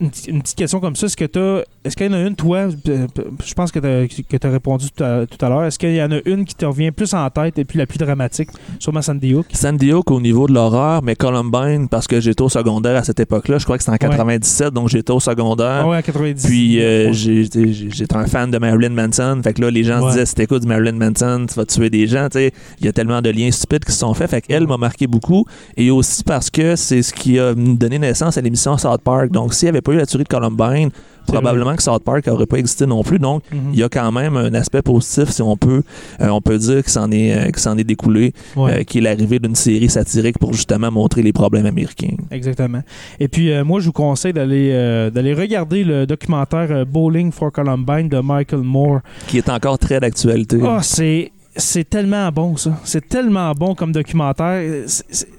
Une, 0.00 0.10
petite- 0.10 0.28
une 0.28 0.40
petite 0.42 0.56
question 0.56 0.80
comme 0.80 0.96
ça, 0.96 1.06
est-ce 1.06 1.16
que 1.16 1.24
tu 1.26 1.38
Est-ce 1.84 1.94
qu'il 1.96 2.06
y 2.06 2.08
en 2.08 2.12
a 2.14 2.20
une, 2.22 2.34
toi, 2.34 2.68
euh, 2.88 3.06
je 3.44 3.54
pense 3.54 3.70
que 3.70 3.78
tu 3.78 4.46
as 4.46 4.50
répondu 4.50 4.86
tout 4.90 5.04
à, 5.04 5.26
tout 5.26 5.44
à 5.44 5.48
l'heure, 5.48 5.64
est-ce 5.64 5.78
qu'il 5.78 5.94
y 5.94 6.02
en 6.02 6.10
a 6.10 6.18
une 6.24 6.44
qui 6.44 6.54
te 6.54 6.64
revient 6.64 6.90
plus 6.90 7.12
en 7.14 7.28
tête 7.30 7.58
et 7.58 7.64
puis 7.64 7.78
la 7.78 7.86
plus 7.86 7.98
dramatique, 7.98 8.48
sûrement 8.78 9.02
Sandy 9.02 9.34
Hook? 9.34 9.46
Sandy 9.52 9.92
Hook 9.92 10.10
au 10.10 10.20
niveau 10.20 10.46
de 10.46 10.52
l'horreur, 10.54 11.02
mais 11.02 11.14
Columbine, 11.16 11.88
parce 11.88 12.06
que 12.06 12.20
j'étais 12.20 12.42
au 12.42 12.48
secondaire 12.48 12.96
à 12.96 13.04
cette 13.04 13.20
époque-là, 13.20 13.58
je 13.58 13.64
crois 13.64 13.76
que 13.76 13.82
c'était 13.84 13.90
en 14.04 14.08
Ouais. 14.08 14.16
97, 14.16 14.72
donc 14.72 14.88
j'étais 14.88 15.12
au 15.12 15.20
secondaire. 15.20 15.86
Ouais, 15.86 15.98
à 15.98 16.02
90. 16.02 16.46
Puis 16.46 16.80
euh, 16.82 17.08
Ouais. 17.08 17.12
j'étais 17.12 18.16
un 18.16 18.26
fan 18.26 18.50
de 18.50 18.58
Marilyn 18.58 18.90
Manson. 18.90 19.40
Fait 19.42 19.52
que 19.54 19.60
là, 19.62 19.70
les 19.70 19.84
gens 19.84 20.00
Ouais. 20.00 20.06
se 20.08 20.12
disaient 20.14 20.26
si 20.26 20.34
t'écoutes 20.34 20.62
du 20.62 20.68
Marilyn 20.68 20.92
Manson, 20.92 21.46
tu 21.48 21.54
vas 21.54 21.64
tuer 21.66 21.90
des 21.90 22.06
gens. 22.06 22.28
Il 22.34 22.50
y 22.86 22.88
a 22.88 22.92
tellement 22.92 23.20
de 23.20 23.30
liens 23.30 23.50
stupides 23.50 23.84
qui 23.84 23.92
se 23.92 23.98
sont 23.98 24.14
faits. 24.14 24.30
Fait 24.30 24.40
qu'elle 24.40 24.66
m'a 24.66 24.76
marqué 24.76 25.06
beaucoup. 25.06 25.44
Et 25.76 25.90
aussi 25.90 26.22
parce 26.24 26.48
que 26.50 26.76
c'est 26.76 27.02
ce 27.02 27.12
qui 27.12 27.38
a 27.38 27.54
donné 27.54 27.98
naissance 27.98 28.38
à 28.38 28.40
l'émission 28.40 28.76
South 28.78 29.02
Park. 29.02 29.30
Donc, 29.30 29.52
s'il 29.54 29.66
n'y 29.66 29.70
avait 29.70 29.80
pas 29.80 29.89
eu 29.92 29.96
la 29.96 30.06
tuerie 30.06 30.24
de 30.24 30.28
Columbine, 30.28 30.90
probablement 31.26 31.76
que 31.76 31.82
South 31.82 32.02
Park 32.02 32.26
n'aurait 32.26 32.46
pas 32.46 32.56
existé 32.58 32.86
non 32.86 33.02
plus. 33.02 33.18
Donc, 33.18 33.42
Mhm. 33.52 33.70
il 33.72 33.78
y 33.78 33.82
a 33.82 33.88
quand 33.88 34.10
même 34.10 34.36
un 34.36 34.52
aspect 34.54 34.82
positif, 34.82 35.30
si 35.30 35.42
on 35.42 35.56
peut, 35.56 35.82
euh, 36.20 36.28
on 36.28 36.40
peut 36.40 36.58
dire 36.58 36.82
que 36.82 36.90
c'en 36.90 37.10
est, 37.12 37.32
euh, 37.34 37.76
est 37.76 37.84
découlé, 37.84 38.32
Ouais. 38.56 38.80
euh, 38.80 38.82
qui 38.82 38.98
est 38.98 39.00
l'arrivée 39.00 39.38
d'une 39.38 39.54
série 39.54 39.88
satirique 39.88 40.38
pour 40.38 40.52
justement 40.52 40.90
montrer 40.90 41.22
les 41.22 41.32
problèmes 41.32 41.66
américains. 41.66 42.16
Exactement. 42.30 42.82
Et 43.20 43.28
puis, 43.28 43.50
euh, 43.52 43.64
moi, 43.64 43.80
je 43.80 43.86
vous 43.86 43.92
conseille 43.92 44.32
d'aller 44.32 44.70
d'aller 45.14 45.34
regarder 45.34 45.84
le 45.84 46.06
documentaire 46.06 46.84
Bowling 46.86 47.30
for 47.32 47.52
Columbine 47.52 48.08
de 48.08 48.20
Michael 48.20 48.62
Moore. 48.62 49.00
Qui 49.28 49.38
est 49.38 49.48
encore 49.48 49.78
très 49.78 50.00
d'actualité. 50.00 50.58
Ah, 50.64 50.80
c'est. 50.82 51.30
C'est 51.60 51.88
tellement 51.88 52.28
bon, 52.30 52.56
ça. 52.56 52.72
C'est 52.84 53.08
tellement 53.08 53.52
bon 53.52 53.74
comme 53.74 53.92
documentaire. 53.92 54.60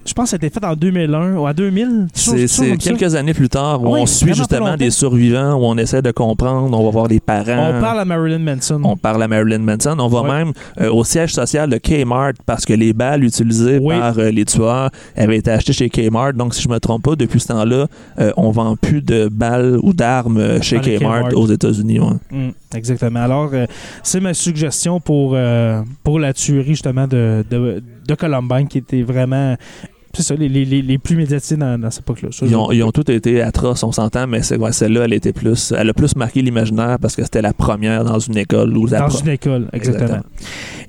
Je 0.05 0.13
pense 0.13 0.25
que 0.25 0.29
ça 0.31 0.35
a 0.35 0.45
été 0.45 0.49
fait 0.49 0.65
en 0.65 0.75
2001 0.75 1.35
ou 1.35 1.45
à 1.47 1.53
2000. 1.53 2.07
C'est 2.13 2.47
ça. 2.47 2.63
quelques 2.77 3.15
années 3.15 3.33
plus 3.33 3.49
tard 3.49 3.81
où 3.81 3.87
Ah 3.87 3.91
oui, 3.91 3.99
on 4.01 4.05
suit 4.05 4.33
justement 4.33 4.75
des 4.77 4.91
survivants, 4.91 5.53
où 5.55 5.65
on 5.65 5.77
essaie 5.77 6.01
de 6.01 6.11
comprendre, 6.11 6.77
on 6.77 6.83
va 6.85 6.89
voir 6.89 7.07
les 7.07 7.19
parents. 7.19 7.71
On 7.75 7.81
parle 7.81 7.99
à 7.99 8.05
Marilyn 8.05 8.39
Manson. 8.39 8.81
On 8.83 8.95
parle 8.97 9.21
à 9.23 9.27
Marilyn 9.27 9.59
Manson. 9.59 9.95
On 9.99 10.07
va 10.07 10.23
même 10.23 10.53
euh, 10.79 10.91
au 10.91 11.03
siège 11.03 11.33
social 11.33 11.69
de 11.69 11.77
Kmart 11.77 12.33
parce 12.45 12.65
que 12.65 12.73
les 12.73 12.93
balles 12.93 13.23
utilisées 13.23 13.79
Oui. 13.81 13.97
par 13.97 14.17
euh, 14.19 14.29
les 14.31 14.45
tueurs 14.45 14.89
avaient 15.15 15.37
été 15.37 15.51
achetées 15.51 15.73
chez 15.73 15.89
Kmart. 15.89 16.33
Donc, 16.33 16.53
si 16.55 16.61
je 16.61 16.69
me 16.69 16.79
trompe 16.79 17.03
pas, 17.03 17.15
depuis 17.15 17.39
ce 17.39 17.47
temps-là, 17.47 17.87
euh, 18.19 18.31
on 18.37 18.51
vend 18.51 18.75
plus 18.75 19.01
de 19.01 19.27
balles 19.27 19.77
ou 19.81 19.93
d'armes 19.93 20.37
euh, 20.37 20.61
chez 20.61 20.79
Kmart, 20.79 21.29
Kmart. 21.29 21.33
aux 21.35 21.47
États-Unis. 21.47 21.99
ouais. 21.99 22.07
Mm, 22.31 22.51
exactement. 22.75 23.19
Alors, 23.21 23.51
c'est 24.03 24.19
ma 24.19 24.33
suggestion 24.33 24.99
pour, 24.99 25.35
pour 26.11 26.19
la 26.19 26.33
tuerie, 26.33 26.71
justement, 26.71 27.07
de, 27.07 27.45
de, 27.49 27.81
de 28.05 28.15
Columbine, 28.15 28.67
qui 28.67 28.79
était 28.79 29.01
vraiment. 29.01 29.55
C'est 30.13 30.23
ça, 30.23 30.35
les, 30.35 30.49
les, 30.49 30.65
les, 30.65 30.97
plus 30.97 31.15
médiatisés 31.15 31.55
dans, 31.55 31.79
dans 31.79 31.89
cette 31.89 32.01
époque-là. 32.03 32.27
Ils 32.41 32.53
ont, 32.53 32.69
ils 32.73 32.83
ont 32.83 32.91
tous 32.91 33.09
été 33.09 33.41
atroces, 33.41 33.81
on 33.83 33.93
s'entend, 33.93 34.27
mais 34.27 34.41
ouais, 34.53 34.73
celle-là, 34.73 35.05
elle 35.05 35.13
était 35.13 35.31
plus, 35.31 35.71
elle 35.71 35.89
a 35.89 35.93
plus 35.93 36.17
marqué 36.17 36.41
l'imaginaire 36.41 36.97
parce 36.99 37.15
que 37.15 37.23
c'était 37.23 37.41
la 37.41 37.53
première 37.53 38.03
dans 38.03 38.19
une 38.19 38.35
école 38.35 38.73
la 38.89 38.99
Dans 38.99 39.07
une 39.07 39.29
école, 39.29 39.69
exactement. 39.71 40.03
Exactement. 40.03 40.23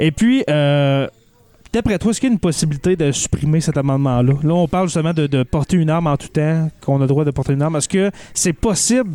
Et 0.01 0.11
puis, 0.11 0.43
euh, 0.51 1.07
d'après 1.73 2.01
toi, 2.01 2.11
est-ce 2.11 2.19
qu'il 2.19 2.31
y 2.31 2.33
a 2.33 2.35
une 2.35 2.41
possibilité 2.41 2.97
de 2.97 3.13
supprimer 3.13 3.61
cet 3.61 3.77
amendement-là? 3.77 4.33
Là, 4.43 4.55
on 4.55 4.67
parle 4.67 4.89
justement 4.89 5.13
de, 5.13 5.29
de 5.29 5.45
porter 5.45 5.77
une 5.77 5.91
arme 5.91 6.09
en 6.09 6.17
tout 6.17 6.27
temps, 6.27 6.69
qu'on 6.81 6.97
a 6.97 7.03
le 7.03 7.07
droit 7.07 7.25
de 7.25 7.31
porter 7.31 7.53
une 7.53 7.63
arme. 7.63 7.77
Est-ce 7.77 7.89
que 7.89 8.11
c'est 8.35 8.55
possible, 8.55 9.11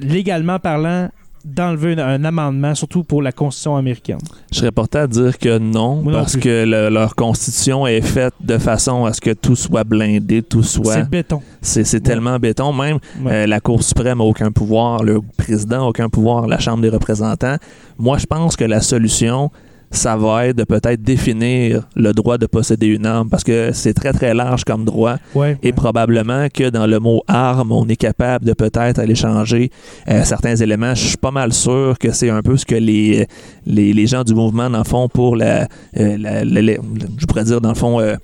légalement 0.00 0.58
parlant, 0.58 1.08
d'enlever 1.44 2.00
un, 2.00 2.24
amendement, 2.24 2.74
surtout 2.74 3.04
pour 3.04 3.22
la 3.22 3.32
Constitution 3.32 3.76
américaine? 3.76 4.18
Je 4.52 4.58
serais 4.58 4.72
porté 4.72 4.98
à 4.98 5.06
dire 5.06 5.38
que 5.38 5.58
non, 5.58 5.96
Moi 6.02 6.12
parce 6.12 6.36
que 6.36 6.64
le- 6.64 6.88
leur 6.88 7.14
constitution 7.14 7.86
est 7.86 8.00
faite 8.00 8.34
de 8.40 8.58
façon 8.58 9.04
à 9.04 9.12
ce 9.12 9.20
que 9.20 9.32
tout 9.32 9.56
soit 9.56 9.84
blindé, 9.84 10.42
tout 10.42 10.62
soit. 10.62 10.94
C'est 10.94 11.08
béton. 11.08 11.40
C'est 11.60 12.00
tellement 12.02 12.38
béton. 12.38 12.72
Même 12.72 12.98
Ouais. 13.22 13.32
euh, 13.32 13.46
la 13.46 13.60
Cour 13.60 13.82
suprême 13.82 14.18
n'a 14.18 14.24
aucun 14.24 14.50
pouvoir, 14.52 15.02
le 15.02 15.20
président 15.36 15.78
n'a 15.78 15.84
aucun 15.84 16.08
pouvoir, 16.08 16.46
la 16.46 16.58
Chambre 16.58 16.82
des 16.82 16.88
représentants. 16.90 17.56
Moi, 17.98 18.18
je 18.18 18.26
pense 18.26 18.56
que 18.56 18.64
la 18.64 18.80
solution, 18.80 19.50
ça 19.90 20.16
va 20.16 20.46
être 20.48 20.56
de 20.56 20.64
peut-être 20.64 21.02
définir 21.02 21.88
le 21.96 22.12
droit 22.12 22.36
de 22.38 22.46
posséder 22.46 22.86
une 22.88 23.06
arme, 23.06 23.28
parce 23.28 23.44
que 23.44 23.70
c'est 23.72 23.94
très, 23.94 24.12
très 24.12 24.34
large 24.34 24.64
comme 24.64 24.84
droit. 24.84 25.16
Ouais, 25.34 25.56
Et 25.62 25.66
ouais. 25.68 25.72
probablement 25.72 26.46
que 26.52 26.68
dans 26.70 26.86
le 26.86 26.98
mot 27.00 27.22
arme, 27.26 27.72
on 27.72 27.86
est 27.88 27.96
capable 27.96 28.44
de 28.44 28.52
peut-être 28.52 28.98
aller 28.98 29.14
changer 29.14 29.70
euh, 30.08 30.24
certains 30.24 30.56
éléments. 30.56 30.94
Je 30.94 31.06
suis 31.08 31.16
pas 31.16 31.30
mal 31.30 31.52
sûr 31.52 31.98
que 31.98 32.12
c'est 32.12 32.30
un 32.30 32.42
peu 32.42 32.56
ce 32.56 32.66
que 32.66 32.74
les, 32.74 33.26
les, 33.66 33.92
les 33.92 34.06
gens 34.06 34.24
du 34.24 34.34
mouvement, 34.34 34.68
dans 34.68 34.78
le 34.78 34.84
fond, 34.84 35.08
pour 35.08 35.36
la, 35.36 35.68
euh, 35.96 36.16
la- 36.18 36.44
la- 36.44 36.62
la- 36.62 36.74
je 37.18 37.26
pourrais 37.26 37.44
dire, 37.44 37.60
dans 37.60 37.70
le 37.70 37.74
fond, 37.74 38.00
euh, 38.00 38.16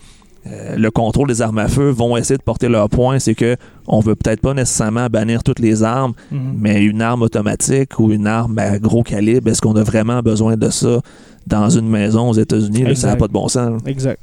euh, 0.47 0.76
le 0.76 0.90
contrôle 0.90 1.28
des 1.28 1.40
armes 1.42 1.59
à 1.59 1.68
feu 1.68 1.88
vont 1.90 2.16
essayer 2.16 2.36
de 2.36 2.42
porter 2.42 2.68
leur 2.68 2.88
point, 2.88 3.18
c'est 3.18 3.34
que 3.34 3.57
on 3.86 4.01
veut 4.01 4.14
peut-être 4.14 4.40
pas 4.40 4.53
nécessairement 4.55 5.07
bannir 5.09 5.42
toutes 5.42 5.59
les 5.59 5.82
armes, 5.82 6.12
Mhm. 6.30 6.55
mais 6.59 6.82
une 6.82 7.01
arme 7.03 7.22
automatique 7.22 7.99
ou 7.99 8.11
une 8.12 8.26
arme 8.26 8.59
à 8.59 8.78
gros 8.78 9.03
calibre, 9.03 9.49
est-ce 9.51 9.62
qu'on 9.62 9.76
a 9.76 9.82
vraiment 9.82 10.20
besoin 10.20 10.57
de 10.57 10.68
ça 10.70 11.01
dans 11.47 11.68
une 11.70 11.88
maison 11.88 12.28
aux 12.30 12.34
États-Unis? 12.34 12.95
Ça 12.97 13.09
n'a 13.09 13.16
pas 13.16 13.26
de 13.28 13.32
bon 13.32 13.49
sens. 13.49 13.80
Exact. 13.86 14.20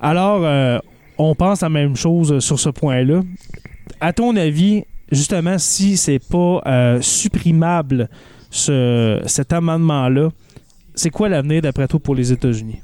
Alors, 0.00 0.40
euh, 0.44 0.78
on 1.18 1.34
pense 1.34 1.60
la 1.60 1.68
même 1.68 1.94
chose 1.96 2.32
euh, 2.32 2.40
sur 2.40 2.58
ce 2.58 2.68
point-là. 2.70 3.22
À 4.00 4.12
ton 4.12 4.36
avis, 4.36 4.82
justement, 5.12 5.56
si 5.58 5.96
c'est 5.96 6.18
pas 6.18 6.60
euh, 6.66 6.98
supprimable 7.00 8.08
ce, 8.50 9.20
cet 9.26 9.52
amendement-là, 9.52 10.28
c'est 10.94 11.10
quoi 11.10 11.28
l'avenir 11.28 11.62
d'après 11.62 11.86
toi 11.88 11.98
pour 12.00 12.14
les 12.14 12.32
États-Unis? 12.32 12.80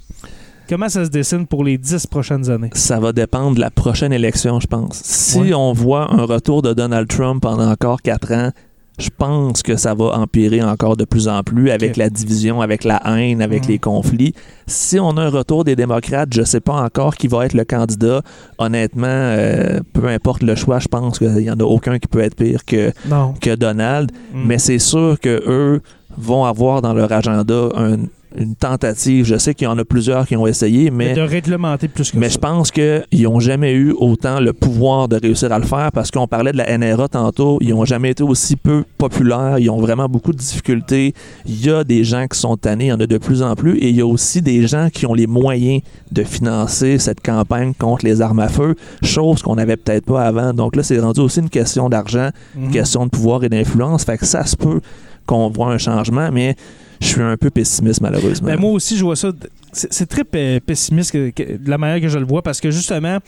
Comment 0.71 0.89
ça 0.89 1.05
se 1.05 1.11
dessine 1.11 1.49
pour 1.49 1.65
les 1.65 1.77
dix 1.79 2.07
prochaines 2.07 2.49
années? 2.49 2.71
Ça 2.75 3.01
va 3.01 3.13
dépendre 3.13 3.57
de 3.57 3.61
la 3.61 3.73
prochaine 3.73 4.13
élection, 4.13 4.61
je 4.61 4.69
pense. 4.69 5.01
Si 5.03 5.41
Ouais. 5.41 5.53
on 5.55 5.73
voit 5.73 6.13
un 6.15 6.25
retour 6.25 6.63
de 6.63 6.73
Donald 6.73 7.09
Trump 7.09 7.43
pendant 7.43 7.69
encore 7.69 8.03
quatre 8.03 8.33
ans, 8.33 8.53
je 9.01 9.09
pense 9.19 9.65
que 9.65 9.75
ça 9.75 9.95
va 9.95 10.17
empirer 10.17 10.63
encore 10.63 10.97
de 10.97 11.05
plus 11.05 11.27
en 11.27 11.43
plus 11.43 11.73
avec 11.73 11.97
la 11.97 12.09
division, 12.09 12.61
avec 12.61 12.85
la 12.85 13.03
haine, 13.05 13.43
avec 13.43 13.67
les 13.67 13.81
conflits. 13.81 14.33
Si 14.69 15.01
on 15.01 15.11
a 15.17 15.23
un 15.23 15.29
retour 15.31 15.65
des 15.65 15.75
démocrates, 15.75 16.29
je 16.33 16.43
ne 16.43 16.47
sais 16.47 16.61
pas 16.61 16.75
encore 16.75 17.17
qui 17.17 17.27
va 17.27 17.47
être 17.47 17.55
le 17.55 17.65
candidat. 17.65 18.23
Honnêtement, 18.59 19.07
euh, 19.09 19.81
peu 19.93 20.07
importe 20.07 20.45
le 20.45 20.55
choix, 20.55 20.79
je 20.79 20.87
pense 20.87 21.19
qu'il 21.19 21.33
n'y 21.35 21.51
en 21.51 21.59
a 21.59 21.65
aucun 21.65 21.99
qui 21.99 22.07
peut 22.07 22.21
être 22.21 22.37
pire 22.37 22.65
que, 22.65 22.93
Non. 23.09 23.35
que 23.41 23.57
Donald. 23.57 24.13
Mm. 24.33 24.43
Mais 24.47 24.59
c'est 24.59 24.79
sûr 24.79 25.19
que 25.19 25.43
eux 25.49 25.81
vont 26.17 26.45
avoir 26.45 26.81
dans 26.81 26.93
leur 26.95 27.11
agenda 27.11 27.71
un- 27.77 27.97
une 28.37 28.55
tentative. 28.55 29.25
Je 29.25 29.37
sais 29.37 29.55
qu'il 29.55 29.65
y 29.65 29.69
en 29.69 29.79
a 29.79 29.85
plusieurs 29.85 30.27
qui 30.27 30.37
ont 30.37 30.47
essayé, 30.47 30.91
mais 30.91 31.15
de 31.15 31.21
réglementer 31.21 31.89
plus 31.89 32.11
que 32.13 32.17
mais 32.19 32.29
ça. 32.29 32.35
je 32.35 32.39
pense 32.39 32.71
qu'ils 32.71 33.05
n'ont 33.23 33.41
jamais 33.41 33.73
eu 33.73 33.93
autant 33.93 34.41
le 34.41 34.53
pouvoir 34.53 35.09
de 35.09 35.17
réussir 35.17 35.53
à 35.53 35.59
le 35.59 35.65
faire 35.65 35.91
parce 35.93 36.11
qu'on 36.11 36.27
parlait 36.29 36.53
de 36.53 36.57
la 36.59 36.79
NRA 36.79 37.09
tantôt. 37.09 37.59
Ils 37.61 37.71
n'ont 37.71 37.85
jamais 37.85 38.11
été 38.11 38.23
aussi 38.23 38.57
peu 38.57 38.85
populaires. 38.99 39.59
Ils 39.59 39.69
ont 39.71 39.81
vraiment 39.81 40.09
beaucoup 40.09 40.33
de 40.33 40.39
difficultés. 40.39 41.15
Il 41.47 41.65
y 41.65 41.71
a 41.71 41.83
des 41.85 42.05
gens 42.05 42.27
qui 42.27 42.39
sont 42.39 42.57
tannés, 42.57 42.87
il 42.87 42.89
y 42.89 42.93
en 42.93 43.01
a 43.01 43.07
de 43.07 43.19
plus 43.19 43.43
en 43.43 43.55
plus. 43.57 43.77
Et 43.79 43.89
il 43.91 43.97
y 43.97 44.01
a 44.01 44.07
aussi 44.07 44.43
des 44.43 44.67
gens 44.67 44.89
qui 44.93 45.07
ont 45.07 45.15
les 45.15 45.27
moyens 45.27 45.83
de 46.13 46.23
financer 46.25 46.99
cette 46.99 47.21
campagne 47.23 47.73
contre 47.79 48.05
les 48.05 48.21
armes 48.21 48.41
à 48.41 48.49
feu, 48.49 48.75
chose 49.03 49.43
qu'on 49.43 49.57
n'avait 49.57 49.77
peut-être 49.77 50.05
pas 50.07 50.23
avant. 50.23 50.53
Donc 50.53 50.77
là, 50.77 50.83
c'est 50.83 50.99
rendu 50.99 51.21
aussi 51.21 51.41
une 51.41 51.51
question 51.51 51.89
d'argent, 51.89 52.31
une 52.57 52.67
Mhm. 52.67 52.71
question 52.71 53.05
de 53.07 53.11
pouvoir 53.11 53.43
et 53.45 53.49
d'influence. 53.49 54.05
Fait 54.05 54.19
que 54.19 54.27
ça 54.27 54.45
se 54.47 54.57
peut 54.57 54.81
qu'on 55.27 55.49
voit 55.51 55.69
un 55.73 55.79
changement, 55.79 56.31
mais 56.33 56.57
je 57.01 57.07
suis 57.07 57.23
un 57.23 57.37
peu 57.37 57.51
pessimiste 57.51 58.01
malheureusement. 58.01 58.49
Ben, 58.49 58.59
moi 58.61 58.71
aussi, 58.73 58.97
je 58.97 59.05
vois 59.05 59.17
ça. 59.17 59.33
C'est 59.73 60.07
très 60.09 60.25
pe- 60.25 60.59
pessimiste 60.61 61.13
que- 61.13 61.31
que- 61.31 61.57
de 61.57 61.71
la 61.71 61.79
manière 61.79 62.01
que 62.01 62.09
je 62.09 62.19
le 62.19 62.27
vois 62.27 62.43
parce 62.43 62.61
que 62.61 62.71
justement, 62.71 63.19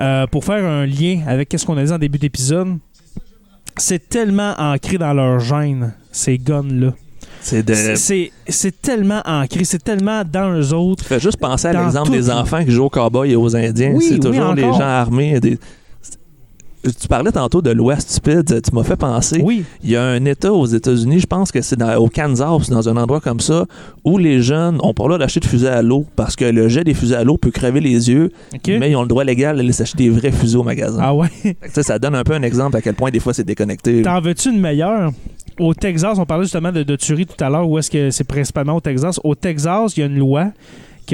euh, 0.00 0.26
pour 0.28 0.44
faire 0.44 0.64
un 0.64 0.86
lien 0.86 1.20
avec 1.26 1.52
ce 1.56 1.64
qu'on 1.66 1.76
a 1.76 1.84
dit 1.84 1.92
en 1.92 1.98
début 1.98 2.18
d'épisode, 2.18 2.78
c'est 3.76 4.08
tellement 4.08 4.54
ancré 4.58 4.98
dans 4.98 5.12
leur 5.12 5.40
gène, 5.40 5.92
ces 6.10 6.38
guns-là. 6.38 6.92
C'est 7.40 7.64
de. 7.64 7.74
Tellement 8.82 9.20
ancré, 9.24 9.64
c'est 9.64 9.82
tellement 9.82 10.22
dans 10.24 10.52
eux 10.52 10.72
autres. 10.72 11.04
Fais 11.04 11.18
juste 11.18 11.38
penser 11.38 11.66
à 11.68 11.72
l'exemple 11.84 12.10
des 12.12 12.30
enfants 12.30 12.64
qui 12.64 12.70
jouent 12.70 12.84
aux 12.84 12.90
cowboys 12.90 13.30
et 13.32 13.36
aux 13.36 13.56
Indiens. 13.56 13.92
Oui, 13.94 14.04
c'est 14.06 14.14
oui, 14.14 14.20
toujours 14.20 14.54
les 14.54 14.62
encore. 14.64 14.78
gens 14.78 14.86
armés. 14.86 15.40
Des... 15.40 15.58
Tu 16.82 17.08
parlais 17.08 17.30
tantôt 17.30 17.62
de 17.62 17.70
l'Ouest 17.70 18.10
stupide, 18.10 18.60
tu 18.62 18.74
m'as 18.74 18.82
fait 18.82 18.96
penser. 18.96 19.40
Oui. 19.42 19.64
Il 19.84 19.90
y 19.90 19.96
a 19.96 20.02
un 20.02 20.24
État 20.24 20.52
aux 20.52 20.66
États-Unis, 20.66 21.20
je 21.20 21.26
pense 21.26 21.52
que 21.52 21.60
c'est 21.62 21.80
au 21.96 22.08
Kansas, 22.08 22.70
dans 22.70 22.88
un 22.88 22.96
endroit 22.96 23.20
comme 23.20 23.38
ça, 23.40 23.66
où 24.04 24.18
les 24.18 24.42
jeunes 24.42 24.78
ont 24.82 24.92
pas 24.92 25.04
le 25.04 25.10
droit 25.10 25.18
d'acheter 25.18 25.40
de 25.40 25.46
fusées 25.46 25.68
à 25.68 25.82
l'eau 25.82 26.06
parce 26.16 26.34
que 26.34 26.44
le 26.44 26.68
jet 26.68 26.82
des 26.82 26.94
fusées 26.94 27.14
à 27.14 27.22
l'eau 27.24 27.36
peut 27.36 27.52
crever 27.52 27.80
les 27.80 28.10
yeux, 28.10 28.32
mais 28.66 28.90
ils 28.90 28.96
ont 28.96 29.02
le 29.02 29.08
droit 29.08 29.22
légal 29.24 29.56
d'aller 29.56 29.72
s'acheter 29.72 30.04
des 30.04 30.10
vrais 30.10 30.32
fusils 30.32 30.56
au 30.56 30.64
magasin. 30.64 30.98
Ah 31.00 31.14
ouais. 31.14 31.28
Ça 31.72 31.98
donne 31.98 32.14
un 32.14 32.24
peu 32.24 32.34
un 32.34 32.42
exemple 32.42 32.76
à 32.76 32.82
quel 32.82 32.94
point 32.94 33.10
des 33.10 33.20
fois 33.20 33.32
c'est 33.32 33.44
déconnecté. 33.44 34.02
T'en 34.02 34.20
veux-tu 34.20 34.50
une 34.50 34.60
meilleure? 34.60 35.12
Au 35.60 35.74
Texas, 35.74 36.18
on 36.18 36.24
parlait 36.24 36.44
justement 36.44 36.72
de, 36.72 36.82
de 36.82 36.96
tuerie 36.96 37.26
tout 37.26 37.44
à 37.44 37.48
l'heure, 37.50 37.68
où 37.68 37.78
est-ce 37.78 37.90
que 37.90 38.10
c'est 38.10 38.24
principalement 38.24 38.74
au 38.76 38.80
Texas? 38.80 39.20
Au 39.22 39.34
Texas, 39.34 39.96
il 39.96 40.00
y 40.00 40.02
a 40.02 40.06
une 40.06 40.18
loi 40.18 40.50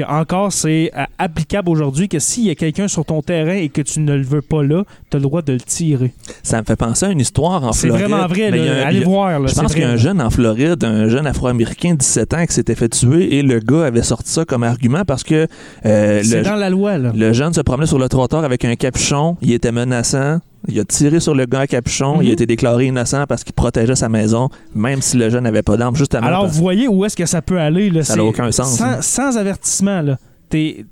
que 0.03 0.09
encore 0.09 0.51
c'est 0.53 0.91
euh, 0.97 1.03
applicable 1.17 1.69
aujourd'hui 1.69 2.07
que 2.07 2.19
s'il 2.19 2.45
y 2.45 2.49
a 2.49 2.55
quelqu'un 2.55 2.87
sur 2.87 3.05
ton 3.05 3.21
terrain 3.21 3.53
et 3.55 3.69
que 3.69 3.81
tu 3.81 3.99
ne 3.99 4.15
le 4.15 4.23
veux 4.23 4.41
pas 4.41 4.63
là, 4.63 4.83
tu 5.09 5.17
as 5.17 5.19
le 5.19 5.23
droit 5.23 5.41
de 5.41 5.53
le 5.53 5.59
tirer. 5.61 6.11
Ça 6.43 6.59
me 6.59 6.65
fait 6.65 6.75
penser 6.75 7.05
à 7.07 7.09
une 7.09 7.19
histoire 7.19 7.63
en 7.63 7.71
C'est 7.71 7.87
Floride. 7.87 8.05
vraiment 8.07 8.27
vrai, 8.27 8.51
là. 8.51 8.57
un- 8.83 8.87
allez 8.87 9.01
a- 9.01 9.05
voir. 9.05 9.39
Là, 9.39 9.47
Je 9.47 9.53
c'est 9.53 9.61
pense 9.61 9.73
qu'il 9.73 9.81
y 9.83 9.85
a 9.85 9.89
un 9.89 9.97
jeune 9.97 10.21
en 10.21 10.29
Floride, 10.29 10.83
un 10.83 11.09
jeune 11.09 11.27
afro-américain 11.27 11.91
de 11.93 11.97
17 11.97 12.33
ans 12.33 12.45
qui 12.45 12.53
s'était 12.53 12.75
fait 12.75 12.89
tuer 12.89 13.35
et 13.37 13.41
le 13.43 13.59
gars 13.59 13.85
avait 13.85 14.03
sorti 14.03 14.31
ça 14.31 14.45
comme 14.45 14.63
argument 14.63 15.03
parce 15.05 15.23
que 15.23 15.47
euh, 15.85 16.21
C'est 16.23 16.37
le, 16.39 16.43
dans 16.43 16.55
la 16.55 16.69
loi. 16.69 16.97
Là. 16.97 17.11
le 17.15 17.33
jeune 17.33 17.53
se 17.53 17.61
promenait 17.61 17.87
sur 17.87 17.99
le 17.99 18.07
trottoir 18.09 18.43
avec 18.43 18.65
un 18.65 18.75
capuchon, 18.75 19.37
il 19.41 19.51
était 19.53 19.71
menaçant, 19.71 20.39
il 20.67 20.79
a 20.79 20.83
tiré 20.85 21.19
sur 21.19 21.33
le 21.33 21.45
gars 21.45 21.61
à 21.61 21.67
capuchon, 21.67 22.21
il 22.21 22.25
Mhm. 22.25 22.29
a 22.29 22.33
été 22.33 22.45
déclaré 22.45 22.85
innocent 22.87 23.25
parce 23.27 23.43
qu'il 23.43 23.53
protégeait 23.53 23.95
sa 23.95 24.09
maison, 24.09 24.49
même 24.75 25.01
si 25.01 25.17
le 25.17 25.29
jeune 25.29 25.43
n'avait 25.45 25.61
pas 25.63 25.77
d'arme, 25.77 25.95
justement. 25.95 26.27
Alors, 26.27 26.47
vous 26.47 26.59
voyez 26.59 26.87
où 26.87 27.05
est-ce 27.05 27.15
que 27.15 27.25
ça 27.25 27.41
peut 27.41 27.59
aller. 27.59 27.89
Là, 27.89 28.03
Ça 28.03 28.15
n'a 28.15 28.23
aucun 28.23 28.51
sens, 28.51 28.77
Sans, 28.77 28.83
hein. 28.85 29.01
sans 29.01 29.37
avertissement, 29.37 30.01
là. 30.01 30.17
T'es- 30.49 30.85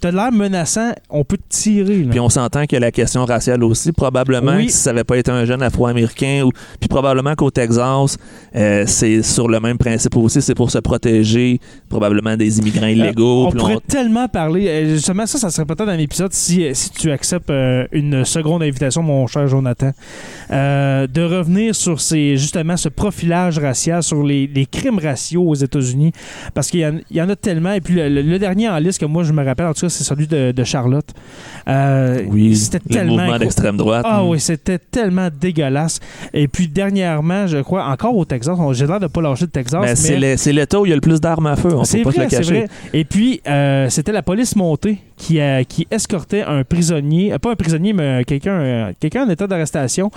tu 0.00 0.06
as 0.06 0.10
l'air 0.12 0.30
menaçant, 0.32 0.92
on 1.10 1.24
peut 1.24 1.36
te 1.36 1.48
tirer. 1.48 2.04
là. 2.04 2.10
Puis 2.10 2.20
on 2.20 2.28
s'entend 2.28 2.62
qu'il 2.66 2.74
y 2.74 2.76
a 2.76 2.80
la 2.80 2.92
question 2.92 3.24
raciale 3.24 3.64
aussi. 3.64 3.90
Probablement 3.92 4.52
Oui. 4.56 4.66
que 4.66 4.72
si 4.72 4.78
ça 4.78 4.92
n'avait 4.92 5.04
pas 5.04 5.16
été 5.18 5.30
un 5.30 5.44
jeune 5.44 5.62
afro-américain, 5.62 6.42
ou 6.44 6.50
puis 6.78 6.88
probablement 6.88 7.34
qu'au 7.34 7.50
Texas, 7.50 8.16
euh, 8.54 8.84
c'est 8.86 9.22
sur 9.22 9.48
le 9.48 9.58
même 9.60 9.76
principe 9.78 10.16
aussi. 10.16 10.40
C'est 10.40 10.54
pour 10.54 10.70
se 10.70 10.78
protéger 10.78 11.60
probablement 11.88 12.36
des 12.36 12.58
immigrants 12.58 12.86
illégaux. 12.86 13.44
Euh, 13.44 13.46
on 13.46 13.50
puis 13.50 13.58
pourrait 13.58 13.78
tellement 13.88 14.28
parler. 14.28 14.68
euh, 14.68 14.94
Justement, 14.94 15.26
ça, 15.26 15.38
ça 15.38 15.50
serait 15.50 15.66
peut-être 15.66 15.88
un 15.88 15.98
épisode 15.98 16.32
si, 16.32 16.64
si 16.74 16.90
tu 16.90 17.10
acceptes 17.10 17.50
euh, 17.50 17.86
une 17.92 18.24
seconde 18.24 18.62
invitation, 18.62 19.02
mon 19.02 19.26
cher 19.26 19.48
Jonathan, 19.48 19.90
euh, 20.50 21.06
de 21.06 21.22
revenir 21.22 21.74
sur 21.74 22.00
ces, 22.00 22.36
justement 22.36 22.76
ce 22.76 22.88
profilage 22.88 23.58
racial, 23.58 24.02
sur 24.02 24.22
les, 24.22 24.46
les 24.46 24.66
crimes 24.66 24.98
raciaux 24.98 25.42
aux 25.42 25.54
États-Unis. 25.54 26.12
Parce 26.54 26.70
qu'il 26.70 26.80
y, 26.80 26.86
en- 26.86 26.98
il 27.10 27.16
y 27.16 27.22
en 27.22 27.28
a 27.28 27.36
tellement. 27.36 27.72
Et 27.72 27.80
puis 27.80 27.94
le, 27.94 28.08
le- 28.08 28.22
le 28.22 28.38
dernier 28.38 28.68
en 28.68 28.78
liste 28.78 29.00
que 29.00 29.06
moi 29.06 29.24
je 29.24 29.32
me 29.32 29.37
rappelle, 29.42 29.66
en 29.66 29.74
tout 29.74 29.82
cas, 29.82 29.88
c'est 29.88 30.04
celui 30.04 30.26
de, 30.26 30.52
de 30.52 30.64
Charlotte. 30.64 31.08
Euh, 31.68 32.22
oui, 32.28 32.56
c'était 32.56 32.80
le 32.88 32.94
tellement. 32.94 33.16
mouvement 33.16 33.38
d'extrême 33.38 33.76
droite. 33.76 34.04
Ah 34.08 34.22
Mm. 34.22 34.28
oui, 34.28 34.40
c'était 34.40 34.78
tellement 34.78 35.28
dégueulasse. 35.40 36.00
Et 36.32 36.48
puis 36.48 36.68
dernièrement, 36.68 37.46
je 37.46 37.58
crois, 37.58 37.84
encore 37.86 38.16
au 38.16 38.24
Texas, 38.24 38.56
j'ai 38.72 38.86
l'air 38.86 39.00
de 39.00 39.06
pas 39.06 39.20
lâcher 39.20 39.44
le 39.44 39.50
Texas. 39.50 39.80
Ben, 39.82 39.94
c'est 39.96 40.18
mais- 40.18 40.30
le- 40.32 40.36
c'est 40.36 40.52
l'État 40.52 40.80
où 40.80 40.86
il 40.86 40.90
y 40.90 40.92
a 40.92 40.94
le 40.94 41.00
plus 41.00 41.20
d'armes 41.20 41.46
à 41.46 41.56
feu. 41.56 41.70
On 41.74 41.84
c'est 41.84 41.98
peut 41.98 42.04
pas 42.04 42.10
vrai, 42.10 42.28
se 42.30 42.34
le 42.36 42.40
cacher. 42.42 42.58
vrai. 42.60 42.68
Et 42.94 43.04
puis, 43.04 43.40
euh, 43.46 43.88
c'était 43.90 44.12
la 44.12 44.22
police 44.22 44.56
montée 44.56 44.98
qui, 45.16 45.40
a- 45.40 45.64
qui 45.64 45.86
escortait 45.90 46.42
un 46.42 46.64
prisonnier, 46.64 47.32
euh, 47.32 47.38
pas 47.38 47.50
un 47.52 47.56
prisonnier, 47.56 47.92
mais 47.92 48.24
quelqu'un 48.26 48.52
euh, 48.60 48.92
quelqu'un 49.00 49.26
en 49.26 49.30
état 49.30 49.46
d'arrestation, 49.46 50.10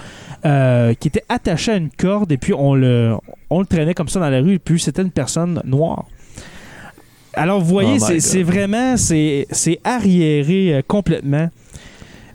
euh, 0.46 0.94
qui 1.00 1.08
était 1.10 1.24
attaché 1.30 1.72
à 1.72 1.76
une 1.78 1.90
corde 1.90 2.32
et 2.32 2.38
puis 2.38 2.54
on 2.54 2.74
le, 2.76 3.16
on 3.50 3.60
le 3.60 3.66
traînait 3.66 3.94
comme 3.94 4.08
ça 4.08 4.20
dans 4.20 4.30
la 4.30 4.40
rue 4.42 4.54
et 4.56 4.60
puis 4.60 4.80
c'était 4.80 5.02
une 5.02 5.12
personne 5.12 5.62
noire. 5.66 6.06
Alors, 7.34 7.62
vous 7.62 7.68
voyez, 7.70 7.98
Oh 8.02 8.06
c'est- 8.20 8.44
vraiment, 8.44 8.98
c'est 8.98 9.48
c'est 9.52 9.80
arriéré 9.84 10.74
euh, 10.76 10.82
complètement. 10.88 11.50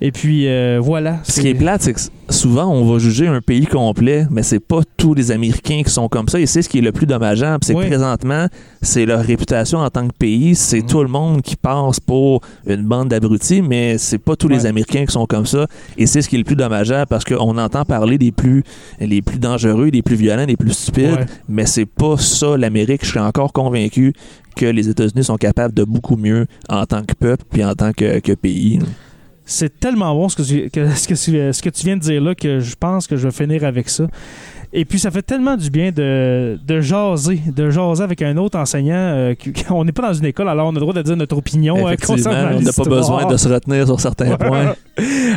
Et 0.01 0.13
puis, 0.13 0.47
euh, 0.47 0.79
voilà. 0.83 1.21
Ce 1.25 1.41
qui 1.41 1.49
est 1.49 1.55
plate, 1.55 1.83
c'est 1.83 1.93
que 1.95 2.01
souvent, 2.29 2.67
on 2.67 2.85
va 2.93 2.99
juger 2.99 3.27
un 3.29 3.41
pays 3.41 3.67
complet, 3.67 4.27
mais 4.31 4.43
c'est 4.43 4.61
pas 4.61 4.81
tous 4.97 5.15
les 5.15 5.31
Américains 5.31 5.83
qui 5.85 5.91
sont 5.91 6.09
comme 6.09 6.29
ça. 6.29 6.39
Et 6.39 6.47
c'est 6.47 6.61
ce 6.61 6.69
qui 6.69 6.79
est 6.79 6.83
le 6.83 6.93
plus 6.93 7.07
dommageable. 7.07 7.65
C'est 7.65 7.75
Oui. 7.75 7.85
que 7.85 7.89
présentement, 7.89 8.47
c'est 8.83 9.07
leur 9.07 9.21
réputation 9.21 9.79
en 9.79 9.89
tant 9.89 10.07
que 10.07 10.13
pays. 10.19 10.55
C'est 10.55 10.81
Mhm. 10.83 10.87
tout 10.87 11.03
le 11.03 11.09
monde 11.09 11.41
qui 11.43 11.57
passe 11.57 11.99
pour 12.01 12.43
une 12.67 12.83
bande 12.83 13.09
d'abrutis, 13.09 13.63
mais 13.63 13.97
c'est 13.99 14.19
pas 14.19 14.37
tous 14.37 14.49
les. 14.49 14.67
Américains 14.67 15.05
qui 15.07 15.13
sont 15.13 15.27
comme 15.27 15.47
ça. 15.47 15.67
Et 15.97 16.07
c'est 16.07 16.23
ce 16.23 16.29
qui 16.29 16.35
est 16.35 16.39
le 16.39 16.45
plus 16.45 16.57
dommageable 16.57 17.07
parce 17.09 17.25
qu'on 17.25 17.57
entend 17.57 17.85
parler 17.85 18.19
des 18.19 18.33
plus, 18.33 18.65
les 19.01 19.23
plus 19.23 19.39
dangereux, 19.39 19.91
des 19.91 20.03
plus 20.03 20.17
violents, 20.17 20.47
des 20.47 20.57
plus 20.57 20.73
stupides, 20.73 21.05
Ouais. 21.13 21.27
mais 21.49 21.67
c'est 21.67 21.87
pas 21.87 22.17
ça 22.17 22.57
l'Amérique. 22.57 23.05
Je 23.05 23.11
suis 23.11 23.19
encore 23.21 23.53
convaincu 23.53 24.13
que 24.57 24.67
les 24.67 24.89
États-Unis 24.89 25.25
sont 25.25 25.37
capables 25.37 25.75
de 25.75 25.85
beaucoup 25.85 26.17
mieux 26.17 26.47
en 26.69 26.85
tant 26.87 27.03
que 27.03 27.15
peuple 27.15 27.45
puis 27.51 27.65
en 27.65 27.75
tant 27.75 27.93
que, 27.93 28.19
que 28.21 28.33
pays. 28.33 28.81
C'est 29.49 29.79
tellement 29.79 30.13
bon 30.15 30.29
ce 30.29 30.37
que, 30.37 30.43
tu, 30.43 30.69
que- 30.71 30.91
ce, 30.95 31.07
que 31.09 31.15
tu, 31.15 31.53
ce 31.53 31.63
que 31.63 31.71
tu 31.71 31.85
viens 31.87 31.97
de 31.97 32.01
dire 32.03 32.21
là 32.21 32.35
que 32.35 32.59
je 32.61 32.75
pense 32.79 33.07
que 33.07 33.17
je 33.17 33.29
vais 33.29 33.33
finir 33.33 33.65
avec 33.65 33.89
ça. 33.89 34.05
Et 34.73 34.85
puis, 34.85 34.99
ça 34.99 35.13
fait 35.13 35.23
tellement 35.23 35.57
du 35.57 35.71
bien 35.71 35.91
de, 35.93 36.59
de 36.67 36.81
jaser, 36.81 37.41
de 37.47 37.71
jaser 37.71 38.03
avec 38.03 38.21
un 38.21 38.37
autre 38.37 38.59
enseignant. 38.59 38.95
euh, 38.97 39.35
on 39.71 39.85
n'est 39.85 39.93
pas 39.93 40.03
dans 40.09 40.13
une 40.13 40.25
école, 40.27 40.49
alors 40.49 40.67
on 40.67 40.71
a 40.71 40.75
le 40.75 40.81
droit 40.81 40.93
de 40.93 41.01
dire 41.03 41.17
notre 41.17 41.37
opinion 41.37 41.87
euh, 41.87 41.95
concernant 42.05 42.57
on 42.57 42.61
n'a 42.61 42.73
pas 42.73 42.83
besoin 42.85 43.25
de 43.27 43.37
se 43.37 43.49
retenir 43.49 43.87
sur 43.87 44.01
certains 44.01 44.37
points. 44.37 44.75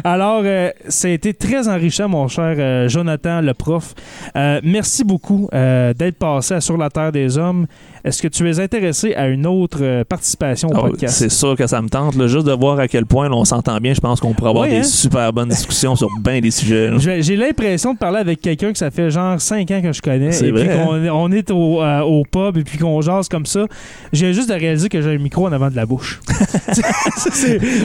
Alors, 0.03 0.41
euh, 0.43 0.71
ça 0.87 1.07
a 1.07 1.11
été 1.11 1.33
très 1.35 1.67
enrichant, 1.69 2.09
mon 2.09 2.27
cher 2.27 2.89
Jonathan, 2.89 3.41
le 3.41 3.53
prof. 3.53 3.93
Merci 4.35 5.03
beaucoup 5.03 5.47
d'être 5.53 6.17
passé 6.17 6.55
à 6.55 6.61
Sur 6.61 6.77
la 6.77 6.89
Terre 6.89 7.11
des 7.11 7.37
Hommes. 7.37 7.67
Est-ce 8.03 8.21
que 8.21 8.27
tu 8.27 8.49
es 8.49 8.59
intéressé 8.59 9.13
à 9.15 9.27
une 9.27 9.45
autre 9.45 9.79
euh, 9.81 10.03
participation 10.03 10.69
au 10.69 10.73
Ah 10.75 10.81
podcast? 10.81 11.15
c'est 11.17 11.29
sûr 11.29 11.55
que 11.55 11.67
ça 11.67 11.81
me 11.81 11.89
tente. 11.89 12.15
là, 12.15 12.27
juste 12.27 12.45
de 12.47 12.51
voir 12.53 12.79
à 12.79 12.87
quel 12.87 13.05
point 13.05 13.29
là, 13.29 13.35
on 13.35 13.45
s'entend 13.45 13.77
bien, 13.79 13.93
je 13.93 13.99
pense 13.99 14.19
qu'on 14.19 14.33
pourrait 14.33 14.49
avoir 14.51 14.67
des 14.67 14.77
hein? 14.77 14.83
super 14.83 15.31
bonnes 15.33 15.49
discussions 15.49 15.95
sur 15.95 16.09
bien 16.21 16.39
des 16.39 16.51
sujets. 16.51 16.89
J'ai 17.21 17.35
l'impression 17.35 17.93
de 17.93 17.99
parler 17.99 18.19
avec 18.19 18.41
quelqu'un 18.41 18.71
que 18.71 18.77
ça 18.77 18.91
fait 18.91 19.09
genre 19.11 19.39
5 19.39 19.69
ans 19.71 19.81
que 19.81 19.93
je 19.93 20.01
connais. 20.01 20.31
C'est 20.31 20.47
et 20.47 20.51
vrai, 20.51 20.67
puis 20.67 20.77
hein? 20.77 20.85
qu'on 20.85 21.09
on 21.09 21.31
est 21.31 21.51
au, 21.51 21.81
euh, 21.81 22.01
au 22.01 22.23
pub 22.23 22.57
et 22.57 22.63
puis 22.63 22.77
qu'on 22.77 23.01
jase 23.01 23.27
comme 23.27 23.45
ça. 23.45 23.65
J'ai 24.13 24.33
juste 24.33 24.49
de 24.49 24.53
réaliser 24.53 24.89
que 24.89 25.01
j'ai 25.01 25.15
un 25.15 25.17
micro 25.17 25.47
en 25.47 25.51
avant 25.51 25.69
de 25.69 25.75
la 25.75 25.85
bouche. 25.85 26.19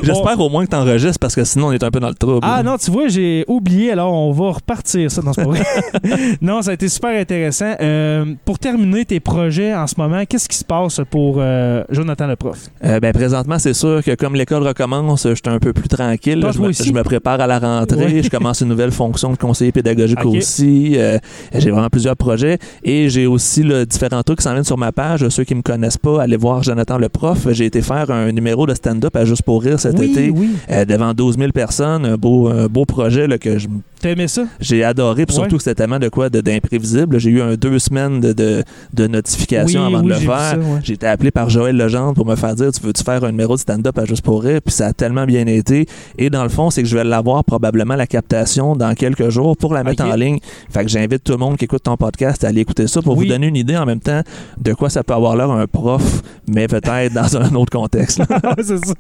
J'espère 0.02 0.38
au 0.40 0.48
moins 0.48 0.64
que 0.64 0.70
tu 0.70 0.76
enregistres 0.76 1.18
parce 1.18 1.34
que 1.34 1.44
sinon 1.44 1.68
on 1.68 1.72
est 1.72 1.82
un 1.82 1.90
peu 1.90 2.00
dans 2.00 2.08
le 2.08 2.14
trouble. 2.14 2.40
Ah 2.42 2.62
non, 2.62 2.76
tu 2.78 2.90
vois, 2.90 3.08
j'ai 3.08 3.44
oublié, 3.48 3.92
alors 3.92 4.12
on 4.12 4.32
va 4.32 4.52
repartir 4.52 5.10
ça. 5.10 5.22
Non, 5.22 5.32
c'est 5.32 5.44
pas 5.44 5.50
vrai. 5.50 5.62
non, 6.40 6.62
ça 6.62 6.70
a 6.70 6.74
été 6.74 6.88
super 6.88 7.18
intéressant. 7.18 7.74
Euh, 7.80 8.24
pour 8.44 8.58
terminer 8.58 9.04
tes 9.04 9.20
projets 9.20 9.74
en 9.74 9.86
ce 9.86 9.94
moment, 9.98 10.03
qu'est-ce 10.28 10.48
qui 10.48 10.57
se 10.57 10.64
passe 10.64 11.00
pour 11.11 11.36
euh, 11.38 11.84
Jonathan 11.90 12.26
le 12.26 12.36
prof? 12.36 12.59
Euh, 12.84 13.00
ben, 13.00 13.12
présentement, 13.12 13.59
c'est 13.59 13.74
sûr 13.74 14.02
que 14.05 14.14
comme 14.14 14.34
l'école 14.34 14.66
recommence, 14.66 15.24
je 15.28 15.34
suis 15.34 15.42
un 15.46 15.59
peu 15.59 15.72
plus 15.72 15.88
tranquille. 15.88 16.44
Je, 16.52 16.59
me, 16.61 16.72
je 16.72 16.92
me 16.92 17.02
prépare 17.02 17.40
à 17.40 17.46
la 17.46 17.59
rentrée. 17.59 18.22
Je 18.22 18.28
commence 18.30 18.61
une 18.61 18.68
nouvelle 18.68 18.90
fonction 18.92 19.30
de 19.32 19.36
conseiller 19.36 19.72
pédagogique 19.72 20.24
aussi. 20.24 20.94
Euh, 20.96 21.18
j'ai 21.55 21.70
vraiment 21.70 21.88
plusieurs 21.90 22.16
projets. 22.16 22.59
Et 22.82 23.09
j'ai 23.09 23.26
aussi 23.26 23.62
là, 23.62 23.84
différents 23.84 24.22
trucs 24.22 24.38
qui 24.38 24.44
s'en 24.44 24.52
viennent 24.52 24.64
sur 24.64 24.78
ma 24.78 24.92
page. 24.92 25.28
Ceux 25.28 25.44
qui 25.44 25.55
me 25.55 25.62
connaissent 25.62 25.98
pas, 25.98 26.22
allez 26.22 26.36
voir 26.36 26.62
Jonathan 26.62 26.98
le 26.98 27.09
prof. 27.09 27.46
J'ai 27.52 27.66
été 27.66 27.82
faire 27.82 28.11
un 28.11 28.30
numéro 28.32 28.66
de 28.66 28.74
stand-up 28.74 29.14
à 29.16 29.24
Juste 29.24 29.42
pour 29.42 29.62
rire 29.62 29.80
cet 29.80 29.98
oui, 29.98 30.11
été. 30.12 30.30
oui. 30.30 30.50
euh, 30.70 30.84
devant 30.84 31.14
12 31.14 31.38
000 31.38 31.52
personnes. 31.52 32.05
Un 32.05 32.16
beau, 32.16 32.48
un 32.48 32.66
beau 32.66 32.84
projet 32.84 33.26
là, 33.26 33.38
que 33.38 33.59
je 33.59 33.68
aimé 34.05 34.28
ça? 34.28 34.44
J'ai 34.61 34.84
adoré, 34.84 35.24
puis 35.24 35.34
Ouais. 35.34 35.40
surtout 35.44 35.57
que 35.57 35.62
c'était 35.62 35.76
tellement 35.76 35.98
de 35.98 36.11
quoi 36.11 36.28
de- 36.28 36.42
d'imprévisible. 36.42 37.18
J'ai 37.18 37.30
eu 37.30 37.40
un 37.40 37.55
deux 37.55 37.78
semaines 37.78 38.20
de, 38.20 38.34
de, 38.34 38.62
de 38.92 39.07
notification 39.07 39.86
Oui, 39.86 39.93
avant 39.95 40.05
oui, 40.05 40.09
de 40.11 40.14
le 40.14 40.20
faire. 40.20 40.59
ouais. 40.59 40.80
J'ai 40.82 40.95
été 40.95 41.07
appelé 41.07 41.30
par 41.30 41.49
Joël 41.51 41.76
Legendre 41.76 42.14
pour 42.14 42.26
me 42.26 42.36
faire 42.36 42.55
dire 42.55 42.70
Tu 42.72 42.80
veux-tu 42.82 43.03
faire 43.03 43.22
un 43.24 43.30
numéro 43.30 43.55
de 43.55 43.61
stand-up 43.61 43.99
à 43.99 44.05
Juste 44.05 44.22
pour 44.22 44.42
rire? 44.42 44.61
Puis 44.64 44.74
ça 44.74 44.86
a 44.86 44.92
tellement 44.92 45.24
bien 45.26 45.47
été. 45.47 45.86
Et 46.18 46.30
dans 46.30 46.42
le 46.42 46.49
fond, 46.49 46.70
c'est 46.70 46.82
que 46.82 46.88
je 46.88 46.97
vais 46.97 47.05
l'avoir 47.05 47.45
probablement 47.45 47.97
la 47.97 48.07
captation 48.07 48.76
dans 48.76 48.95
quelques 48.95 49.28
jours 49.30 49.57
pour 49.57 49.74
la 49.74 49.84
mettre 49.84 50.05
en 50.05 50.14
ligne. 50.14 50.38
Fait 50.70 50.82
que 50.84 50.88
j'invite 50.90 51.24
tout 51.24 51.32
le 51.32 51.38
monde 51.38 51.57
qui 51.57 51.64
écoute 51.64 51.82
ton 51.82 51.97
podcast 51.97 52.45
à 52.45 52.49
aller 52.49 52.61
écouter 52.61 52.86
ça 52.86 53.03
pour 53.03 53.16
Oui. 53.16 53.26
vous 53.26 53.32
donner 53.32 53.47
une 53.49 53.57
idée 53.57 53.76
en 53.76 53.86
même 53.86 54.01
temps 54.01 54.20
de 54.61 54.72
quoi 54.74 54.90
ça 54.90 55.03
peut 55.03 55.14
avoir 55.14 55.36
l'air 55.36 55.51
un 55.51 55.66
prof, 55.66 56.22
mais 56.49 56.66
peut-être 56.68 57.12
dans 57.12 57.36
un 57.40 57.55
autre 57.55 57.70
contexte. 57.72 58.22
c'est 58.62 58.84
ça. 58.84 58.95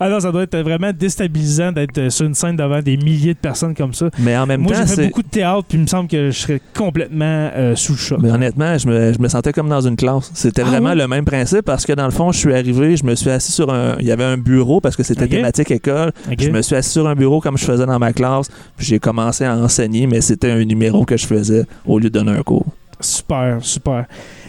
Ah 0.00 0.08
non, 0.08 0.20
ça 0.20 0.30
doit 0.32 0.42
être 0.42 0.56
vraiment 0.58 0.90
déstabilisant 0.92 1.72
d'être 1.72 2.08
sur 2.10 2.26
une 2.26 2.34
scène 2.34 2.56
devant 2.56 2.80
des 2.82 2.96
milliers 2.96 3.34
de 3.34 3.38
personnes 3.38 3.74
comme 3.74 3.94
ça. 3.94 4.10
Mais 4.18 4.36
en 4.36 4.46
même 4.46 4.60
Moi, 4.62 4.72
temps, 4.72 4.80
j'ai 4.80 4.86
fait 4.86 4.94
c'est. 4.94 5.06
beaucoup 5.08 5.22
de 5.22 5.28
théâtre, 5.28 5.64
puis 5.68 5.78
il 5.78 5.82
me 5.82 5.86
semble 5.86 6.08
que 6.08 6.30
je 6.30 6.38
serais 6.38 6.60
complètement 6.76 7.24
euh, 7.54 7.74
sous 7.76 7.92
le 7.92 7.98
choc. 7.98 8.18
Mais 8.22 8.30
honnêtement, 8.30 8.76
je 8.78 8.88
me, 8.88 9.12
je 9.12 9.18
me 9.18 9.28
sentais 9.28 9.52
comme 9.52 9.68
dans 9.68 9.80
une 9.80 9.96
classe. 9.96 10.23
C'était 10.32 10.62
Ah 10.62 10.68
vraiment 10.70 10.90
oui? 10.92 10.98
le 10.98 11.08
même 11.08 11.24
principe 11.24 11.62
parce 11.62 11.84
que 11.84 11.92
dans 11.92 12.04
le 12.06 12.10
fond, 12.10 12.32
je 12.32 12.38
suis 12.38 12.54
arrivé, 12.54 12.96
je 12.96 13.04
me 13.04 13.14
suis 13.14 13.30
assis 13.30 13.52
sur 13.52 13.72
un. 13.72 13.96
Il 14.00 14.06
y 14.06 14.12
avait 14.12 14.24
un 14.24 14.36
bureau 14.38 14.80
parce 14.80 14.96
que 14.96 15.02
c'était 15.02 15.26
thématique 15.28 15.70
école. 15.70 16.12
Je 16.38 16.48
me 16.50 16.62
suis 16.62 16.76
assis 16.76 16.90
sur 16.90 17.06
un 17.08 17.14
bureau 17.14 17.40
comme 17.40 17.58
je 17.58 17.64
faisais 17.64 17.86
dans 17.86 17.98
ma 17.98 18.12
classe, 18.12 18.48
puis 18.76 18.86
j'ai 18.86 18.98
commencé 18.98 19.44
à 19.44 19.56
enseigner, 19.56 20.06
mais 20.06 20.20
c'était 20.20 20.50
un 20.50 20.64
numéro 20.64 21.04
que 21.04 21.16
je 21.16 21.26
faisais 21.26 21.64
au 21.86 21.98
lieu 21.98 22.10
de 22.10 22.18
donner 22.18 22.32
un 22.32 22.42
cours. 22.42 22.66
Super, 23.00 23.58
super. 23.60 24.06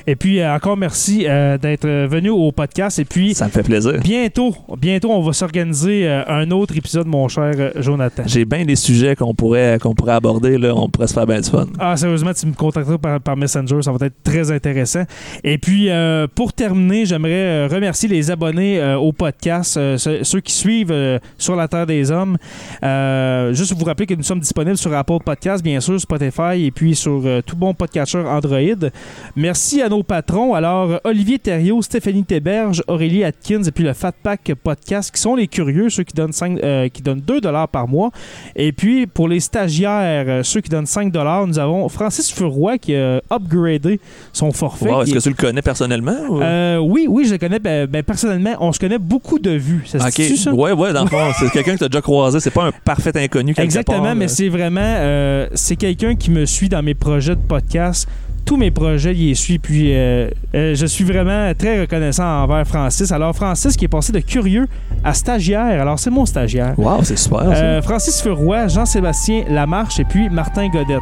Et 0.07 0.15
puis, 0.15 0.39
euh, 0.39 0.53
encore 0.53 0.77
merci 0.77 1.25
euh, 1.27 1.57
d'être 1.57 1.87
venu 1.87 2.29
au 2.29 2.51
podcast. 2.51 2.99
Et 2.99 3.05
puis, 3.05 3.33
Ça 3.33 3.45
me 3.45 3.49
fait 3.51 3.63
plaisir. 3.63 3.93
bientôt, 4.03 4.55
bientôt, 4.79 5.11
on 5.11 5.21
va 5.21 5.33
s'organiser 5.33 6.07
euh, 6.07 6.23
un 6.27 6.51
autre 6.51 6.77
épisode, 6.77 7.07
mon 7.07 7.27
cher 7.27 7.53
euh, 7.57 7.71
Jonathan. 7.77 8.23
J'ai 8.25 8.45
bien 8.45 8.65
des 8.65 8.75
sujets 8.75 9.15
qu'on 9.15 9.33
pourrait, 9.33 9.77
qu'on 9.81 9.95
pourrait 9.95 10.13
aborder. 10.13 10.57
Là. 10.57 10.73
On 10.75 10.89
pourrait 10.89 11.07
se 11.07 11.13
faire 11.13 11.25
bien 11.25 11.41
du 11.41 11.49
fun. 11.49 11.65
Ah, 11.79 11.97
sérieusement, 11.97 12.33
tu 12.33 12.45
me 12.45 12.53
contacteras 12.53 12.97
par, 12.97 13.19
par 13.19 13.35
Messenger, 13.37 13.81
ça 13.81 13.91
va 13.91 14.05
être 14.05 14.21
très 14.23 14.51
intéressant. 14.51 15.03
Et 15.43 15.57
puis, 15.57 15.89
euh, 15.89 16.27
pour 16.33 16.53
terminer, 16.53 17.05
j'aimerais 17.05 17.31
euh, 17.31 17.67
remercier 17.71 18.07
les 18.07 18.29
abonnés 18.29 18.79
euh, 18.79 18.97
au 18.97 19.11
podcast, 19.11 19.77
euh, 19.77 19.97
ceux, 19.97 20.39
qui 20.41 20.53
suivent 20.53 20.91
euh, 20.91 21.17
sur 21.37 21.55
la 21.55 21.67
Terre 21.67 21.85
des 21.87 22.11
Hommes. 22.11 22.37
Euh, 22.83 23.53
juste 23.53 23.73
vous 23.73 23.85
rappeler 23.85 24.05
que 24.05 24.13
nous 24.13 24.23
sommes 24.23 24.39
disponibles 24.39 24.77
sur 24.77 24.93
Apple 24.93 25.17
Podcast, 25.25 25.63
bien 25.63 25.79
sûr, 25.79 25.99
Spotify 25.99 26.65
et 26.65 26.71
puis 26.71 26.95
sur 26.95 27.21
euh, 27.25 27.41
tout 27.41 27.55
bon 27.55 27.73
podcatcher 27.73 28.19
Android. 28.19 28.89
Merci 29.35 29.81
à 29.81 29.89
nos 29.89 29.94
patrons. 30.03 30.53
Alors, 30.53 30.99
Olivier 31.03 31.39
Thériault, 31.39 31.81
Stéphanie 31.81 32.23
Théberge, 32.23 32.83
Aurélie 32.87 33.23
Atkins 33.23 33.63
et 33.63 33.71
puis 33.71 33.83
le 33.83 33.93
Fat 33.93 34.13
Pack 34.23 34.53
Podcast, 34.63 35.13
qui 35.13 35.21
sont 35.21 35.35
les 35.35 35.47
curieux, 35.47 35.89
ceux 35.89 36.03
qui 36.03 36.13
donnent, 36.13 36.33
5, 36.33 36.59
euh, 36.63 36.89
qui 36.89 37.01
donnent 37.01 37.21
2 37.21 37.41
par 37.71 37.87
mois. 37.87 38.11
Et 38.55 38.71
puis, 38.71 39.07
pour 39.07 39.27
les 39.27 39.39
stagiaires, 39.39 40.25
euh, 40.27 40.43
ceux 40.43 40.61
qui 40.61 40.69
donnent 40.69 40.85
5 40.85 41.13
nous 41.47 41.59
avons 41.59 41.87
Francis 41.89 42.31
Furoy 42.31 42.77
qui 42.77 42.95
a 42.95 43.21
upgradé 43.31 43.99
son 44.33 44.51
forfait. 44.51 44.89
Wow, 44.89 45.03
Est-ce 45.03 45.13
que 45.13 45.19
tu 45.19 45.29
le 45.29 45.35
connais 45.35 45.61
personnellement? 45.61 46.17
ou- 46.29 46.41
euh, 46.41 46.77
oui, 46.77 47.07
oui, 47.09 47.25
je 47.25 47.31
le 47.33 47.37
connais. 47.37 47.59
Ben, 47.59 47.87
ben, 47.87 48.03
personnellement, 48.03 48.55
on 48.59 48.71
se 48.71 48.79
connaît 48.79 48.99
beaucoup 48.99 49.39
de 49.39 49.51
vues. 49.51 49.83
Ça 49.85 49.99
se 50.11 50.35
ça? 50.35 50.53
Ouais, 50.53 50.71
ouais, 50.71 50.93
dans 50.93 51.03
le 51.03 51.09
fond, 51.09 51.31
c'est 51.39 51.49
quelqu'un 51.51 51.73
que 51.73 51.79
tu 51.79 51.83
as 51.85 51.89
déjà 51.89 52.01
croisé. 52.01 52.39
C'est 52.39 52.51
pas 52.51 52.65
un 52.65 52.71
parfait 52.71 53.11
inconnu. 53.15 53.53
Exactement, 53.57 54.03
part, 54.03 54.15
mais 54.15 54.27
c'est 54.27 54.49
vraiment 54.49 54.81
euh, 54.81 55.47
c'est 55.53 55.75
quelqu'un 55.75 56.15
qui 56.15 56.31
me 56.31 56.45
suit 56.45 56.69
dans 56.69 56.83
mes 56.83 56.93
projets 56.93 57.35
de 57.35 57.41
podcast. 57.41 58.07
Tous 58.45 58.57
mes 58.57 58.69
projets, 58.69 59.13
il 59.15 59.29
les 59.29 59.33
suit. 59.35 59.57
Puis 59.57 59.95
euh, 59.95 60.29
euh, 60.53 60.75
je 60.75 60.85
suis 60.85 61.03
vraiment 61.03 61.51
très 61.57 61.81
reconnaissant 61.81 62.43
envers 62.43 62.67
Francis. 62.67 63.11
Alors, 63.11 63.35
Francis 63.35 63.75
qui 63.75 63.85
est 63.85 63.89
passé 63.89 64.11
de 64.11 64.19
curieux 64.19 64.67
à 65.03 65.15
stagiaire. 65.15 65.81
Alors, 65.81 65.97
c'est 65.97 66.11
mon 66.11 66.27
stagiaire. 66.27 66.75
Wow, 66.77 67.03
c'est 67.03 67.17
super. 67.17 67.41
Euh, 67.43 67.81
Francis 67.81 68.21
Furoy, 68.21 68.67
Jean-Sébastien 68.67 69.45
Lamarche 69.49 69.99
et 69.99 70.03
puis 70.03 70.29
Martin 70.29 70.69
Godette. 70.69 71.01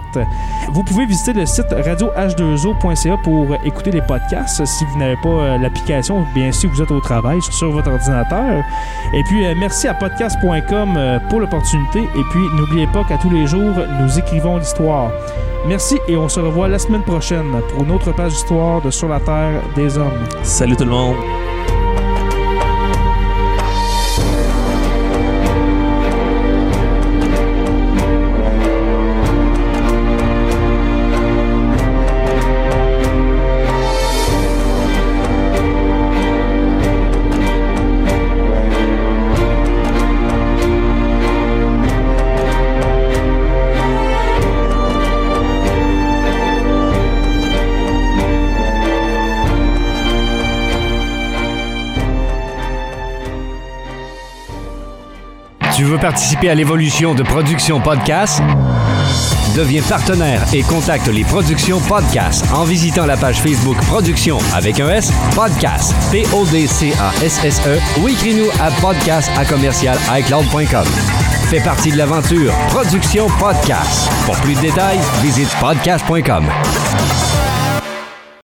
Vous 0.71 0.83
pouvez 0.83 1.05
visiter 1.05 1.33
le 1.33 1.45
site 1.45 1.67
radioh2o.ca 1.69 3.17
pour 3.23 3.47
écouter 3.65 3.91
les 3.91 4.01
podcasts 4.01 4.63
si 4.65 4.85
vous 4.85 4.97
n'avez 4.97 5.17
pas 5.21 5.57
l'application, 5.57 6.25
bien 6.33 6.51
sûr 6.51 6.69
vous 6.69 6.81
êtes 6.81 6.91
au 6.91 7.01
travail 7.01 7.39
sur 7.41 7.71
votre 7.71 7.91
ordinateur. 7.91 8.63
Et 9.13 9.23
puis 9.23 9.43
merci 9.59 9.87
à 9.87 9.93
podcast.com 9.93 11.19
pour 11.29 11.39
l'opportunité 11.39 11.99
et 11.99 12.23
puis 12.31 12.41
n'oubliez 12.55 12.87
pas 12.87 13.03
qu'à 13.03 13.17
tous 13.17 13.29
les 13.29 13.47
jours 13.47 13.73
nous 14.01 14.17
écrivons 14.19 14.57
l'histoire. 14.57 15.11
Merci 15.67 15.97
et 16.09 16.17
on 16.17 16.27
se 16.27 16.39
revoit 16.39 16.67
la 16.67 16.77
semaine 16.77 17.03
prochaine 17.03 17.32
pour 17.41 17.83
une 17.83 17.91
autre 17.91 18.11
page 18.11 18.33
d'histoire 18.33 18.81
de 18.81 18.91
Sur 18.91 19.07
la 19.07 19.19
Terre 19.19 19.61
des 19.75 19.97
Hommes. 19.97 20.23
Salut 20.43 20.75
tout 20.75 20.83
le 20.83 20.91
monde. 20.91 21.15
Participer 56.03 56.49
à 56.49 56.53
l'évolution 56.53 57.15
de 57.15 57.23
Production 57.23 57.79
Podcast? 57.79 58.41
Deviens 59.55 59.81
partenaire 59.83 60.43
et 60.53 60.61
contacte 60.61 61.07
les 61.07 61.23
Productions 61.23 61.79
Podcast 61.79 62.43
en 62.53 62.65
visitant 62.65 63.05
la 63.05 63.15
page 63.15 63.39
Facebook 63.39 63.77
Production 63.85 64.37
avec 64.53 64.81
un 64.81 64.89
S, 64.89 65.13
Podcast, 65.33 65.95
P-O-D-C-A-S-S-E 66.11 67.79
ou 68.01 68.09
écris-nous 68.09 68.49
à 68.59 68.69
podcast 68.81 69.31
à 69.37 69.45
commercial 69.45 69.97
iCloud.com. 70.11 70.85
Fais 71.49 71.61
partie 71.61 71.93
de 71.93 71.97
l'aventure 71.97 72.53
Production 72.67 73.27
Podcast. 73.39 74.11
Pour 74.25 74.35
plus 74.41 74.55
de 74.55 74.61
détails, 74.61 74.99
visite 75.21 75.55
podcast.com. 75.61 76.45